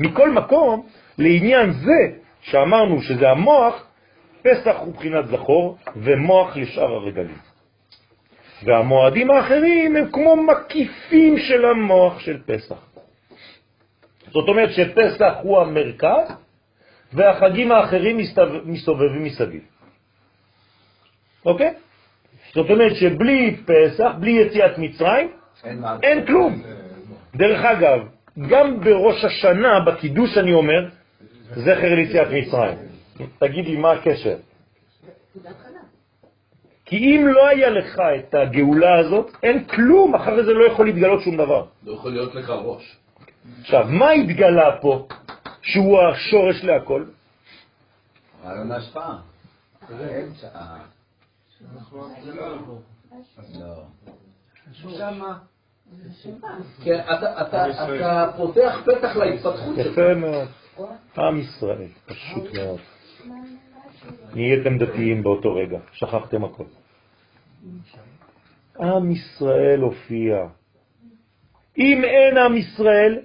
[0.01, 0.87] מכל מקום,
[1.19, 3.87] לעניין זה שאמרנו שזה המוח,
[4.43, 7.39] פסח הוא בחינת זכור ומוח לשאר הרגלים.
[8.63, 12.89] והמועדים האחרים הם כמו מקיפים של המוח של פסח.
[14.31, 16.33] זאת אומרת שפסח הוא המרכז
[17.13, 18.17] והחגים האחרים
[18.65, 19.63] מסתובבים מסביב.
[21.47, 21.75] אוקיי?
[22.55, 25.29] זאת אומרת שבלי פסח, בלי יציאת מצרים,
[25.65, 26.63] אין, אין כלום.
[27.37, 27.99] דרך אגב,
[28.49, 30.89] גם בראש השנה, בקידוש אני אומר,
[31.55, 32.79] זכר ליציאת מצרים.
[33.39, 34.37] תגיד לי מה הקשר.
[36.85, 41.23] כי אם לא היה לך את הגאולה הזאת, אין כלום, אחרי זה לא יכול להתגלות
[41.23, 41.65] שום דבר.
[41.85, 42.97] לא יכול להיות לך ראש.
[43.61, 45.09] עכשיו, מה התגלה פה
[45.63, 47.05] שהוא השורש להכל?
[48.45, 49.19] רעיון ההשפעה.
[49.89, 50.49] האמצע.
[53.61, 53.83] לא.
[56.85, 59.87] כן, אתה- אתה אתה פותח פתח להתפתחות שלך.
[59.87, 60.49] יפה מאוד.
[61.19, 62.79] עם ישראל, פשוט מאוד.
[64.35, 66.65] נהייתם דתיים באותו רגע, שכחתם הכל.
[68.81, 70.47] עם ישראל הופיע.
[71.79, 73.19] אם אין עם ישראל,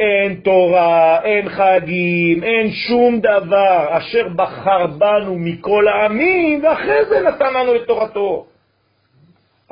[0.00, 7.54] אין תורה, אין חגים, אין שום דבר אשר בחר בנו מכל העמים, ואחרי זה נתן
[7.54, 8.46] לנו את תורתו.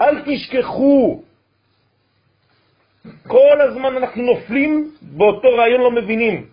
[0.01, 1.23] אל תשכחו.
[3.27, 6.47] כל הזמן אנחנו נופלים באותו רעיון לא מבינים.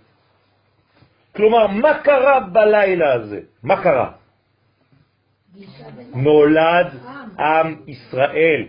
[1.35, 3.39] כלומר, מה קרה בלילה הזה?
[3.63, 4.11] מה קרה?
[6.15, 6.87] נולד
[7.39, 8.65] עם ישראל.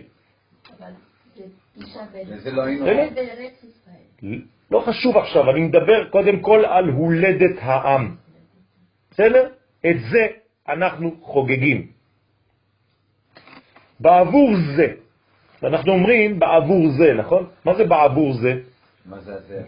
[4.21, 4.37] לא.
[4.71, 8.15] לא חשוב עכשיו, אני מדבר קודם כל על הולדת העם.
[9.11, 9.49] בסדר?
[9.85, 10.27] את זה
[10.67, 11.87] אנחנו חוגגים.
[13.99, 14.87] בעבור זה,
[15.65, 17.45] אנחנו אומרים בעבור זה, נכון?
[17.65, 18.53] מה זה בעבור זה?
[19.05, 19.61] מה זה הזה?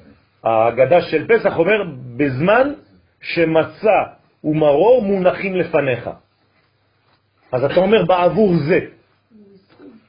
[0.44, 1.84] ההגדה של פסח אומר,
[2.18, 2.74] בזמן
[3.22, 3.99] שמצה
[4.44, 6.10] ומרור מונחים לפניך.
[7.52, 8.80] אז אתה אומר בעבור זה.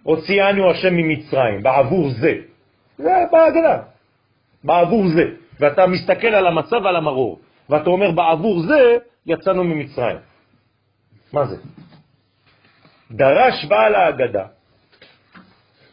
[0.03, 2.35] הוציאנו השם ממצרים, בעבור זה.
[2.99, 3.83] זה בהגדה.
[4.65, 5.25] בעבור זה.
[5.61, 8.97] ואתה מסתכל על המצה ועל המרור, ואתה אומר בעבור זה
[9.27, 10.19] יצאנו ממצרים.
[11.33, 11.57] מה זה?
[13.11, 14.58] דרש בעל ההגדה.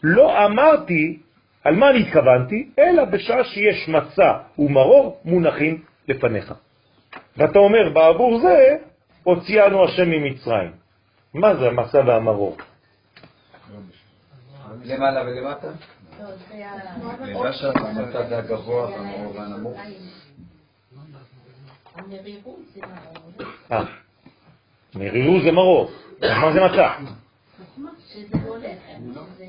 [0.06, 1.19] לא אמרתי
[1.64, 6.53] על מה אני התכוונתי, אלא בשעה שיש מצה ומרור מונחים לפניך.
[7.38, 8.77] ואתה אומר, בעבור זה
[9.23, 10.72] הוציאנו השם ממצרים.
[11.34, 12.57] מה זה המצה והמרור?
[14.84, 15.68] למעלה ולמטה?
[16.19, 17.26] לא, זה ה...
[17.26, 19.77] לבשה בצד הגבוה והמרור והנמוך.
[22.73, 22.82] זה.
[23.72, 23.84] אה,
[24.95, 25.91] מרירו זה מרור.
[26.22, 26.94] מה זה מצה?
[28.15, 29.45] שזה לא לחם, שזה...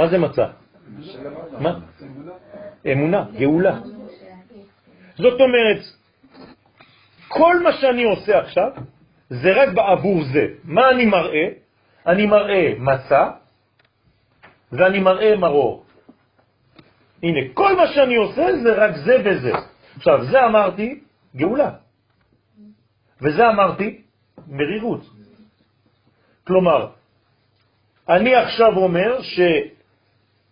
[0.00, 0.46] מה זה מצה?
[1.60, 1.78] מה?
[2.92, 3.80] אמונה, גאולה.
[5.16, 5.80] זאת אומרת,
[7.28, 8.70] כל מה שאני עושה עכשיו
[9.30, 10.46] זה רק בעבור זה.
[10.64, 11.46] מה אני מראה?
[12.06, 13.30] אני מראה מצה
[14.72, 15.84] ואני מראה מרור.
[17.22, 19.52] הנה, כל מה שאני עושה זה רק זה וזה.
[19.96, 21.00] עכשיו, זה אמרתי
[21.36, 21.70] גאולה,
[23.20, 24.00] וזה אמרתי
[24.48, 25.04] מרירות.
[26.46, 26.88] כלומר,
[28.08, 29.22] אני עכשיו אומר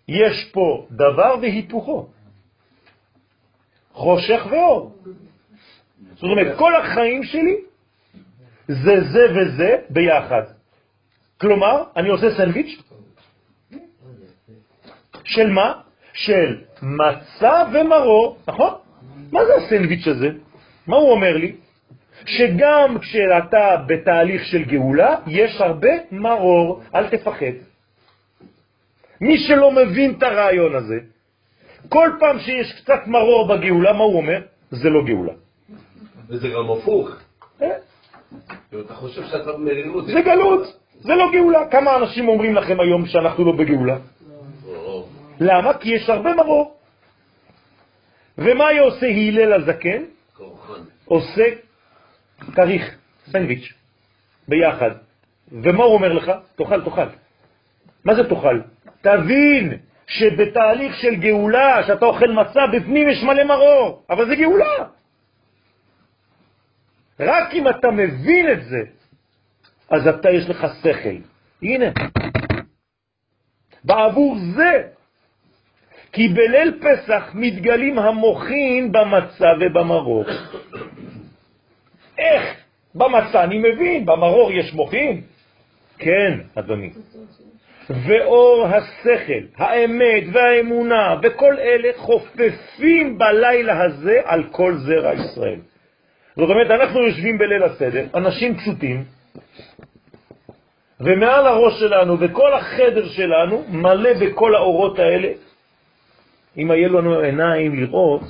[0.08, 2.06] שיש פה דבר והיפוכו,
[3.92, 4.96] חושך ואור.
[6.14, 7.56] זאת אומרת, כל החיים שלי
[8.68, 10.42] זה זה וזה ביחד.
[11.40, 12.82] כלומר, אני עושה סנדוויץ'
[15.24, 15.80] של מה?
[16.12, 18.74] של מצה ומרור, נכון?
[19.32, 20.30] מה זה הסנדוויץ' הזה?
[20.86, 21.56] מה הוא אומר לי?
[22.24, 27.67] שגם כשאתה בתהליך של גאולה, יש הרבה מרור, אל תפחד.
[29.20, 30.98] מי שלא מבין את הרעיון הזה,
[31.88, 34.40] כל פעם שיש קצת מרור בגאולה, מה הוא אומר?
[34.70, 35.32] זה לא גאולה.
[36.28, 37.10] וזה גם הפוך.
[37.62, 37.76] אה?
[38.80, 40.06] אתה חושב שאתה מרירות.
[40.06, 41.68] זה גלות, זה לא גאולה.
[41.70, 43.96] כמה אנשים אומרים לכם היום שאנחנו לא בגאולה?
[45.40, 45.74] למה?
[45.74, 46.74] כי יש הרבה מרור.
[48.38, 50.02] ומה עושה הלל הזקן?
[51.04, 51.44] עושה
[52.54, 52.96] כריך,
[53.26, 53.72] סנדוויץ',
[54.48, 54.90] ביחד.
[55.52, 56.32] ומה הוא אומר לך?
[56.56, 57.08] תאכל, תאכל.
[58.04, 58.60] מה זה תאכל?
[59.00, 64.74] תבין שבתהליך של גאולה, שאתה אוכל מצה, בפנים יש מלא מרור, אבל זה גאולה.
[67.20, 68.78] רק אם אתה מבין את זה,
[69.90, 71.16] אז אתה יש לך שכל.
[71.62, 71.86] הנה,
[73.84, 74.82] בעבור זה,
[76.12, 80.24] כי בליל פסח מתגלים המוחין במצה ובמרור.
[82.18, 82.56] איך?
[82.94, 85.22] במצה אני מבין, במרור יש מוחין?
[85.98, 86.90] כן, אדוני.
[87.90, 95.60] ואור השכל, האמת והאמונה וכל אלה חופפים בלילה הזה על כל זרע ישראל.
[96.36, 99.04] זאת אומרת, אנחנו יושבים בליל הסדר, אנשים פשוטים,
[101.00, 105.28] ומעל הראש שלנו וכל החדר שלנו מלא בכל האורות האלה.
[106.56, 108.22] אם היה לנו עיניים לראות,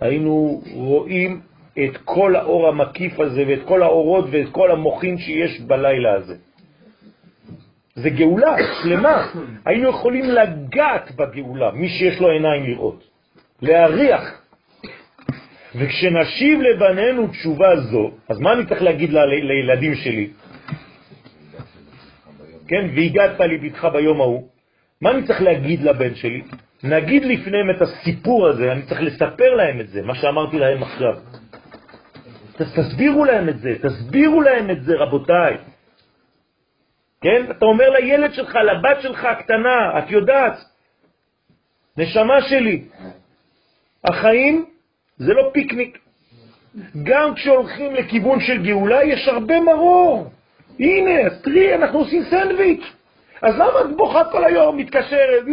[0.00, 1.40] היינו רואים
[1.84, 6.34] את כל האור המקיף הזה ואת כל האורות ואת כל המוחים שיש בלילה הזה.
[7.94, 9.26] זה גאולה שלמה.
[9.66, 13.04] היינו יכולים לגעת בגאולה, מי שיש לו עיניים לראות,
[13.62, 14.40] להריח.
[15.74, 20.28] וכשנשיב לבנינו תשובה זו, אז מה אני צריך להגיד ל- לילדים שלי?
[22.68, 24.48] כן, והגעת לביתך ביום ההוא.
[25.00, 26.42] מה אני צריך להגיד לבן שלי?
[26.82, 31.14] נגיד לפניהם את הסיפור הזה, אני צריך לספר להם את זה, מה שאמרתי להם עכשיו.
[32.56, 35.56] תסבירו להם את זה, תסבירו להם את זה, רבותיי.
[37.24, 37.50] כן?
[37.50, 40.56] אתה אומר לילד שלך, לבת שלך הקטנה, את יודעת,
[41.96, 42.82] נשמה שלי,
[44.04, 44.64] החיים
[45.16, 45.98] זה לא פיקניק.
[47.02, 50.30] גם כשהולכים לכיוון של גאולה יש הרבה מרור.
[50.80, 52.92] הנה, תראי, אנחנו עושים סנדוויץ'.
[53.42, 55.44] אז למה את בוכה כל היום, מתקשרת?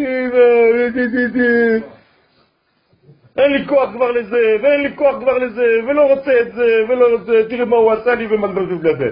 [3.37, 7.17] אין לי כוח כבר לזה, ואין לי כוח כבר לזה, ולא רוצה את זה, ולא
[7.17, 9.09] רוצה, תראה מה הוא עשה לי ומגבלת לזה.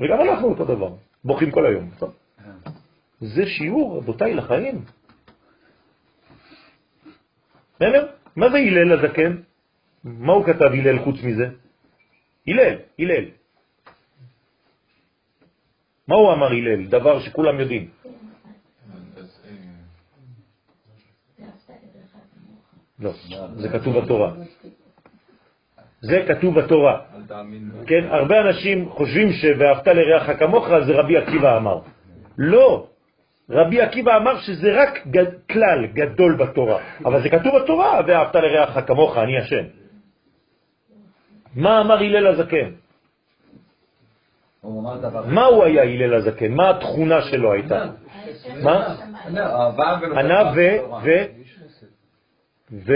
[0.00, 0.88] וגם אנחנו אותו דבר,
[1.24, 1.90] בוכים כל היום.
[1.98, 2.14] טוב?
[3.20, 4.84] זה שיעור, רבותיי, לחיים.
[7.76, 8.06] בסדר?
[8.36, 9.36] מה זה הלל הזקן?
[10.04, 11.48] מה הוא כתב הלל חוץ מזה?
[12.48, 13.24] הלל, הלל.
[16.08, 16.86] מה הוא אמר הלל?
[16.86, 17.90] דבר שכולם יודעים.
[22.98, 23.12] לא,
[23.56, 24.34] זה כתוב בתורה.
[26.02, 27.00] זה כתוב בתורה.
[27.86, 31.78] כן, הרבה אנשים חושבים ש"ואהבת לרעך כמוך" זה רבי עקיבא אמר.
[32.38, 32.86] לא,
[33.50, 38.86] רבי עקיבא אמר שזה רק גד, כלל גדול בתורה, אבל זה כתוב בתורה, "ואהבת לרעך
[38.86, 39.64] כמוך, אני השם.
[41.54, 42.70] מה אמר הלל הזקן?
[45.26, 46.52] מה הוא היה הלל הזקן?
[46.52, 47.84] מה התכונה שלו הייתה?
[48.62, 48.96] מה?
[50.16, 50.58] ענה ו...
[51.04, 51.08] ו...
[52.72, 52.92] ו...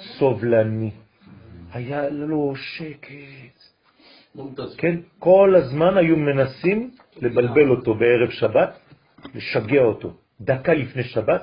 [0.00, 0.90] סובלני.
[1.72, 3.70] היה לו שקט.
[4.78, 4.96] כן?
[5.18, 6.90] כל הזמן היו מנסים
[7.22, 8.78] לבלבל אותו בערב שבת,
[9.34, 10.12] לשגע אותו.
[10.40, 11.42] דקה לפני שבת,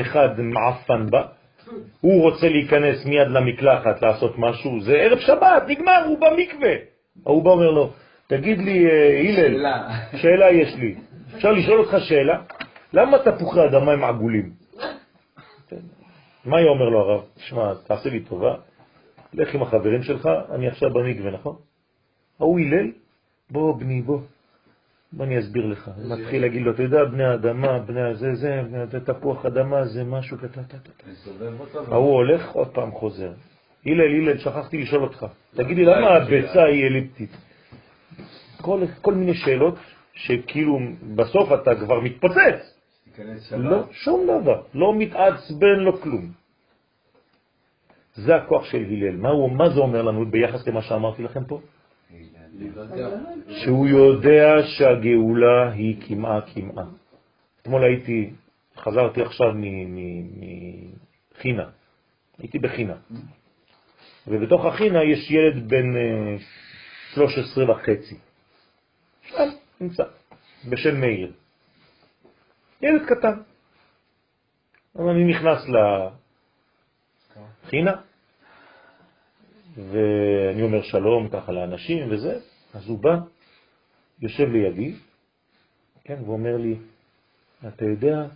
[0.00, 1.22] אחד מעפן בא,
[2.00, 6.72] הוא רוצה להיכנס מיד למקלחת לעשות משהו, זה ערב שבת, נגמר, הוא במקווה.
[7.26, 7.92] ההוא בא אומר לו,
[8.26, 9.88] תגיד לי, אה, הלל, שאלה.
[10.16, 10.94] שאלה יש לי.
[11.36, 12.42] אפשר לשאול אותך שאלה?
[12.92, 14.59] למה תפוחי אדמה הם עגולים?
[16.44, 17.24] מה היה אומר לו הרב?
[17.34, 18.54] תשמע, תעשה לי טובה,
[19.32, 21.56] לך עם החברים שלך, אני עכשיו במקווה, נכון?
[22.40, 22.90] ההוא הלל,
[23.50, 24.20] בוא בני, בוא.
[25.12, 25.90] בוא אני אסביר לך.
[26.08, 30.04] מתחיל להגיד לו, אתה יודע, בני האדמה, בני הזה, זה, בני הזה, תפוח אדמה, זה
[30.04, 30.76] משהו, טה.
[31.88, 33.32] ההוא הולך, עוד פעם חוזר.
[33.86, 35.26] הלל, הלל, שכחתי לשאול אותך.
[35.54, 37.36] תגיד לי, למה הביצה היא אליפטית?
[38.60, 39.74] כל, כל מיני שאלות
[40.14, 40.78] שכאילו
[41.16, 42.79] בסוף אתה כבר מתפוצץ.
[43.56, 44.62] לא, שום דבר.
[44.74, 46.32] לא מתעצבן, לא כלום.
[48.14, 49.16] זה הכוח של הלל.
[49.16, 51.60] מה, הוא, מה זה אומר לנו ביחס למה שאמרתי לכם פה?
[53.48, 56.84] שהוא יודע שהגאולה היא כמעה כמעה.
[57.62, 58.30] אתמול הייתי,
[58.76, 59.52] חזרתי עכשיו
[61.38, 61.68] מחינה,
[62.38, 62.94] הייתי בחינה,
[64.26, 66.36] ובתוך החינה יש ילד בן אה,
[67.14, 68.16] 13 וחצי,
[69.22, 69.48] שם
[69.80, 70.04] נמצא,
[70.68, 71.32] בשם מאיר,
[72.82, 73.40] ילד קטן.
[74.94, 75.58] אז אני נכנס
[77.64, 77.92] לחינה,
[79.76, 82.40] ואני אומר שלום ככה לאנשים וזה,
[82.74, 83.16] אז הוא בא,
[84.20, 84.94] יושב לידי,
[86.04, 86.78] כן, ואומר לי,
[87.68, 88.26] אתה יודע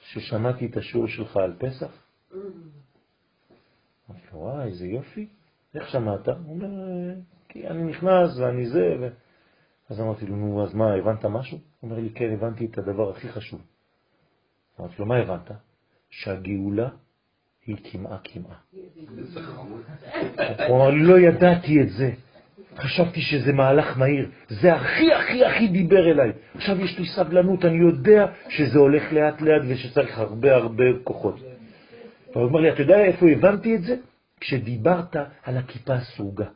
[0.00, 2.02] ששמעתי את השיעור שלך על פסח?
[4.10, 5.28] אמרתי לו, וואי, איזה יופי,
[5.74, 6.28] איך שמעת?
[6.28, 6.68] הוא אומר,
[7.48, 9.08] כי אני נכנס ואני זה, ו...
[9.88, 11.58] אז אמרתי לו, נו, אז מה, הבנת משהו?
[11.58, 13.73] הוא אומר לי, כן, הבנתי את הדבר הכי חשוב.
[14.80, 15.50] אמרתי לו, מה הבנת?
[16.10, 16.88] שהגאולה
[17.66, 18.56] היא כמעה כמעה.
[20.68, 22.10] הוא אמר לי, לא ידעתי את זה.
[22.76, 24.30] חשבתי שזה מהלך מהיר.
[24.48, 26.32] זה הכי הכי הכי דיבר אליי.
[26.54, 31.40] עכשיו יש לי סבלנות, אני יודע שזה הולך לאט לאט ושצריך הרבה הרבה כוחות.
[32.34, 33.96] הוא אומר לי, אתה יודע איפה הבנתי את זה?
[34.40, 36.46] כשדיברת על הכיפה הסרוגה.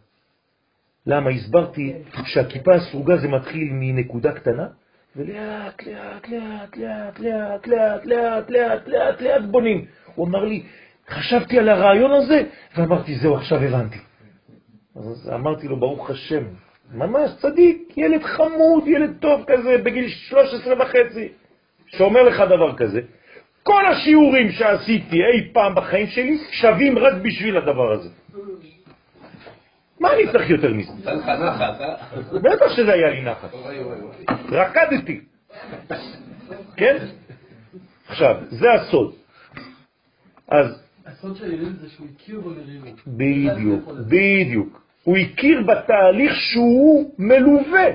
[1.06, 1.30] למה?
[1.30, 1.92] הסברתי
[2.24, 4.66] שהכיפה הסרוגה זה מתחיל מנקודה קטנה,
[5.18, 9.84] ולאט, לאט, לאט, לאט, לאט, לאט, לאט, לאט, לאט, לאט בונים.
[10.14, 10.62] הוא אמר לי,
[11.08, 12.42] חשבתי על הרעיון הזה,
[12.76, 13.98] ואמרתי, זהו, עכשיו הבנתי.
[14.96, 16.44] אז אמרתי לו, ברוך השם,
[16.94, 21.28] ממש צדיק, ילד חמוד, ילד טוב כזה, בגיל 13 וחצי,
[21.86, 23.00] שאומר לך דבר כזה.
[23.62, 28.08] כל השיעורים שעשיתי אי פעם בחיים שלי שווים רק בשביל הדבר הזה.
[30.00, 30.92] מה אני צריך יותר מזה?
[32.42, 33.50] בטח שזה היה לי נחת.
[34.50, 35.20] רקדתי.
[36.76, 36.96] כן?
[38.08, 39.14] עכשיו, זה הסוד.
[40.48, 43.00] אז הסוד של הילד זה שהוא הכיר במרירות.
[43.06, 44.82] בדיוק, בדיוק.
[45.04, 47.88] הוא הכיר בתהליך שהוא מלווה.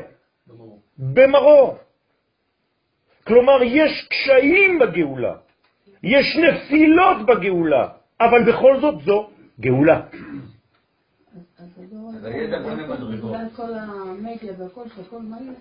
[0.99, 1.77] במרור.
[3.23, 5.33] כלומר, יש קשיים בגאולה,
[6.03, 7.87] יש נפילות בגאולה,
[8.21, 10.01] אבל בכל זאת זו גאולה.
[11.77, 13.31] הדור אז הידע בונה מדרגות.
[13.31, 15.53] בגלל כל המדיה והכל, שהכל מהיר,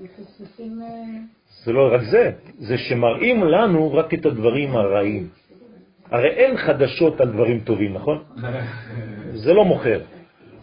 [0.00, 0.82] מפספסים...
[0.82, 1.20] אה,
[1.64, 5.28] זה לא רק זה, זה שמראים לנו רק את הדברים הרעים.
[6.10, 8.24] הרי אין חדשות על דברים טובים, נכון?
[9.44, 10.00] זה לא מוכר.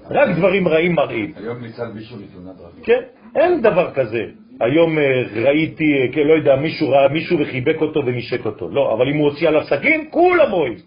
[0.09, 1.33] רק דברים רעים מראים.
[1.35, 2.83] היום ניצל מישהו לתאונת דרכים.
[2.83, 3.01] כן,
[3.35, 4.25] אין דבר כזה.
[4.59, 5.03] היום אה,
[5.43, 8.69] ראיתי, אה, כן, לא יודע, מישהו ראה מישהו וחיבק אותו ונשק אותו.
[8.69, 10.77] לא, אבל אם הוא הוציא עליו סכין, כולם רואים.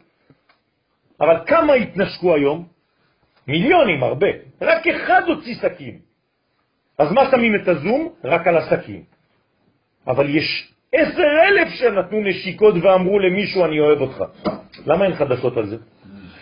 [1.20, 2.75] אבל כמה התנשקו היום?
[3.48, 4.26] מיליונים, הרבה.
[4.62, 5.98] רק אחד הוציא סכין.
[6.98, 8.08] אז מה שמים את הזום?
[8.24, 9.02] רק על הסכין.
[10.06, 14.24] אבל יש עשר אלף שנתנו נשיקות ואמרו למישהו אני אוהב אותך.
[14.86, 15.76] למה אין חדשות על זה?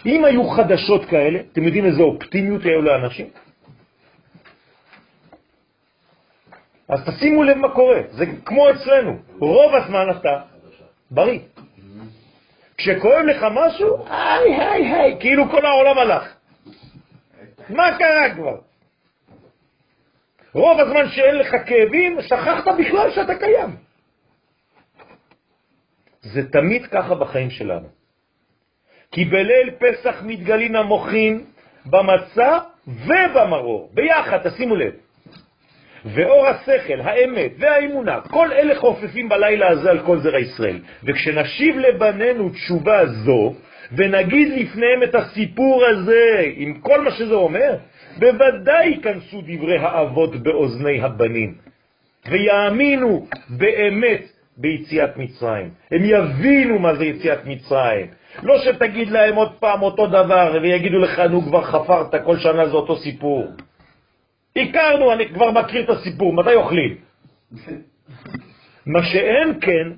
[0.06, 3.26] אם היו חדשות כאלה, אתם יודעים איזה אופטימיות היו לאנשים?
[6.88, 10.40] אז תשימו לב מה קורה, זה כמו אצלנו, רוב הזמן אתה
[11.10, 11.38] בריא.
[12.76, 16.33] כשכואב לך משהו, היי היי היי, כאילו כל העולם הלך.
[17.68, 18.56] מה קרה כבר?
[20.54, 23.76] רוב הזמן שאין לך כאבים, שכחת בכלל שאתה קיים.
[26.20, 27.88] זה תמיד ככה בחיים שלנו.
[29.12, 31.44] כי בליל פסח מתגלים המוחים
[31.86, 34.92] במצה ובמרור, ביחד, תשימו לב.
[36.04, 40.78] ואור השכל, האמת והאמונה, כל אלה חופפים בלילה הזה על כל זרע ישראל.
[41.04, 43.54] וכשנשיב לבנינו תשובה זו,
[43.92, 47.76] ונגיד לפניהם את הסיפור הזה, עם כל מה שזה אומר,
[48.18, 51.54] בוודאי ייכנסו דברי האבות באוזני הבנים,
[52.30, 54.22] ויאמינו באמת
[54.56, 55.70] ביציאת מצרים.
[55.90, 58.06] הם יבינו מה זה יציאת מצרים.
[58.42, 62.72] לא שתגיד להם עוד פעם אותו דבר ויגידו לך, נו כבר חפרת, כל שנה זה
[62.72, 63.46] אותו סיפור.
[64.56, 66.96] הכרנו, אני כבר מכיר את הסיפור, מתי אוכלים?
[68.92, 69.90] מה שאין כן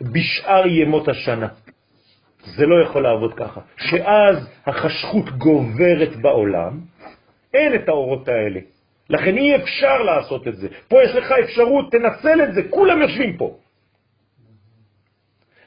[0.00, 1.48] בשאר ימות השנה.
[2.46, 3.60] זה לא יכול לעבוד ככה.
[3.76, 6.80] שאז החשכות גוברת בעולם,
[7.54, 8.60] אין את האורות האלה.
[9.10, 10.68] לכן אי אפשר לעשות את זה.
[10.88, 13.56] פה יש לך אפשרות, תנצל את זה, כולם יושבים פה.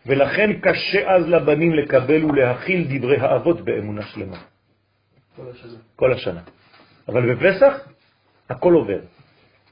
[0.06, 4.38] ולכן קשה אז לבנים לקבל ולהכיל דברי האבות באמונה שלמה.
[5.36, 5.78] כל השנה.
[5.96, 6.42] כל השנה.
[7.08, 7.88] אבל בפסח
[8.50, 9.00] הכל עובר,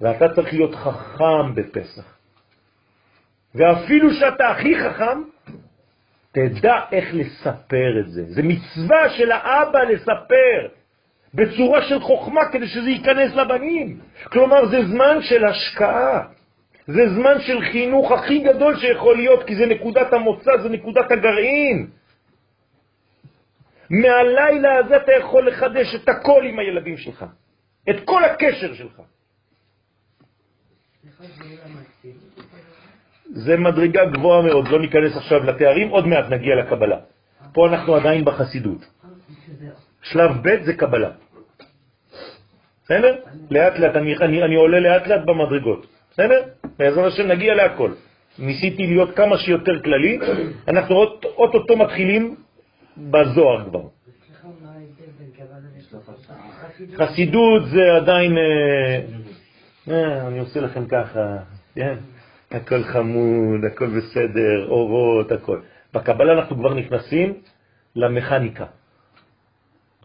[0.01, 2.17] ואתה צריך להיות חכם בפסח.
[3.55, 5.21] ואפילו שאתה הכי חכם,
[6.31, 8.23] תדע איך לספר את זה.
[8.27, 10.67] זה מצווה של האבא לספר
[11.33, 13.99] בצורה של חוכמה כדי שזה ייכנס לבנים.
[14.23, 16.27] כלומר, זה זמן של השקעה.
[16.87, 21.87] זה זמן של חינוך הכי גדול שיכול להיות, כי זה נקודת המוצא, זה נקודת הגרעין.
[23.89, 27.25] מהלילה הזה אתה יכול לחדש את הכל עם הילדים שלך,
[27.89, 29.01] את כל הקשר שלך.
[33.29, 36.97] זה מדרגה גבוהה מאוד, לא ניכנס עכשיו לתארים, עוד מעט נגיע לקבלה.
[37.53, 38.85] פה אנחנו עדיין בחסידות.
[40.01, 41.09] שלב ב' זה קבלה.
[42.85, 43.15] בסדר?
[43.51, 45.85] לאט לאט, אני, אני, אני עולה לאט לאט במדרגות.
[46.11, 46.41] בסדר?
[46.79, 47.91] בעזרת השם נגיע להכל.
[48.39, 50.19] ניסיתי להיות כמה שיותר כללי,
[50.67, 52.35] אנחנו עוד- אוטוטו מתחילים
[52.97, 53.81] בזוהר כבר.
[56.97, 59.01] חסידות זה עדיין, אה,
[59.91, 61.37] אה, אני עושה לכם ככה,
[61.75, 61.95] כן?
[62.51, 65.59] הכל חמוד, הכל בסדר, אורות, הכל.
[65.93, 67.33] בקבלה אנחנו כבר נכנסים
[67.95, 68.65] למכניקה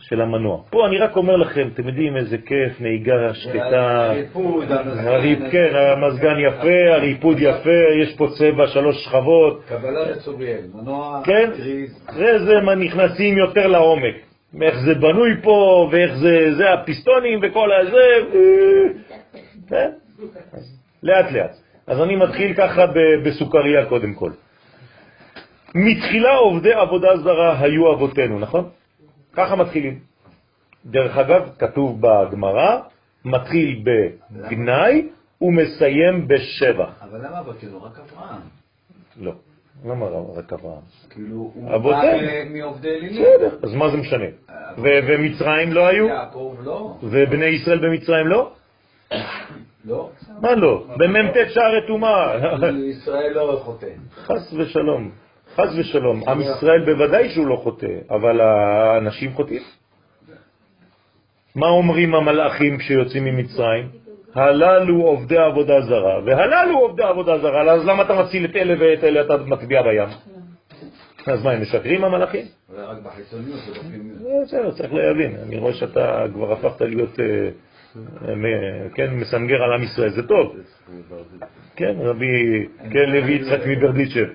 [0.01, 0.63] של המנוע.
[0.71, 6.35] פה אני רק אומר לכם, אתם יודעים איזה כיף, נהיגה שקטה, הריפוד, הריפ, כן, המזגן
[6.39, 11.51] יפה, הריפוד יפה, יש פה צבע, שלוש שכבות, קבלה לצוריאל, מנוע, כן?
[12.07, 14.15] קריז, זה נכנסים יותר לעומק.
[14.63, 18.41] איך זה בנוי פה, ואיך זה, זה הפיסטונים וכל הזה, אה,
[19.69, 19.91] כן?
[20.53, 21.62] אז לאט לאט.
[21.87, 22.85] אז אני מתחיל ככה
[23.25, 24.31] בסוכריה קודם כל.
[25.75, 28.69] מתחילה עובדי עבודה זרה היו אבותינו, נכון?
[29.33, 29.99] ככה מתחילים.
[30.87, 32.81] דרך אגב, כתוב בגמרא,
[33.25, 35.09] מתחיל בגנאי
[35.41, 37.03] ומסיים בשבח.
[37.03, 37.83] אבל למה אבותינו?
[37.83, 38.41] רק אברהם.
[39.21, 39.33] לא,
[39.85, 40.07] למה
[40.37, 40.81] רק אברהם?
[41.11, 41.79] כאילו, הוא.
[41.79, 43.23] בא אה, מעובדי אלילים.
[43.23, 44.25] בסדר, אז מה זה משנה?
[44.79, 46.07] ו- ומצרים לא היו?
[46.07, 48.53] יעקב לא, ובני ישראל במצרים לא?
[49.85, 50.11] לא.
[50.41, 50.85] מה לא?
[50.97, 52.37] במ"ט שערי טומאה.
[52.91, 53.87] ישראל לא חוטא.
[54.15, 55.11] חס ושלום,
[55.55, 56.29] חס ושלום.
[56.29, 59.63] עם ישראל בוודאי שהוא לא חוטא, אבל האנשים חוטאים.
[61.55, 63.89] מה אומרים המלאכים כשיוצאים ממצרים?
[64.35, 69.05] הללו עובדי עבודה זרה, והללו עובדי עבודה זרה, אז למה אתה מציל את אלה ואת
[69.05, 70.09] אלה אתה מטביע בים?
[71.27, 72.47] אז מה, הם משקרים המלאכים?
[72.73, 72.97] אולי רק.
[73.07, 75.37] אה, בסדר, צריך להבין.
[75.47, 77.51] אני רואה שאתה כבר הפכת להיות, אה,
[78.95, 80.57] כן, מסנגר על עם ישראל, זה טוב.
[81.77, 84.27] כן, רבי, כן, לוי יצחק מברדיצ'ב.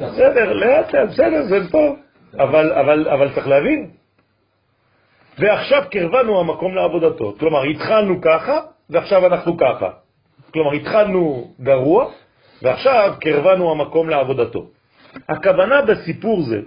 [0.00, 1.58] בסדר, לאט לאט, בסדר, זה
[2.38, 3.90] אבל, אבל צריך להבין.
[5.38, 7.34] ועכשיו קרבנו המקום לעבודתו.
[7.38, 8.60] כלומר, התחלנו ככה,
[8.90, 9.90] ועכשיו אנחנו ככה.
[10.52, 12.10] כלומר, התחלנו גרוע,
[12.62, 14.66] ועכשיו קרבנו המקום לעבודתו.
[15.28, 16.60] הכוונה בסיפור זה,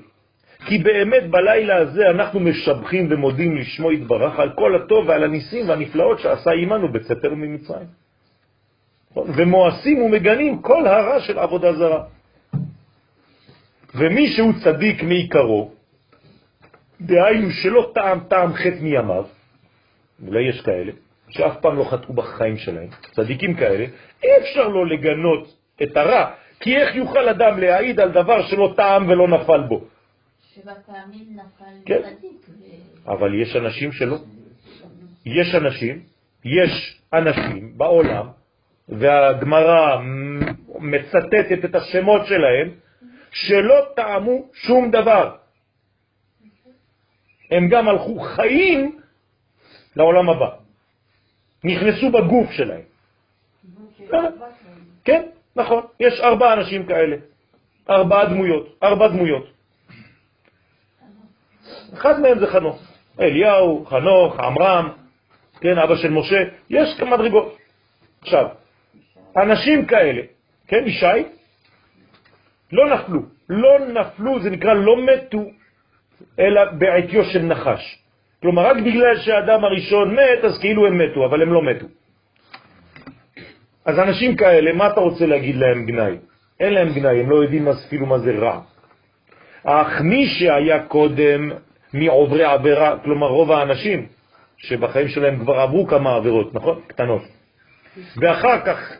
[0.66, 6.20] כי באמת בלילה הזה אנחנו משבחים ומודים לשמו יתברך על כל הטוב ועל הניסים והנפלאות
[6.20, 7.88] שעשה עמנו בצאתנו ממצרים.
[9.16, 12.04] ומואסים ומגנים כל הרע של עבודה זרה.
[13.96, 15.72] ומי שהוא צדיק מעיקרו,
[17.02, 19.26] דהיינו שלא טעם טעם חטא מימיו,
[20.28, 20.92] אולי יש כאלה,
[21.30, 23.86] שאף פעם לא חטאו בחיים שלהם, צדיקים כאלה,
[24.24, 25.54] אי אפשר לו לגנות
[25.84, 29.93] את הרע, כי איך יוכל אדם להעיד על דבר שלא טעם ולא נפל בו?
[30.56, 32.02] שבע פעמים נפל כן.
[32.02, 32.50] צדיק.
[32.50, 34.18] ו- אבל יש אנשים שלא.
[35.26, 36.04] יש אנשים,
[36.46, 38.28] יש אנשים בעולם,
[38.90, 39.98] והגמרא
[40.80, 42.70] מצטטת את השמות שלהם,
[43.32, 45.36] שלא טעמו שום דבר.
[47.52, 49.00] הם גם הלכו חיים
[49.96, 50.50] לעולם הבא.
[51.64, 52.82] נכנסו בגוף שלהם.
[55.04, 55.22] כן,
[55.56, 55.84] נכון.
[56.00, 57.16] יש ארבעה אנשים כאלה.
[57.90, 58.78] ארבעה דמויות.
[58.84, 59.53] ארבע דמויות.
[61.94, 62.82] אחד מהם זה חנוך.
[63.20, 64.90] אליהו, חנוך, עמרם,
[65.62, 67.58] כן, אבא של משה, יש כמה מדרגות.
[68.22, 68.48] עכשיו,
[69.38, 70.22] אנשים כאלה,
[70.68, 71.24] כן, ישי,
[72.72, 73.22] לא נפלו.
[73.50, 75.44] לא נפלו, זה נקרא לא מתו,
[76.40, 78.00] אלא בעטיו של נחש.
[78.42, 81.86] כלומר, רק בגלל שהאדם הראשון מת, אז כאילו הם מתו, אבל הם לא מתו.
[83.86, 86.18] אז אנשים כאלה, מה אתה רוצה להגיד להם גנאי?
[86.60, 88.62] אין להם גנאי, הם לא יודעים אפילו מה זה רע.
[89.64, 91.52] אך מי שהיה קודם
[91.94, 94.06] מעוברי עבירה, כלומר רוב האנשים
[94.58, 96.80] שבחיים שלהם כבר עברו כמה עבירות, נכון?
[96.88, 97.22] קטנות.
[98.18, 98.94] ואחר כך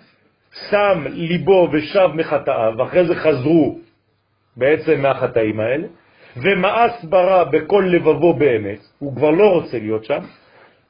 [0.70, 3.80] שם ליבו ושב מחטאיו, ואחרי זה חזרו
[4.58, 5.88] בעצם מהחטאים האלה,
[6.38, 10.20] ומאס ברא בכל לבבו באמת, הוא כבר לא רוצה להיות שם,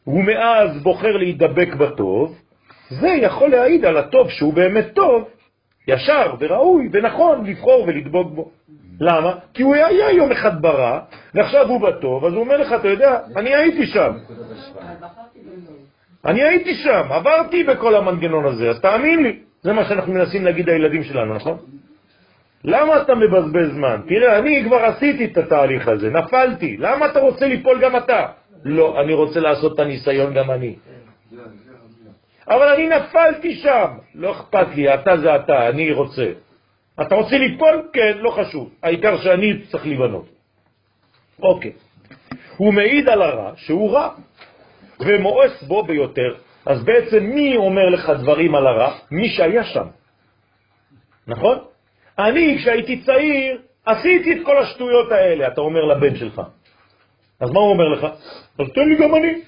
[0.07, 2.37] ומאז בוחר להידבק בטוב,
[2.89, 5.29] זה יכול להעיד על הטוב שהוא באמת טוב,
[5.87, 8.51] ישר וראוי ונכון לבחור ולדבוק בו.
[8.99, 9.33] למה?
[9.53, 10.99] כי הוא היה יום אחד ברע,
[11.33, 14.13] ועכשיו הוא בטוב, אז הוא אומר לך, אתה יודע, אני הייתי שם.
[16.25, 19.39] אני הייתי שם, עברתי בכל המנגנון הזה, אז תאמין לי.
[19.61, 21.57] זה מה שאנחנו מנסים להגיד לילדים שלנו, נכון?
[22.63, 24.01] למה אתה מבזבז זמן?
[24.07, 28.25] תראה, אני כבר עשיתי את התהליך הזה, נפלתי, למה אתה רוצה ליפול גם אתה?
[28.63, 30.75] לא, אני רוצה לעשות את הניסיון גם אני.
[32.47, 36.31] אבל אני נפלתי שם, לא אכפת לי, אתה זה אתה, אני רוצה.
[37.01, 37.89] אתה רוצה ליפול?
[37.93, 38.73] כן, לא חשוב.
[38.83, 40.25] העיקר שאני צריך לבנות.
[41.41, 41.71] אוקיי.
[42.57, 44.09] הוא מעיד על הרע שהוא רע,
[44.99, 46.35] ומואס בו ביותר.
[46.65, 48.97] אז בעצם מי אומר לך דברים על הרע?
[49.11, 49.87] מי שהיה שם.
[51.27, 51.57] נכון?
[52.19, 56.41] אני, כשהייתי צעיר, עשיתי את כל השטויות האלה, אתה אומר לבן שלך.
[57.39, 58.03] אז מה הוא אומר לך?
[58.59, 59.41] אז תן לי גם אני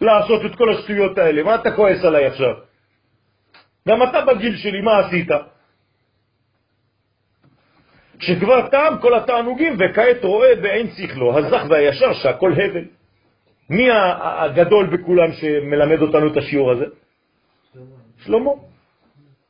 [0.00, 1.42] לעשות את כל השטויות האלה.
[1.42, 2.54] מה אתה כועס עליי עכשיו?
[3.88, 5.28] גם אתה בגיל שלי, מה עשית?
[8.20, 12.84] שכבר טעם כל התענוגים, וכעת רואה בעין שכלו, הזך והישר, שהכל הבל.
[13.70, 16.84] מי הגדול בכולם שמלמד אותנו את השיעור הזה?
[18.24, 18.50] שלמה.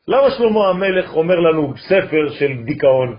[0.09, 3.17] למה שלמה המלך אומר לנו ספר של דיכאון?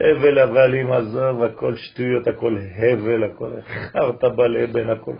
[0.00, 3.50] הבל הבלים, עזוב, הכל שטויות, הכל הבל, הכל
[3.92, 5.12] חרטה בלבן, הכל.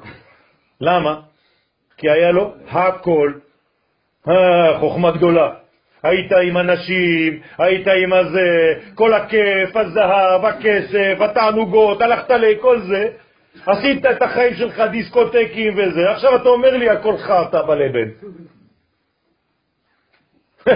[0.81, 1.21] למה?
[1.97, 3.33] כי היה לו הכל,
[4.29, 5.55] אה, חוכמה גדולה.
[6.05, 13.09] היית עם אנשים, היית עם הזה, כל הכיף, הזהב, הכסף, התענוגות, הלכת לכל זה,
[13.67, 18.09] עשית את החיים שלך דיסקוטקים וזה, עכשיו אתה אומר לי הכל חרטה בלבן.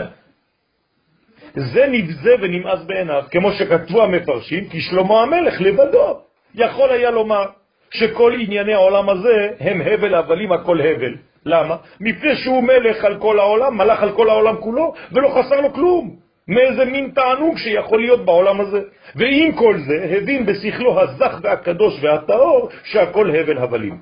[1.72, 6.20] זה נבזה ונמאס בעיניו, כמו שכתבו המפרשים, כי שלמה המלך לבדו
[6.54, 7.44] יכול היה לומר
[7.90, 11.14] שכל ענייני העולם הזה הם הבל הבלים, הכל הבל.
[11.48, 11.76] למה?
[12.00, 16.16] מפני שהוא מלך על כל העולם, מלך על כל העולם כולו, ולא חסר לו כלום.
[16.48, 18.80] מאיזה מין תענוג שיכול להיות בעולם הזה.
[19.16, 23.98] ועם כל זה, הבין בשכלו הזך והקדוש והטהור שהכל הבל הבלים.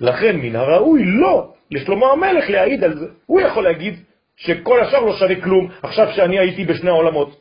[0.00, 3.06] לכן מן הראוי לא לשלמה המלך להעיד על זה.
[3.26, 3.94] הוא יכול להגיד
[4.36, 7.40] שכל השאר לא שווה כלום, עכשיו שאני הייתי בשני העולמות.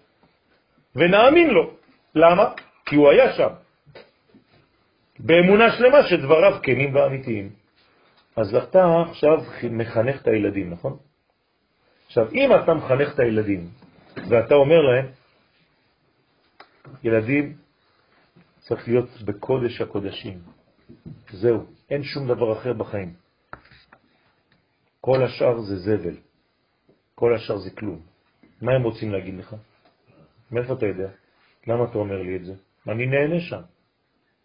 [0.95, 1.69] ונאמין לו.
[2.15, 2.45] למה?
[2.85, 3.49] כי הוא היה שם.
[5.19, 7.62] באמונה שלמה שדבריו כנים ואמיתיים.
[8.35, 9.37] אז אתה עכשיו
[9.71, 10.97] מחנך את הילדים, נכון?
[12.05, 13.69] עכשיו, אם אתה מחנך את הילדים,
[14.29, 15.05] ואתה אומר להם,
[17.03, 17.57] ילדים,
[18.59, 20.39] צריך להיות בקודש הקודשים.
[21.31, 23.13] זהו, אין שום דבר אחר בחיים.
[25.01, 26.15] כל השאר זה זבל.
[27.15, 27.99] כל השאר זה כלום.
[28.61, 29.55] מה הם רוצים להגיד לך?
[30.51, 31.09] מאיפה אתה יודע?
[31.67, 32.53] למה אתה אומר לי את זה?
[32.87, 33.61] אני נהנה שם.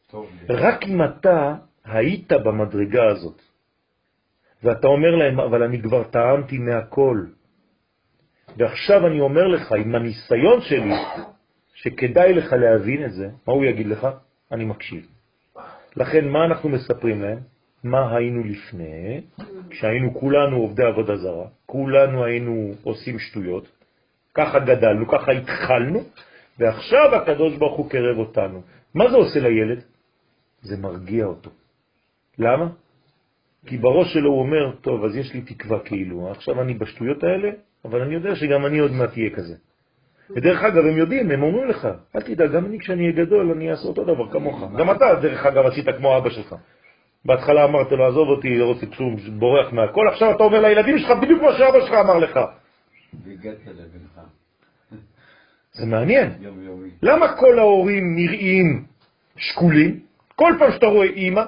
[0.07, 1.55] טוב, רק אם אתה
[1.85, 3.43] היית במדרגה הזאת,
[4.63, 7.25] ואתה אומר להם, אבל אני כבר טעמתי מהכל,
[8.57, 10.95] ועכשיו אני אומר לך, עם הניסיון שלי,
[11.75, 14.09] שכדאי לך להבין את זה, מה הוא יגיד לך?
[14.53, 15.07] אני מקשיב.
[15.97, 17.39] לכן, מה אנחנו מספרים להם?
[17.85, 19.21] מה היינו לפני,
[19.71, 23.69] כשהיינו כולנו עובדי עבודה זרה, כולנו היינו עושים שטויות,
[24.35, 26.01] ככה גדלנו, ככה התחלנו,
[26.59, 28.63] ועכשיו הקדוש ברוך הוא קרב אותנו.
[28.95, 29.83] מה זה עושה לילד?
[30.63, 31.51] זה מרגיע אותו.
[32.39, 32.69] למה?
[33.67, 37.51] כי בראש שלו הוא אומר, טוב, אז יש לי תקווה כאילו, עכשיו אני בשטויות האלה,
[37.85, 39.55] אבל אני יודע שגם אני עוד מעט אהיה כזה.
[40.37, 43.71] ודרך אגב, הם יודעים, הם אומרים לך, אל תדאג, גם אני כשאני אהיה גדול, אני
[43.71, 44.63] אעשה אותו דבר כמוך.
[44.79, 46.55] גם אתה, דרך אגב, עשית כמו אבא שלך.
[47.25, 51.11] בהתחלה אמרת לו, עזוב אותי, לא רוצה כלום, בורח מהכל, עכשיו אתה אומר לילדים שלך
[51.23, 52.41] בדיוק כמו שאבא שלך אמר לך.
[55.73, 56.31] זה מעניין.
[57.03, 58.85] למה כל ההורים נראים
[59.37, 60.01] שקולים?
[60.35, 61.43] כל פעם שאתה רואה אימא,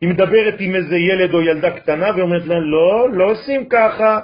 [0.00, 4.20] היא מדברת עם איזה ילד או ילדה קטנה ואומרת לה, לא, לא עושים ככה.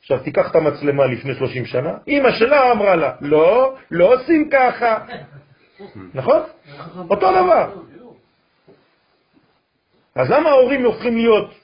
[0.00, 4.98] עכשיו תיקח את המצלמה לפני 30 שנה, אימא שלה אמרה לה, לא, לא עושים ככה.
[6.14, 6.42] נכון?
[7.10, 7.74] אותו דבר.
[10.14, 11.54] אז למה ההורים הופכים להיות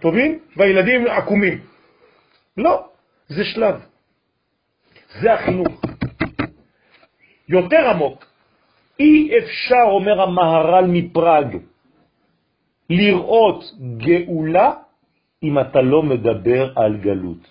[0.00, 1.60] טובים והילדים עקומים?
[2.56, 2.88] לא,
[3.28, 3.74] זה שלב.
[5.20, 5.82] זה החינוך.
[7.48, 8.31] יותר עמוק.
[9.00, 11.56] אי אפשר, אומר המהר"ל מפראג,
[12.90, 13.64] לראות
[13.96, 14.72] גאולה
[15.42, 17.42] אם אתה לא מדבר על גלות.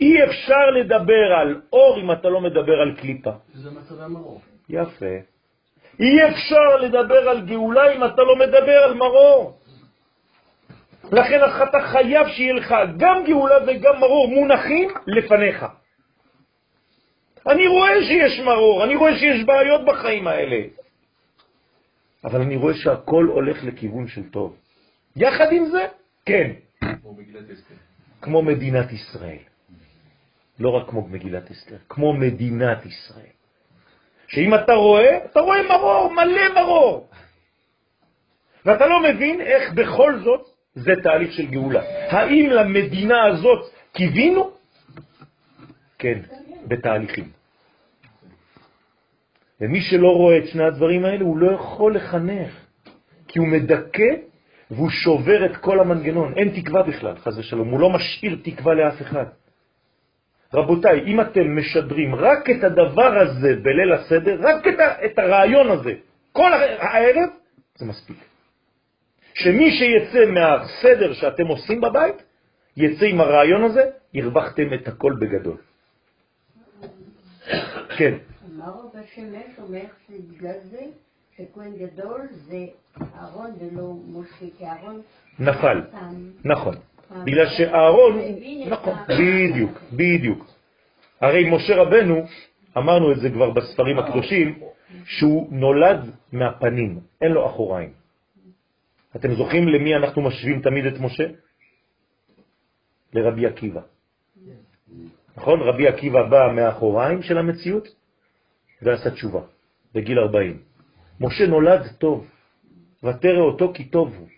[0.00, 3.30] אי אפשר לדבר על אור אם אתה לא מדבר על קליפה.
[3.54, 4.40] זה מצב המרור.
[4.68, 5.14] יפה.
[6.00, 9.58] אי אפשר לדבר על גאולה אם אתה לא מדבר על מרור.
[11.12, 15.66] לכן אתה חייב שיהיה לך גם גאולה וגם מרור מונחים לפניך.
[17.48, 20.60] אני רואה שיש מרור, אני רואה שיש בעיות בחיים האלה,
[22.24, 24.56] אבל אני רואה שהכל הולך לכיוון של טוב.
[25.16, 25.86] יחד עם זה,
[26.26, 26.50] כן.
[27.02, 27.74] כמו מגילת אסתר.
[28.22, 29.42] כמו מדינת ישראל.
[30.58, 33.34] לא רק כמו מגילת אסתר, כמו מדינת ישראל.
[34.28, 37.08] שאם אתה רואה, אתה רואה מרור, מלא מרור.
[38.64, 41.82] ואתה לא מבין איך בכל זאת זה תהליך של גאולה.
[42.10, 44.50] האם למדינה הזאת קיווינו?
[45.98, 46.20] כן,
[46.68, 47.35] בתהליכים.
[49.60, 52.50] ומי שלא רואה את שני הדברים האלה, הוא לא יכול לחנך,
[53.28, 54.10] כי הוא מדכא
[54.70, 56.32] והוא שובר את כל המנגנון.
[56.36, 59.24] אין תקווה בכלל, חז ושלום, הוא לא משאיר תקווה לאף אחד.
[60.54, 65.70] רבותיי, אם אתם משדרים רק את הדבר הזה בליל הסדר, רק את, ה, את הרעיון
[65.70, 65.92] הזה,
[66.32, 67.28] כל הערב,
[67.78, 68.16] זה מספיק.
[69.34, 72.22] שמי שיצא מהסדר שאתם עושים בבית,
[72.76, 73.82] יצא עם הרעיון הזה,
[74.14, 75.56] הרווחתם את הכל בגדול.
[77.96, 78.14] כן.
[78.56, 80.82] אמר רב השמש אומר שבגלל זה
[81.36, 82.66] שכהן גדול זה
[83.14, 85.02] אהרון ולא משה, כי אהרון...
[85.38, 85.82] נפל,
[86.44, 86.74] נכון.
[87.24, 88.18] בגלל שאהרון,
[88.70, 90.46] נכון, בדיוק, בדיוק.
[91.20, 92.26] הרי משה רבנו,
[92.78, 94.58] אמרנו את זה כבר בספרים הקדושים,
[95.04, 97.92] שהוא נולד מהפנים, אין לו אחוריים.
[99.16, 101.26] אתם זוכרים למי אנחנו משווים תמיד את משה?
[103.12, 103.80] לרבי עקיבא.
[105.36, 105.60] נכון?
[105.60, 107.95] רבי עקיבא בא מהאחוריים של המציאות
[108.86, 109.40] ועשה תשובה
[109.94, 110.58] בגיל 40.
[111.20, 112.26] משה נולד טוב,
[113.04, 114.28] ותרא אותו כי טוב הוא.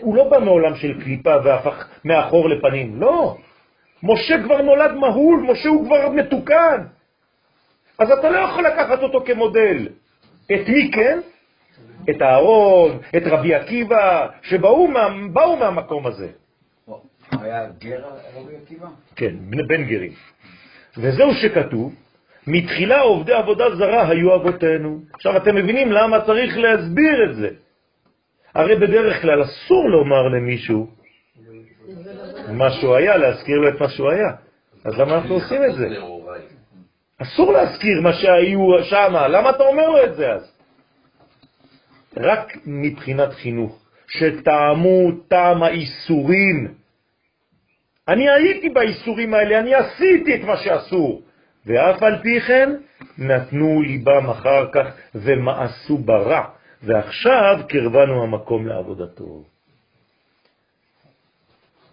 [0.00, 3.36] הוא לא בא מעולם של קליפה והפך מאחור לפנים, לא.
[4.02, 6.86] משה כבר נולד מהול, משה הוא כבר מתוקן.
[7.98, 9.88] אז אתה לא יכול לקחת אותו כמודל.
[10.46, 11.20] את מי כן?
[12.10, 15.08] את הארון, את רבי עקיבא, שבאו מה,
[15.60, 16.28] מהמקום הזה.
[17.32, 18.88] היה גר רבי עקיבא?
[19.16, 19.34] כן,
[19.68, 20.12] בן גרים.
[20.96, 21.94] וזהו שכתוב,
[22.46, 25.00] מתחילה עובדי עבודה זרה היו אבותינו.
[25.12, 27.48] עכשיו אתם מבינים למה צריך להסביר את זה.
[28.54, 30.86] הרי בדרך כלל אסור לומר למישהו
[32.48, 34.30] מה שהוא היה, להזכיר לו את מה שהוא היה.
[34.84, 35.88] אז למה אנחנו עושים את זה?
[37.22, 40.52] אסור להזכיר מה שהיו שם, למה אתה אומר לו את זה אז?
[42.16, 46.74] רק מבחינת חינוך, שטעמו טעם האיסורים.
[48.08, 51.22] אני הייתי באיסורים האלה, אני עשיתי את מה שאסור.
[51.66, 52.70] ואף על פי כן
[53.18, 56.44] נתנו ליבם אחר כך ומעשו ברע,
[56.82, 59.44] ועכשיו קרבנו המקום לעבודתו.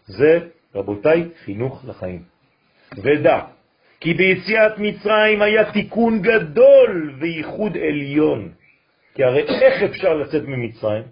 [0.06, 0.40] זה,
[0.76, 2.24] רבותיי, חינוך לחיים.
[2.98, 3.40] ודע
[4.00, 8.52] כי ביציאת מצרים היה תיקון גדול וייחוד עליון.
[9.16, 11.04] כי הרי איך אפשר לצאת ממצרים?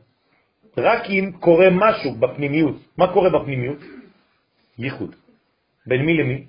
[0.78, 2.76] רק אם קורה משהו בפנימיות.
[2.98, 3.78] מה קורה בפנימיות?
[4.78, 5.16] ייחוד.
[5.88, 6.44] בין מי למי?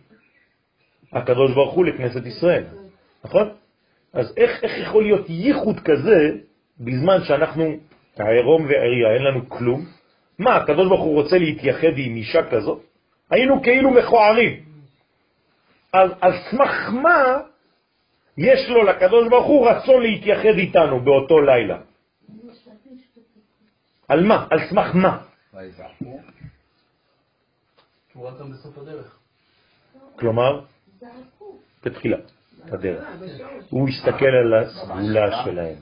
[1.12, 2.64] הקדוש ברוך הוא לכנסת ישראל,
[3.24, 3.48] נכון?
[4.12, 6.30] אז איך, איך יכול להיות ייחוד כזה
[6.80, 7.76] בזמן שאנחנו
[8.16, 9.84] העירום ועריה, אין לנו כלום?
[10.38, 12.82] מה, הקדוש ברוך הוא רוצה להתייחד עם אישה כזאת?
[13.30, 14.60] היינו כאילו מכוערים.
[15.92, 17.38] אז על סמך מה
[18.38, 21.78] יש לו לקדוש ברוך הוא רצון להתייחד איתנו באותו לילה?
[24.08, 24.46] על מה?
[24.50, 25.18] על סמך מה?
[30.18, 30.60] כלומר,
[31.84, 32.30] בתחילת
[32.72, 33.04] הדרך.
[33.70, 35.74] הוא הסתכל על הסגולה שלהם.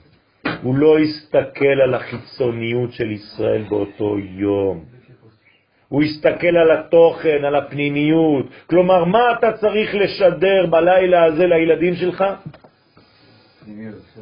[0.62, 4.84] הוא לא הסתכל על החיצוניות של ישראל באותו יום.
[5.88, 8.46] הוא הסתכל על התוכן, על הפנימיות.
[8.66, 12.24] כלומר, מה אתה צריך לשדר בלילה הזה לילדים שלך?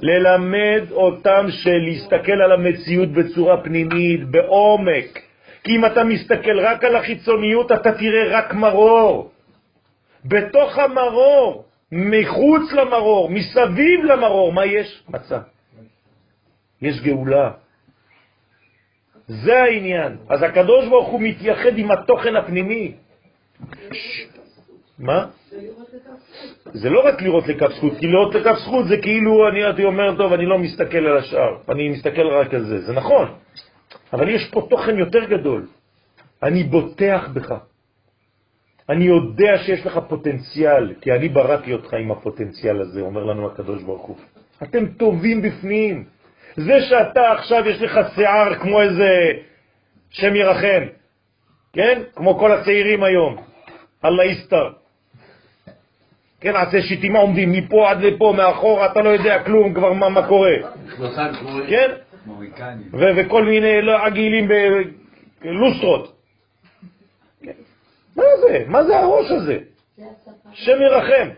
[0.03, 5.19] ללמד אותם שלהסתכל על המציאות בצורה פנימית, בעומק.
[5.65, 9.31] כי אם אתה מסתכל רק על החיצוניות, אתה תראה רק מרור.
[10.25, 15.03] בתוך המרור, מחוץ למרור, מסביב למרור, מה יש?
[15.09, 15.39] מצה.
[16.83, 17.51] יש גאולה.
[19.29, 20.17] זה העניין.
[20.29, 22.95] אז הקדוש ברוך הוא מתייחד עם התוכן הפנימי.
[24.99, 25.27] מה?
[26.73, 30.17] זה לא רק לראות לכף זכות, כי לראות לכף זכות זה כאילו אני הייתי אומר,
[30.17, 32.81] טוב, אני לא מסתכל על השאר, אני מסתכל רק על זה.
[32.81, 33.29] זה נכון,
[34.13, 35.67] אבל יש פה תוכן יותר גדול.
[36.43, 37.55] אני בוטח בך.
[38.89, 43.83] אני יודע שיש לך פוטנציאל, כי אני בראתי אותך עם הפוטנציאל הזה, אומר לנו הקדוש
[43.83, 44.17] ברוך הוא.
[44.63, 46.05] אתם טובים בפנים.
[46.57, 49.11] זה שאתה עכשיו יש לך שיער כמו איזה
[50.11, 50.83] שם ירחם,
[51.73, 52.03] כן?
[52.15, 53.37] כמו כל הצעירים היום,
[54.05, 54.69] אללה יסתר.
[56.41, 60.27] כן, עשה שיטימה עומדים מפה עד לפה, מאחורה, אתה לא יודע כלום כבר מה, מה
[60.29, 60.57] קורה.
[61.69, 61.91] כן?
[63.17, 64.49] וכל מיני לא, עגילים
[65.43, 66.18] בלוסטרות.
[68.19, 68.65] מה זה?
[68.67, 69.59] מה זה הראש הזה?
[70.53, 71.29] שם ירחם.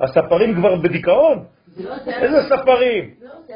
[0.00, 1.44] הספרים כבר בדיכאון?
[2.06, 3.10] איזה ספרים?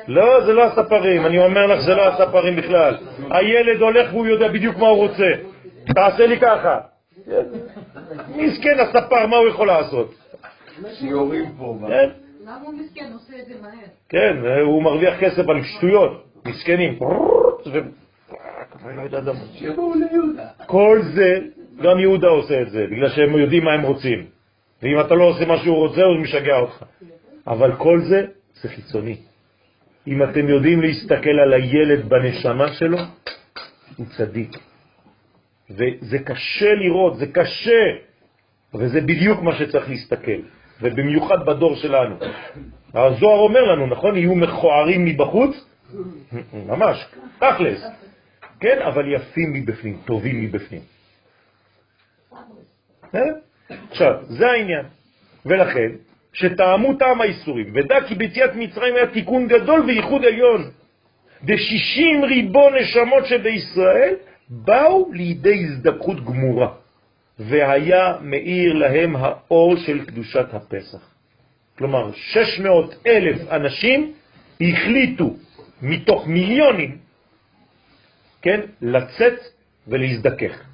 [0.08, 2.96] לא, זה לא הספרים, אני אומר לך, זה לא הספרים בכלל.
[3.30, 5.30] הילד הולך והוא יודע בדיוק מה הוא רוצה.
[5.94, 6.80] תעשה לי ככה.
[8.36, 10.14] מסכן הספר, מה הוא יכול לעשות?
[10.92, 11.76] שיורים פה.
[11.88, 12.08] כן.
[12.42, 13.10] למה הוא מסכן?
[13.12, 13.72] עושה את זה מהר.
[14.08, 16.98] כן, הוא מרוויח כסף על שטויות, מסכנים.
[20.66, 21.38] כל זה,
[21.82, 24.26] גם יהודה עושה את זה, בגלל שהם יודעים מה הם רוצים.
[24.82, 26.84] ואם אתה לא עושה מה שהוא רוצה, הוא משגע אותך.
[27.46, 29.16] אבל כל זה, זה חיצוני.
[30.06, 32.98] אם אתם יודעים להסתכל על הילד בנשמה שלו,
[33.96, 34.56] הוא צדיק.
[35.70, 37.82] וזה קשה לראות, זה קשה,
[38.74, 40.40] וזה בדיוק מה שצריך להסתכל,
[40.82, 42.16] ובמיוחד בדור שלנו.
[42.94, 44.16] הזוהר אומר לנו, נכון?
[44.16, 45.66] יהיו מכוערים מבחוץ?
[46.66, 47.06] ממש,
[47.38, 47.86] תכלס.
[48.60, 50.99] כן, אבל יפים מבפנים, טובים מבפנים.
[53.90, 54.86] עכשיו, זה העניין.
[55.46, 55.90] ולכן,
[56.32, 60.70] שטעמו טעם האיסורים, ודע כי ביציאת מצרים היה תיקון גדול וייחוד עליון.
[61.44, 64.14] דשישים ריבו נשמות שבישראל
[64.48, 66.68] באו לידי הזדקחות גמורה,
[67.38, 71.10] והיה מאיר להם האור של קדושת הפסח.
[71.78, 74.12] כלומר, 600 אלף אנשים
[74.60, 75.36] החליטו
[75.82, 76.98] מתוך מיליונים,
[78.42, 79.38] כן, לצאת
[79.88, 80.69] ולהזדכך.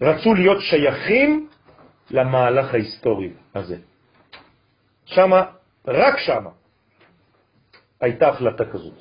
[0.00, 1.48] רצו להיות שייכים
[2.10, 3.76] למהלך ההיסטורי הזה.
[5.04, 5.44] שמה,
[5.86, 6.50] רק שמה,
[8.00, 8.94] הייתה החלטה כזאת.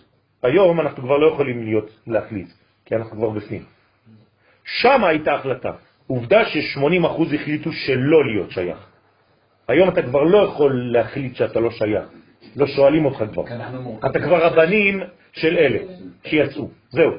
[0.43, 2.49] היום אנחנו כבר לא יכולים להיות, להחליט,
[2.85, 3.63] כי אנחנו כבר בפנים.
[4.65, 5.71] שמה הייתה החלטה.
[6.07, 8.87] עובדה ש-80% החליטו שלא להיות שייך.
[9.67, 12.09] היום אתה כבר לא יכול להחליט שאתה לא שייך.
[12.55, 13.43] לא שואלים אותך כבר.
[14.09, 15.01] אתה כבר הבנים
[15.31, 15.79] של אלה
[16.23, 16.69] שיצאו.
[16.89, 17.11] זהו.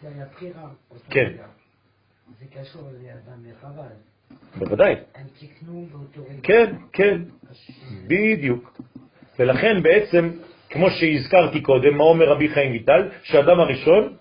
[0.00, 0.68] סליחה, זה היה בחירה.
[1.10, 1.32] כן.
[2.38, 3.82] זה קשור לאדם וחבל.
[4.58, 4.94] בוודאי.
[5.14, 6.40] הם תיקנו באותו רגע.
[6.42, 7.20] כן, כן,
[8.06, 8.80] בדיוק.
[9.38, 10.30] ולכן בעצם,
[10.70, 13.08] כמו שהזכרתי קודם, מה אומר רבי חיים ויטל?
[13.22, 14.16] שאדם הראשון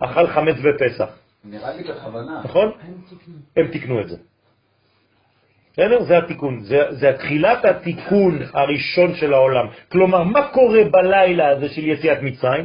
[0.00, 1.18] אכל חמץ בפסח.
[1.44, 2.40] נראה לי בכוונה.
[2.44, 2.72] נכון?
[2.82, 3.34] הם תיקנו.
[3.56, 4.16] הם תיקנו את זה.
[5.72, 6.02] בסדר?
[6.02, 9.66] זה התיקון, זה, זה תחילת התיקון הראשון של העולם.
[9.92, 12.64] כלומר, מה קורה בלילה הזה של יציאת מצרים?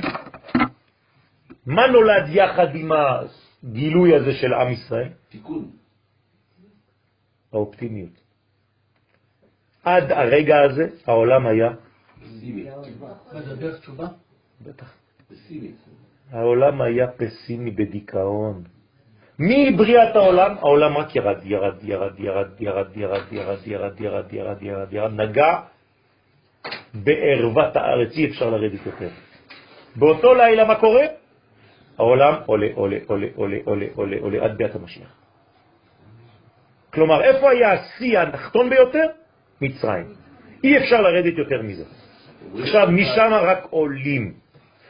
[1.69, 5.09] מה נולד יחד עם הגילוי הזה של עם ישראל?
[5.29, 5.69] תיקון.
[7.53, 8.09] האופטימיות.
[9.83, 11.69] עד הרגע הזה העולם היה,
[13.33, 14.07] מדבר תשובה?
[14.61, 14.93] בטח,
[15.29, 15.71] פסימי.
[16.31, 18.63] העולם היה פסימי בדיכאון.
[19.39, 24.93] מבריאת העולם, העולם רק ירד, ירד, ירד, ירד, ירד, ירד, ירד, ירד, ירד, ירד, ירד,
[24.93, 25.59] ירד, נגע
[26.93, 29.09] בערוות הארץ, אי אפשר לרדת יותר.
[29.95, 31.18] באותו לילה מה קורה?
[31.99, 35.15] העולם עולה, עולה, עולה, עולה, עולה, עולה, עולה, עד ביאת המשיח.
[36.93, 39.05] כלומר, איפה היה השיא הנחתון ביותר?
[39.61, 40.05] מצרים.
[40.63, 41.84] אי אפשר לרדת יותר מזה.
[42.61, 44.34] עכשיו, משם רק עולים.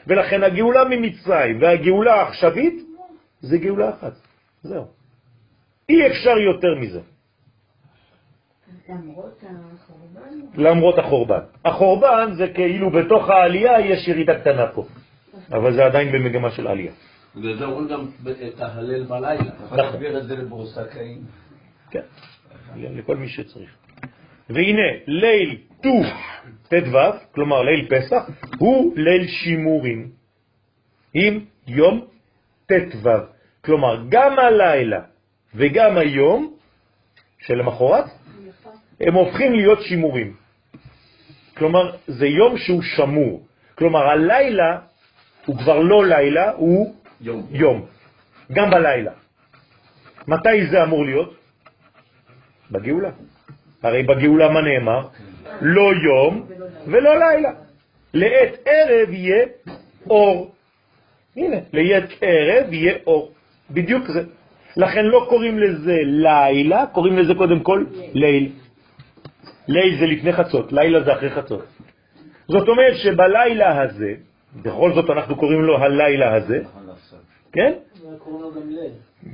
[0.07, 2.84] ולכן הגאולה ממצרים והגאולה העכשווית
[3.41, 4.14] זה גאולה אחת.
[4.64, 4.86] זהו.
[5.90, 7.02] אי אפשר יותר מזה.
[8.90, 10.40] למרות החורבן?
[10.56, 11.40] למרות החורבן.
[11.65, 14.86] החורבן זה כאילו בתוך העלייה יש ירידה קטנה פה,
[15.52, 16.92] אבל זה עדיין במגמה של עלייה.
[17.36, 18.06] בגלל זה אומרים גם
[18.48, 19.42] את ההלל בלילה.
[19.42, 21.22] אתה יכול להסביר את זה לבורסקאים.
[21.92, 22.02] כן,
[22.76, 23.70] לכל מי שצריך.
[24.50, 26.02] והנה, ליל ט"ו
[26.70, 26.98] ט"ו,
[27.32, 30.12] כלומר ליל פסח, הוא ליל שימורים,
[31.14, 32.06] עם יום
[32.66, 33.10] ט"ו.
[33.66, 35.02] כלומר, גם הלילה
[35.56, 36.54] וגם היום
[37.40, 38.06] שלמחרת,
[39.00, 40.34] הם הופכים להיות שימורים.
[41.58, 43.46] כלומר, זה יום שהוא שמור.
[43.76, 44.80] כלומר, הלילה
[45.45, 47.48] הוא כבר לא לילה, הוא יום.
[47.52, 47.86] יום.
[48.52, 49.11] גם בלילה.
[50.28, 51.36] מתי זה אמור להיות?
[52.72, 53.10] בגאולה.
[53.84, 55.07] הרי בגאולה מה נאמר?
[55.61, 56.48] לא יום
[56.88, 57.52] ולא לילה.
[58.14, 59.45] לעת ערב יהיה
[60.10, 60.52] אור.
[61.38, 63.32] הנה, לעת ערב יהיה אור.
[63.72, 64.24] בדיוק זה.
[64.78, 68.52] לכן לא קוראים לזה לילה, קוראים לזה קודם כל ליל.
[69.68, 71.66] ליל זה לפני חצות, לילה זה אחרי חצות.
[72.48, 74.14] זאת אומרת שבלילה הזה,
[74.56, 76.60] בכל זאת אנחנו קוראים לו הלילה הזה,
[77.52, 77.74] כן?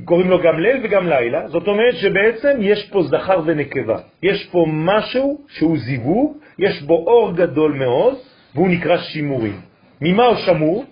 [0.06, 3.98] קוראים לו גם ליל וגם לילה, זאת אומרת שבעצם יש פה זכר ונקבה.
[4.24, 8.18] יש פה משהו שהוא זיווג, יש בו אור גדול מאוד,
[8.56, 9.62] והוא נקרא שימורים.
[10.02, 10.86] ממה הוא שמור?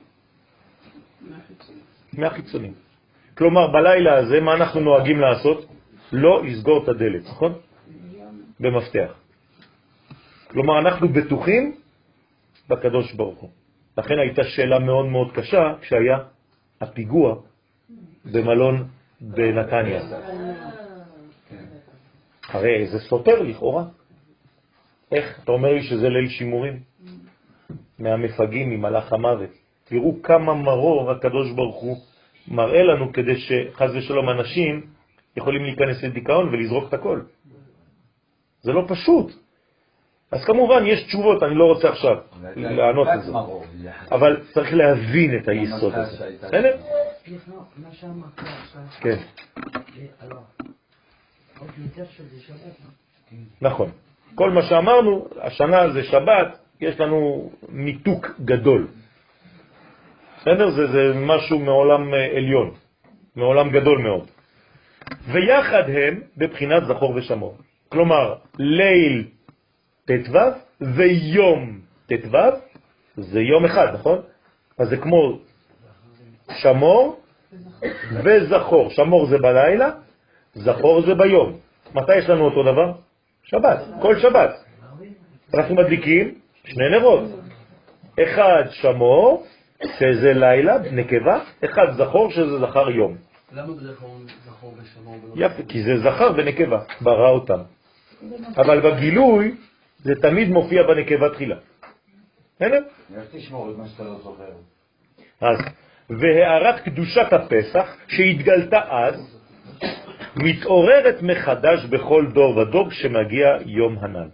[2.14, 2.74] מהחיצונים.
[3.38, 5.66] כלומר, בלילה הזה, מה אנחנו נוהגים לעשות?
[6.12, 7.54] לא לסגור את הדלת, נכון?
[8.60, 9.12] במפתח.
[10.48, 11.76] כלומר, אנחנו בטוחים
[12.70, 13.50] בקדוש ברוך הוא.
[13.98, 16.18] לכן הייתה שאלה מאוד מאוד קשה כשהיה
[16.82, 17.36] הפיגוע
[18.26, 18.88] במלון
[19.22, 20.02] בנתניה.
[22.50, 23.84] הרי זה סותר לכאורה.
[25.12, 25.40] איך?
[25.44, 26.80] אתה אומר לי שזה ליל שימורים?
[28.00, 29.50] מהמפגעים, ממלאך המוות.
[29.84, 31.98] תראו כמה מרור הקדוש ברוך הוא
[32.48, 34.86] מראה לנו כדי שחז ושלום אנשים
[35.38, 37.22] יכולים להיכנס לדיכאון ולזרוק את הכל.
[38.62, 39.43] זה לא פשוט.
[40.34, 42.18] אז כמובן יש תשובות, אני לא רוצה עכשיו
[42.56, 43.32] לענות על זה,
[44.12, 46.26] אבל צריך להבין את היסוד הזה.
[46.42, 46.78] בסדר?
[47.24, 49.18] סליחה, מה שאמרת עכשיו, כן,
[50.22, 50.38] אה, לא.
[53.62, 53.90] נכון.
[54.36, 58.88] כל מה שאמרנו, השנה זה שבת, יש לנו מיתוק גדול.
[60.42, 60.70] בסדר?
[60.70, 62.72] זה, זה משהו מעולם אה, עליון,
[63.36, 64.28] מעולם גדול מאוד.
[65.32, 67.58] ויחד הם בבחינת זכור ושמור.
[67.90, 69.28] כלומר, ליל
[70.06, 70.38] ט"ו
[70.82, 72.38] ויום ט"ו
[73.18, 74.22] זה יום אחד, נכון?
[74.78, 75.40] אז זה כמו
[76.62, 77.20] שמור
[78.24, 78.90] וזכור.
[78.90, 79.90] שמור זה בלילה,
[80.54, 81.58] זכור זה ביום.
[81.96, 82.94] מתי יש לנו אותו דבר?
[83.44, 84.50] שבת, כל שבת.
[85.54, 86.36] אנחנו מדליקים
[86.66, 87.24] שני נרות.
[88.24, 89.46] אחד שמור,
[90.00, 93.16] שזה לילה, נקבה, אחד זכור, שזה זכר יום.
[93.52, 94.10] למה בדרך כלל
[94.46, 95.18] זכור ושמור.
[95.36, 97.60] יפה, כי זה זכר ונקבה, ברא אותם.
[98.58, 99.56] אבל בגילוי
[100.04, 101.56] זה תמיד מופיע בנקבה תחילה.
[102.56, 102.84] בסדר?
[103.16, 104.52] איך תשמור את מה שאתה לא זוכר?
[105.42, 105.58] אז,
[106.10, 109.40] והערת קדושת הפסח שהתגלתה אז,
[110.36, 114.30] מתעוררת מחדש בכל דור ודור כשמגיע יום הנ"ל.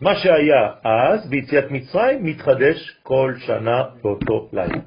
[0.00, 4.80] מה שהיה אז ביציאת מצרים מתחדש כל שנה באותו לילה.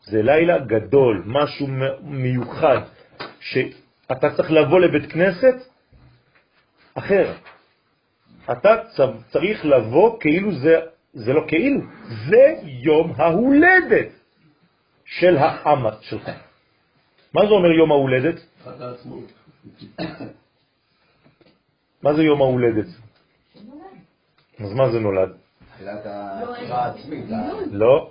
[0.00, 1.66] זה לילה גדול, משהו
[2.02, 2.80] מיוחד,
[3.40, 5.54] שאתה צריך לבוא לבית כנסת
[6.94, 7.32] אחר.
[8.52, 8.74] אתה
[9.28, 10.80] צריך לבוא כאילו זה,
[11.12, 11.80] זה לא כאילו,
[12.28, 14.08] זה יום ההולדת
[15.04, 16.30] של העם שלך.
[17.34, 18.40] מה זה אומר יום ההולדת?
[22.02, 22.86] מה זה יום ההולדת?
[24.60, 25.32] אז מה זה נולד?
[26.06, 27.24] ההכרה העצמית.
[27.70, 28.10] לא,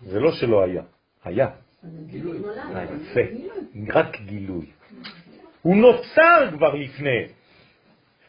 [0.00, 0.82] זה לא שלא היה,
[1.24, 1.48] היה.
[2.06, 2.38] גילוי.
[2.74, 3.20] אה, יפה,
[3.92, 4.66] רק גילוי.
[5.62, 7.26] הוא נוצר כבר לפני,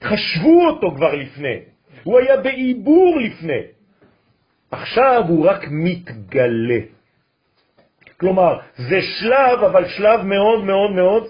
[0.03, 1.57] חשבו אותו כבר לפני,
[2.03, 3.61] הוא היה בעיבור לפני.
[4.71, 6.79] עכשיו הוא רק מתגלה.
[8.19, 11.23] כלומר, זה שלב, אבל שלב מאוד מאוד מאוד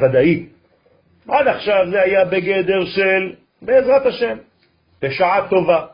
[0.00, 0.46] ודאי.
[1.28, 3.32] עד עכשיו זה היה בגדר של
[3.62, 4.36] בעזרת השם,
[5.02, 5.86] בשעה טובה.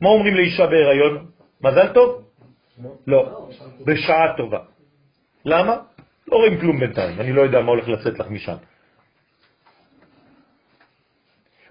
[0.00, 1.26] מה אומרים לאישה בהיריון?
[1.60, 2.22] מזל טוב?
[3.06, 3.48] לא,
[3.86, 4.58] בשעה טובה.
[5.44, 5.76] למה?
[6.28, 8.56] לא רואים כלום בינתיים, אני לא יודע מה הולך לצאת לך משם.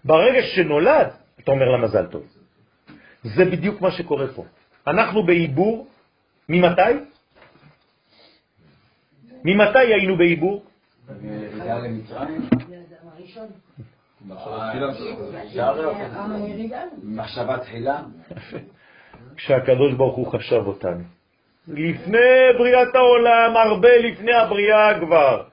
[0.06, 1.08] ברגע שנולד,
[1.40, 2.24] אתה אומר לה מזל טוב.
[3.24, 4.46] זה בדיוק מה שקורה פה.
[4.88, 5.88] אנחנו בעיבור,
[6.50, 6.82] ממתי?
[9.44, 10.66] ממתי היינו בעיבור?
[17.04, 18.04] מחשבה תחילה.
[19.36, 21.04] כשהקדוש ברוך הוא חשב אותנו.
[21.68, 25.44] לפני בריאת העולם, הרבה לפני הבריאה כבר.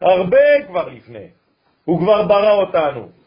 [0.00, 1.26] הרבה כבר לפני.
[1.84, 3.19] הוא כבר ברא אותנו.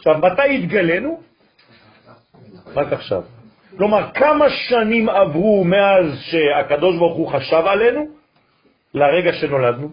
[0.00, 1.20] עכשיו, מתי התגלנו?
[2.74, 3.22] רק עכשיו.
[3.76, 8.06] כלומר, כמה שנים עברו מאז שהקדוש ברוך הוא חשב עלינו
[8.94, 9.88] לרגע שנולדנו?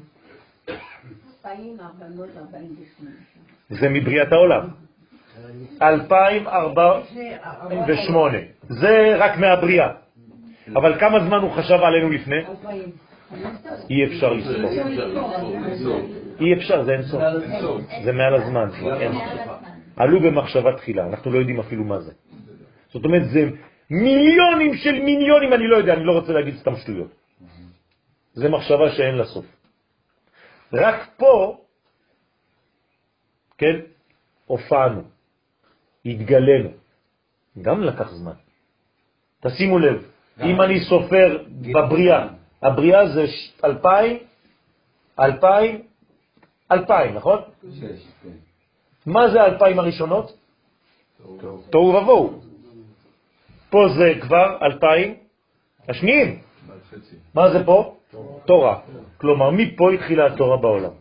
[3.69, 4.67] זה מבריאת העולם.
[5.81, 8.37] 2048.
[8.69, 9.89] זה רק מהבריאה.
[10.75, 12.41] אבל כמה זמן הוא חשב עלינו לפני?
[13.89, 14.71] אי אפשר לספור.
[16.39, 17.21] אי אפשר, זה אין סוף.
[18.03, 18.69] זה מעל הזמן.
[19.97, 22.11] עלו במחשבה תחילה, אנחנו לא יודעים אפילו מה זה.
[22.89, 23.49] זאת אומרת, זה
[23.89, 27.11] מיליונים של מיליונים, אני לא יודע, אני לא רוצה להגיד סתם שטויות.
[28.33, 29.45] זה מחשבה שאין לה סוף.
[30.73, 31.57] רק פה,
[33.57, 33.75] כן,
[34.45, 35.01] הופענו,
[36.05, 36.69] התגלנו.
[37.61, 38.37] גם לקח זמן.
[39.41, 40.03] תשימו לב,
[40.41, 41.43] אם אני סופר
[41.73, 42.27] בבריאה,
[42.61, 43.25] הבריאה זה
[43.63, 44.17] אלפיים,
[45.19, 45.81] אלפיים,
[46.71, 47.39] אלפיים, נכון?
[49.07, 50.37] מה זה האלפיים הראשונות?
[51.69, 52.41] תוהו ובוהו.
[53.69, 55.15] פה זה כבר אלפיים
[55.89, 56.41] השניים.
[57.33, 57.97] מה זה פה?
[58.45, 58.81] תורה.
[59.17, 60.91] כלומר, מפה התחילה התורה בעולם.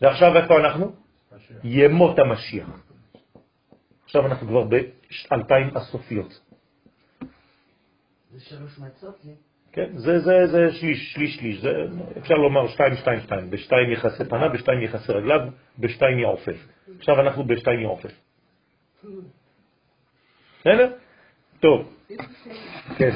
[0.00, 0.92] ועכשיו איפה אנחנו?
[1.64, 2.82] ימות המשיח.
[4.04, 6.40] עכשיו אנחנו כבר באלפיים הסופיות.
[8.30, 9.16] זה שלוש מצות?
[9.78, 11.70] כן, זה, זה, זה שליש, שליש, שליש, זה,
[12.18, 15.40] אפשר לומר שתיים, שתיים, שתיים, בשתיים יחסי פנה, בשתיים יחסי רגליו,
[15.78, 16.66] בשתיים יעופף.
[16.98, 18.12] עכשיו אנחנו בשתיים יעופף.
[20.60, 20.92] בסדר?
[21.60, 21.94] טוב.
[22.96, 23.10] כן.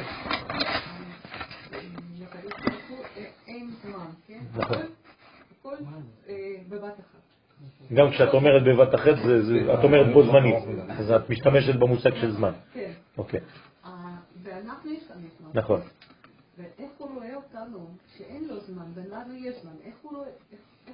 [4.53, 4.77] נכון.
[7.93, 9.15] גם כשאת אומרת בבת אחת,
[9.79, 10.55] את אומרת בו זמנית,
[10.89, 12.51] אז את משתמשת במושג של זמן.
[12.73, 12.91] כן.
[13.17, 13.39] אוקיי.
[14.43, 15.49] ואנחנו יש לנו זמן.
[15.53, 15.81] נכון.
[17.63, 17.85] אותנו,
[18.17, 20.27] שאין לו זמן, ולנו יש זמן, איך הוא רואה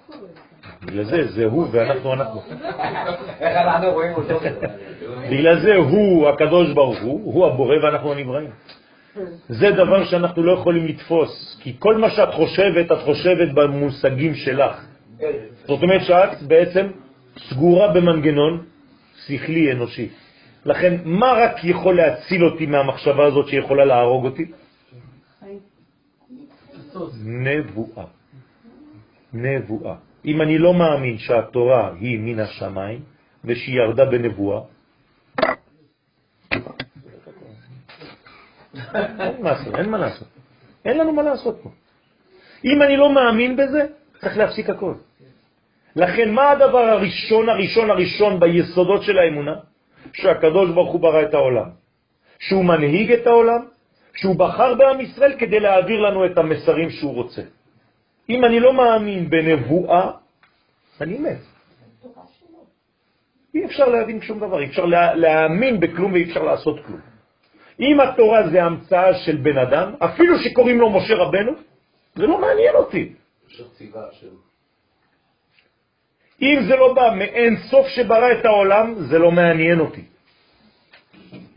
[0.07, 0.27] אותנו?
[0.85, 2.41] בגלל זה, זה הוא ואנחנו אנחנו.
[3.39, 4.39] איך אנחנו רואים אותו?
[5.31, 8.49] בגלל זה הוא הקדוש ברוך הוא, הוא הבורא ואנחנו הנבראים.
[9.49, 14.85] זה דבר שאנחנו לא יכולים לתפוס, כי כל מה שאת חושבת, את חושבת במושגים שלך.
[15.65, 16.87] זאת אומרת שאת בעצם
[17.37, 18.65] סגורה במנגנון
[19.25, 20.09] שכלי אנושי.
[20.65, 24.45] לכן, מה רק יכול להציל אותי מהמחשבה הזאת שיכולה להרוג אותי?
[27.25, 28.05] נבואה.
[29.33, 29.95] נבואה.
[30.25, 32.99] אם אני לא מאמין שהתורה היא מן השמיים
[33.45, 34.61] ושהיא ירדה בנבואה,
[38.95, 39.97] אין מה לעשות, אין מה
[41.03, 41.69] לנו מה לעשות פה.
[42.65, 43.85] אם אני לא מאמין בזה,
[44.21, 44.93] צריך להפסיק הכל.
[45.95, 49.55] לכן, מה הדבר הראשון, הראשון, הראשון ביסודות של האמונה?
[50.13, 51.69] שהקדוש ברוך הוא ברא את העולם,
[52.39, 53.65] שהוא מנהיג את העולם,
[54.15, 57.41] שהוא בחר בעם ישראל כדי להעביר לנו את המסרים שהוא רוצה.
[58.29, 60.11] אם אני לא מאמין בנבואה,
[61.01, 61.37] אני מת.
[63.55, 66.99] אי אפשר להבין שום דבר, אי אפשר להאמין בכלום ואי אפשר לעשות כלום.
[67.79, 71.51] אם התורה זה המצאה של בן אדם, אפילו שקוראים לו משה רבנו,
[72.15, 73.13] זה לא מעניין אותי.
[76.41, 80.03] אם זה לא בא מאין סוף שברא את העולם, זה לא מעניין אותי.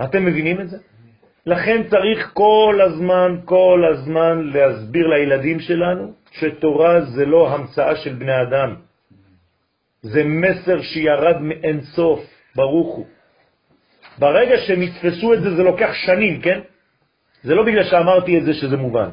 [0.05, 0.79] אתם מבינים את זה?
[1.47, 8.43] לכן צריך כל הזמן, כל הזמן להסביר לילדים שלנו שתורה זה לא המצאה של בני
[8.43, 8.74] אדם.
[10.02, 12.20] זה מסר שירד מאין סוף,
[12.56, 13.06] ברוך הוא.
[14.19, 16.60] ברגע שהם יתפסו את זה, זה לוקח שנים, כן?
[17.43, 19.10] זה לא בגלל שאמרתי את זה שזה מובן.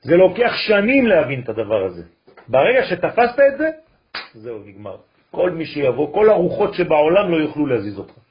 [0.00, 2.02] זה לוקח שנים להבין את הדבר הזה.
[2.48, 3.68] ברגע שתפסת את זה,
[4.34, 4.96] זהו, נגמר.
[5.30, 8.25] כל מי שיבוא, כל הרוחות שבעולם לא יוכלו להזיז אותך.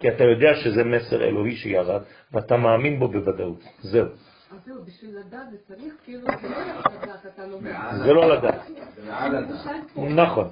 [0.00, 2.02] כי אתה יודע שזה מסר אלוהי שירד,
[2.32, 3.64] ואתה מאמין בו בוודאות.
[3.80, 4.06] זהו.
[4.50, 6.62] אז זהו, בשביל לדעת זה צריך, כאילו, זה לא
[7.02, 7.58] לדעת, אתה לא
[8.04, 8.70] זה לא לדעת.
[9.96, 10.48] נכון,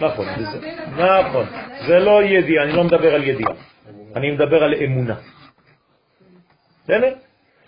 [0.00, 0.26] נכון,
[0.98, 1.46] נכון.
[1.86, 3.52] זה לא ידיעה, אני לא מדבר על ידיעה.
[4.16, 5.14] אני מדבר על אמונה.
[6.84, 7.14] בסדר?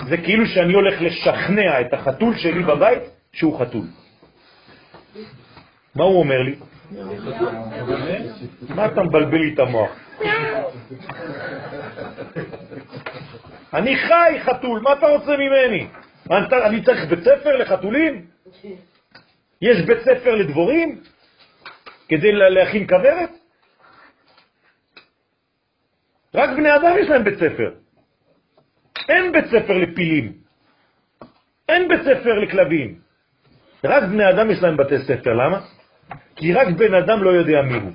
[0.08, 3.02] זה כאילו שאני הולך לשכנע את החתול שלי בבית
[3.32, 3.84] שהוא חתול.
[5.94, 6.56] מה הוא אומר לי?
[8.68, 9.90] מה אתה מבלבל לי את המוח?
[13.74, 15.86] אני חי חתול, מה אתה רוצה ממני?
[16.30, 18.26] אני, צריך בית ספר לחתולים?
[19.62, 21.00] יש בית ספר לדבורים?
[22.08, 23.30] כדי להכין כוורת?
[26.34, 27.70] רק בני אדם יש להם בית ספר.
[29.08, 30.32] אין בית ספר לפילים.
[31.68, 32.98] אין בית ספר לכלבים.
[33.84, 35.32] רק בני אדם יש להם בתי ספר.
[35.32, 35.60] למה?
[36.40, 37.92] כי רק בן אדם לא יודע מי הוא.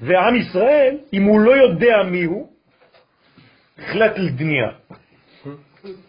[0.00, 2.48] ועם ישראל, אם הוא לא יודע מי הוא,
[3.78, 4.68] החלט לדניה.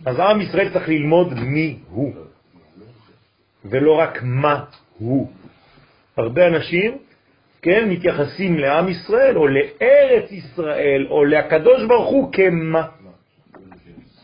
[0.06, 2.14] אז עם ישראל צריך ללמוד מי הוא,
[3.66, 4.64] ולא רק מה
[4.98, 5.32] הוא.
[6.18, 6.98] הרבה אנשים,
[7.62, 12.88] כן, מתייחסים לעם ישראל או לארץ ישראל או לקדוש ברוך הוא כמה,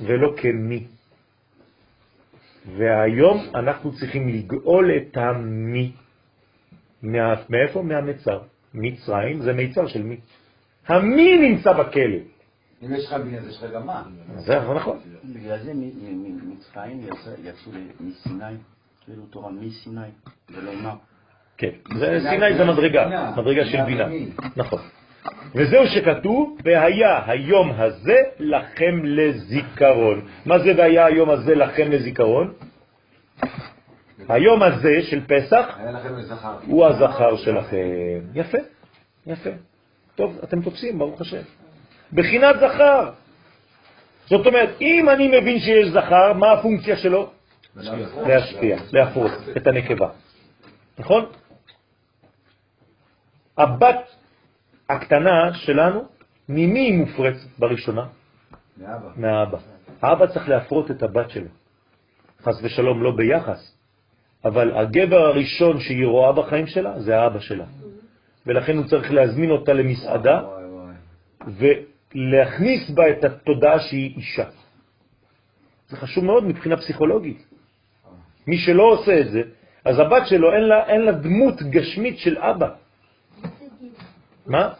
[0.01, 0.83] ולא כמי.
[2.77, 5.91] והיום אנחנו צריכים לגאול את המי.
[7.03, 7.81] מאיפה?
[7.81, 8.39] מהמצר.
[8.73, 10.17] מצרים זה מיצר של מי.
[10.87, 12.17] המי נמצא בכלא.
[12.83, 14.03] אם יש לך מי, אז יש לך גם מה.
[14.35, 14.99] זה נכון.
[15.23, 15.73] בגלל זה
[16.43, 17.01] מצרים
[17.43, 18.55] יצאו מסיני,
[19.05, 20.01] כאילו תורה מסיני,
[20.49, 20.95] ולא מה.
[21.57, 21.69] כן,
[22.29, 24.07] סיני זה מדרגה, מדרגה של בינה.
[24.55, 24.79] נכון.
[25.55, 30.21] וזהו שכתוב, והיה היום הזה לכם לזיכרון.
[30.45, 32.53] מה זה והיה היום הזה לכם לזיכרון?
[34.29, 35.77] היום הזה של פסח
[36.65, 37.77] הוא הזכר שלכם.
[38.33, 38.57] יפה,
[39.25, 39.49] יפה.
[40.15, 41.41] טוב, אתם תופסים, ברוך השם.
[42.13, 43.11] בחינת זכר.
[44.25, 47.29] זאת אומרת, אם אני מבין שיש זכר, מה הפונקציה שלו?
[48.27, 50.09] להשפיע, להפרות את הנקבה.
[50.99, 51.25] נכון?
[53.57, 54.15] הבת
[54.89, 56.05] הקטנה שלנו,
[56.49, 58.05] ממי היא מופרצת בראשונה?
[58.77, 59.09] מאבא.
[59.15, 59.57] מהאבא.
[60.01, 61.47] האבא צריך להפרות את הבת שלו.
[62.41, 63.80] חס ושלום, לא ביחס,
[64.45, 67.65] אבל הגבר הראשון שהיא רואה בחיים שלה זה האבא שלה.
[68.45, 70.41] ולכן הוא צריך להזמין אותה למסעדה
[71.47, 74.45] ולהכניס בה את התודעה שהיא אישה.
[75.89, 77.45] זה חשוב מאוד מבחינה פסיכולוגית.
[78.47, 79.41] מי שלא עושה את זה,
[79.85, 82.69] אז הבת שלו אין לה, אין לה דמות גשמית של אבא.
[84.47, 84.73] מה?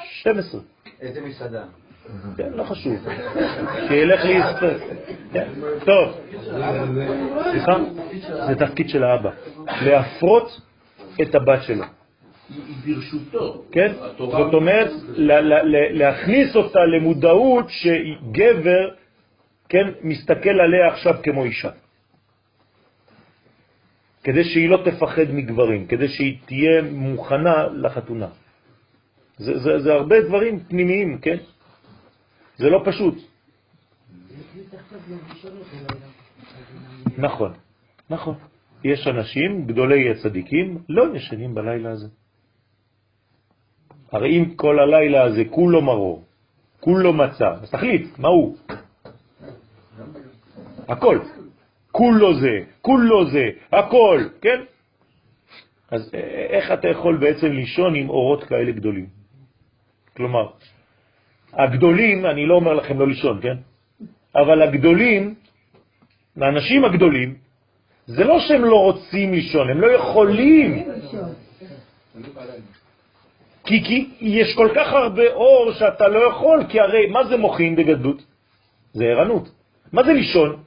[0.00, 0.60] 12.
[1.00, 1.64] איזה מסעדה?
[2.36, 2.96] כן, לא חשוב.
[3.88, 4.78] שילך להסתכל.
[5.32, 5.48] כן,
[5.84, 6.20] טוב.
[7.50, 7.76] סליחה?
[8.48, 9.30] זה תפקיד של האבא.
[9.82, 10.60] להפרות
[11.22, 11.84] את הבת שלו.
[12.86, 13.64] ברשותו.
[13.72, 13.92] כן?
[14.18, 14.90] זאת אומרת,
[15.90, 18.88] להכניס אותה למודעות שגבר,
[19.68, 21.70] כן, מסתכל עליה עכשיו כמו אישה.
[24.24, 28.28] כדי שהיא לא תפחד מגברים, כדי שהיא תהיה מוכנה לחתונה.
[29.38, 31.36] זה, זה, זה הרבה דברים פנימיים, כן?
[32.56, 33.14] זה לא פשוט.
[37.18, 37.52] נכון,
[38.10, 38.34] נכון.
[38.84, 42.08] יש אנשים, גדולי הצדיקים, לא ישנים בלילה הזה.
[44.12, 46.24] הרי אם כל הלילה הזה כולו מרור,
[46.80, 48.56] כולו מצה, אז תחליט, מה הוא?
[50.88, 51.18] הכל.
[51.92, 54.60] כולו זה, כולו זה, הכל, כן?
[55.90, 56.14] אז
[56.50, 59.06] איך אתה יכול בעצם לישון עם אורות כאלה גדולים?
[60.16, 60.46] כלומר,
[61.56, 63.56] הגדולים, אני לא אומר לכם לא לישון, כן?
[64.34, 65.34] אבל הגדולים,
[66.40, 67.34] האנשים הגדולים,
[68.06, 70.84] זה לא שהם לא רוצים לישון, הם לא יכולים.
[73.64, 77.76] כי, כי יש כל כך הרבה אור שאתה לא יכול, כי הרי מה זה מוחין
[77.76, 78.22] בגדלות?
[78.92, 79.48] זה ערנות.
[79.92, 80.62] מה זה לישון?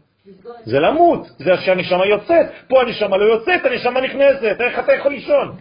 [0.65, 2.45] זה למות, זה שהנשמה יוצאת.
[2.67, 5.57] פה הנשמה לא יוצאת, הנשמה נכנסת, איך אתה יכול לישון?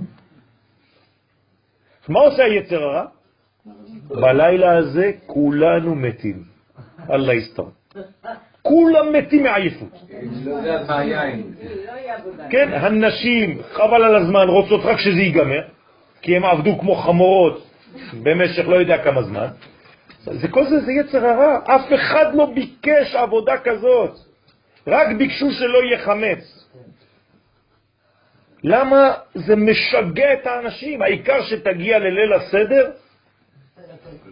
[2.09, 3.05] מה עושה היצר הרע?
[4.10, 6.43] בלילה הזה כולנו מתים.
[7.10, 7.70] אללה יסתור.
[8.62, 9.89] כולם מתים מעייפות.
[12.51, 15.62] כן, הנשים, חבל על הזמן, רוצות רק שזה ייגמר,
[16.22, 17.66] כי הם עבדו כמו חמורות
[18.22, 19.47] במשך לא יודע כמה זמן.
[20.24, 21.59] זה כל זה, זה יצר הרע.
[21.64, 24.10] אף אחד לא ביקש עבודה כזאת.
[24.86, 26.68] רק ביקשו שלא יהיה חמץ.
[28.64, 31.02] למה זה משגע את האנשים?
[31.02, 32.90] העיקר שתגיע לליל הסדר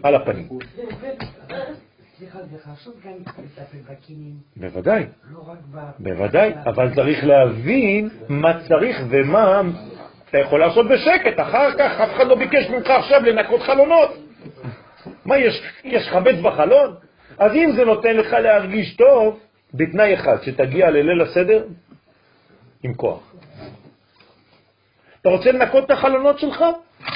[0.03, 0.47] על הפנים.
[4.57, 5.05] בוודאי,
[5.99, 9.61] בוודאי, אבל צריך להבין מה צריך ומה
[10.29, 14.17] אתה יכול לעשות בשקט, אחר כך אף אחד לא ביקש ממך עכשיו לנקות חלונות.
[15.25, 16.95] מה, יש, יש חמץ בחלון?
[17.37, 19.39] אז אם זה נותן לך להרגיש טוב,
[19.73, 21.63] בתנאי אחד, שתגיע לליל הסדר
[22.83, 23.33] עם כוח.
[25.21, 26.63] אתה רוצה לנקות את החלונות שלך?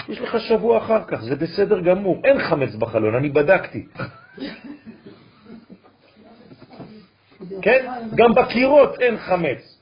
[0.10, 2.22] יש לך שבוע אחר כך, זה בסדר גמור.
[2.24, 3.88] אין חמץ בחלון, אני בדקתי.
[7.62, 7.86] כן?
[8.16, 9.80] גם בקירות אין חמץ.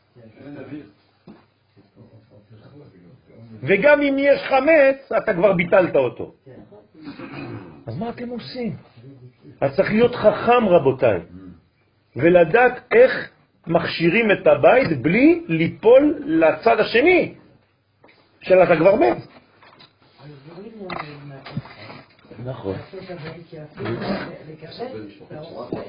[3.63, 6.33] וגם אם יש חמץ, אתה כבר ביטלת אותו.
[7.87, 8.75] אז מה אתם עושים?
[9.61, 11.19] אז צריך להיות חכם, רבותיי,
[12.15, 13.29] ולדעת איך
[13.67, 17.33] מכשירים את הבית בלי ליפול לצד השני
[18.41, 19.17] של אתה כבר מת.
[22.45, 22.75] נכון.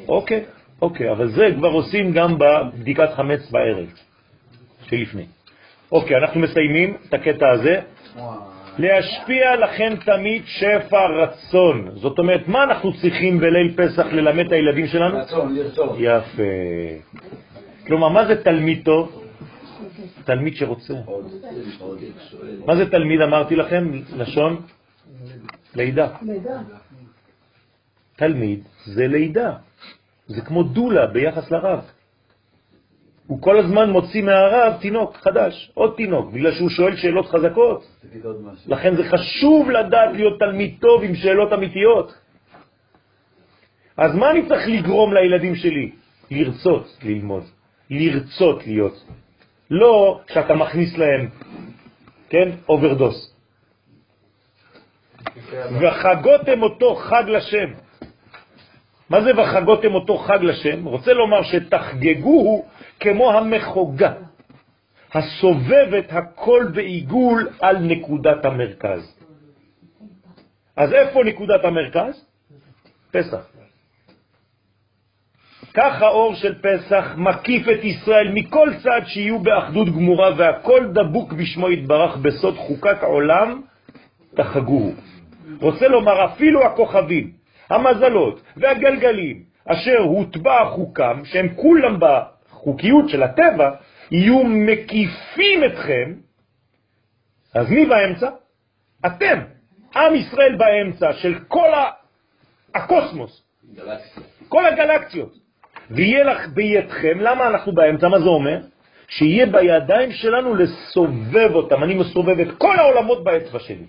[0.09, 0.45] אוקיי,
[0.83, 3.87] אוקיי, אבל זה כבר עושים גם בבדיקת חמץ בערב
[4.83, 5.27] שלפני.
[5.93, 7.81] אוקיי, אנחנו מסיימים את הקטע הזה.
[8.79, 11.91] להשפיע לכם תמיד שפע רצון.
[11.95, 15.19] זאת אומרת, מה אנחנו צריכים בליל פסח ללמד את הילדים שלנו?
[15.19, 15.97] רצון, לרצון.
[15.99, 16.43] יפה.
[17.87, 19.25] כלומר, מה זה תלמיד טוב?
[20.25, 20.95] תלמיד שרוצה.
[22.67, 23.91] מה זה תלמיד, אמרתי לכם?
[24.17, 24.61] לשון
[25.75, 26.09] לידה.
[28.17, 29.53] תלמיד זה לידה.
[30.27, 31.81] זה כמו דולה ביחס לרב.
[33.27, 37.87] הוא כל הזמן מוציא מהרב תינוק חדש, עוד תינוק, בגלל שהוא שואל שאלות חזקות.
[38.67, 42.15] לכן זה חשוב לדעת להיות תלמיד טוב עם שאלות אמיתיות.
[43.97, 45.93] אז מה אני צריך לגרום לילדים שלי?
[46.31, 47.45] לרצות ללמוד,
[47.91, 49.05] לרצות להיות.
[49.71, 51.29] לא שאתה מכניס להם,
[52.29, 53.35] כן, overdose.
[55.81, 57.71] וחגותם אותו חג לשם.
[59.11, 60.85] מה זה וחגותם אותו חג לשם?
[60.85, 62.65] רוצה לומר שתחגגו
[63.01, 64.13] כמו המחוגה,
[65.15, 69.15] הסובבת הכל בעיגול על נקודת המרכז.
[70.77, 72.25] אז איפה נקודת המרכז?
[73.11, 73.51] פסח.
[75.75, 81.71] כך האור של פסח מקיף את ישראל מכל צד שיהיו באחדות גמורה והכל דבוק בשמו
[81.71, 83.63] יתברך בסוד חוקת עולם,
[84.35, 84.93] תחגוהו.
[85.61, 87.31] רוצה לומר אפילו הכוכבים,
[87.71, 93.71] המזלות והגלגלים אשר הוטבע חוקם, שהם כולם בחוקיות של הטבע,
[94.11, 96.13] יהיו מקיפים אתכם,
[97.55, 98.31] אז מי באמצע?
[99.07, 99.39] אתם,
[99.97, 101.69] עם ישראל באמצע של כל
[102.75, 103.43] הקוסמוס,
[104.49, 105.35] כל הגלקציות.
[105.91, 108.09] ויהיה לך בידכם, למה אנחנו באמצע?
[108.09, 108.61] מה זה אומר?
[109.09, 111.85] שיהיה בידיים שלנו לסובב אותם.
[111.85, 113.87] אני מסובב את כל העולמות באצבע שלי.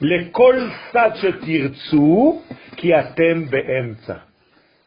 [0.00, 0.56] לכל
[0.92, 2.42] צד שתרצו,
[2.76, 4.14] כי אתם באמצע.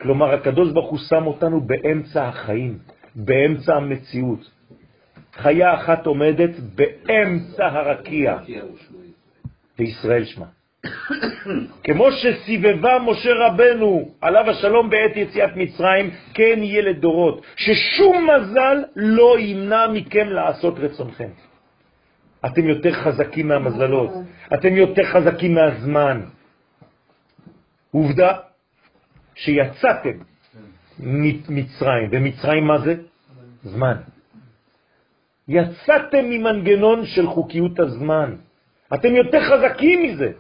[0.02, 2.78] כלומר, הקדוש ברוך הוא שם אותנו באמצע החיים,
[3.16, 4.52] באמצע המציאות.
[5.34, 8.38] חיה אחת עומדת באמצע הרקיע,
[9.80, 10.46] וישראל שמה.
[11.84, 19.40] כמו שסיבבה משה רבנו, עליו השלום בעת יציאת מצרים, כן יהיה לדורות, ששום מזל לא
[19.40, 21.47] ימנע מכם לעשות רצונכם.
[22.46, 24.12] אתם יותר חזקים מהמזלות,
[24.54, 26.22] אתם יותר חזקים מהזמן.
[27.92, 28.38] עובדה
[29.36, 30.18] שיצאתם
[31.00, 32.96] ממצרים, ומצרים מה זה?
[33.64, 33.98] זמן.
[35.48, 38.36] יצאתם ממנגנון של חוקיות הזמן.
[38.94, 40.32] אתם יותר חזקים מזה.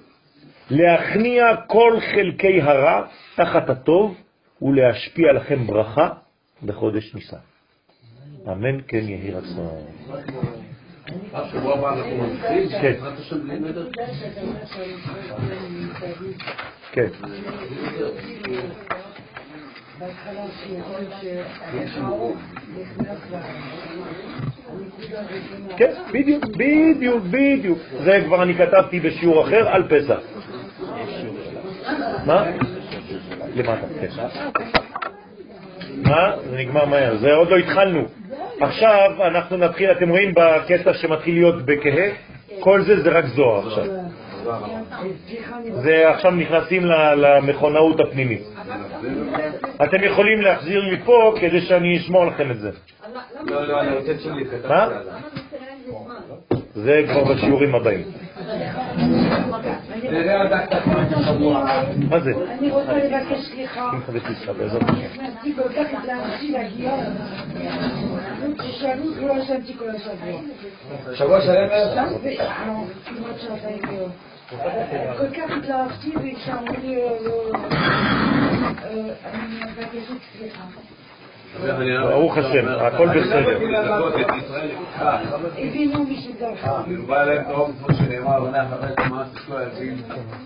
[0.69, 4.17] להכניע כל חלקי הרע תחת הטוב
[4.61, 6.09] ולהשפיע לכם ברכה
[6.63, 7.37] בחודש ניסן.
[8.47, 9.85] אמן כן יהי רצון.
[11.51, 12.91] שבוע הבא אנחנו מתחילים, כן.
[12.91, 13.87] בעזרת השם בלי נדר.
[16.91, 17.07] כן.
[19.99, 21.01] בהתחלה שיכול
[21.73, 21.97] נכנס.
[25.77, 27.79] כן, בדיוק, בדיוק, בדיוק.
[28.03, 30.19] זה כבר אני כתבתי בשיעור אחר על פסח.
[32.25, 32.45] מה?
[33.55, 34.07] למטה, כן.
[36.03, 36.31] מה?
[36.49, 38.07] זה נגמר מהר, זה עוד לא התחלנו.
[38.61, 42.09] עכשיו אנחנו נתחיל, אתם רואים בקטע שמתחיל להיות בכהה?
[42.59, 43.85] כל זה זה רק זוהר עכשיו.
[45.71, 46.85] זה עכשיו נכנסים
[47.17, 48.41] למכונאות הפנימית.
[49.83, 52.71] אתם יכולים להחזיר לי פה כדי שאני אשמור לכם את זה.
[53.43, 54.89] לא, לא, אני רוצה שלי, מה?
[56.83, 58.03] זה כבר בשיעורים הבאים.
[62.09, 62.31] מה זה?
[62.59, 63.89] אני רוצה לבקש סליחה.
[63.89, 64.93] אני מחדש לסחה, בעזרת השם.
[64.93, 66.91] נכנסתי כל כך התלהבתי להגיע.
[68.63, 70.41] ששאלו לא ישנתי כל השבוע.
[71.15, 72.03] שבוע שלם לא ישן?
[72.67, 74.11] לא, כמעט שעתיים ביום.
[75.17, 77.51] כל כך התלהבתי וכשאמרו לי לא...
[78.83, 80.63] אה, אני מבקשת סליחה.
[82.01, 83.59] ברוך השם, הכל בסדר.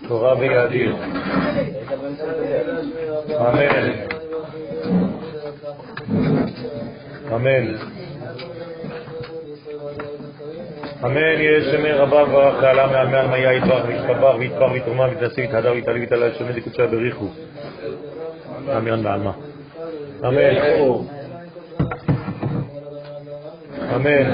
[0.07, 0.95] תורה ויאדיר.
[3.39, 3.91] אמן.
[7.35, 7.75] אמן.
[11.05, 15.71] אמן יהיה שמי רבה וברך תעלה מעל מעל מיה יתברך ויתקבר ויתבר ויתרומה ויתנשא ויתהדר
[15.71, 17.27] ויתעלה ויתעלה לשמי דקודשה בריחו.
[18.77, 19.31] אמן בעלמא.
[20.27, 20.55] אמן.
[23.95, 24.27] אמן.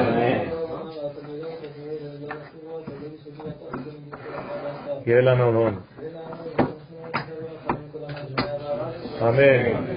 [5.05, 5.79] יהיה לנו נון.
[9.21, 9.87] אמן.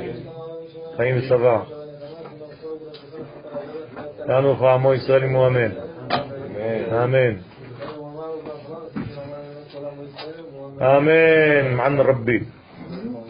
[0.97, 1.59] חיים ושבע.
[4.29, 5.71] לנו לך עמו ישראל עמו אמן.
[6.93, 7.35] אמן.
[10.81, 11.75] אמן.
[11.77, 12.60] מען רבי.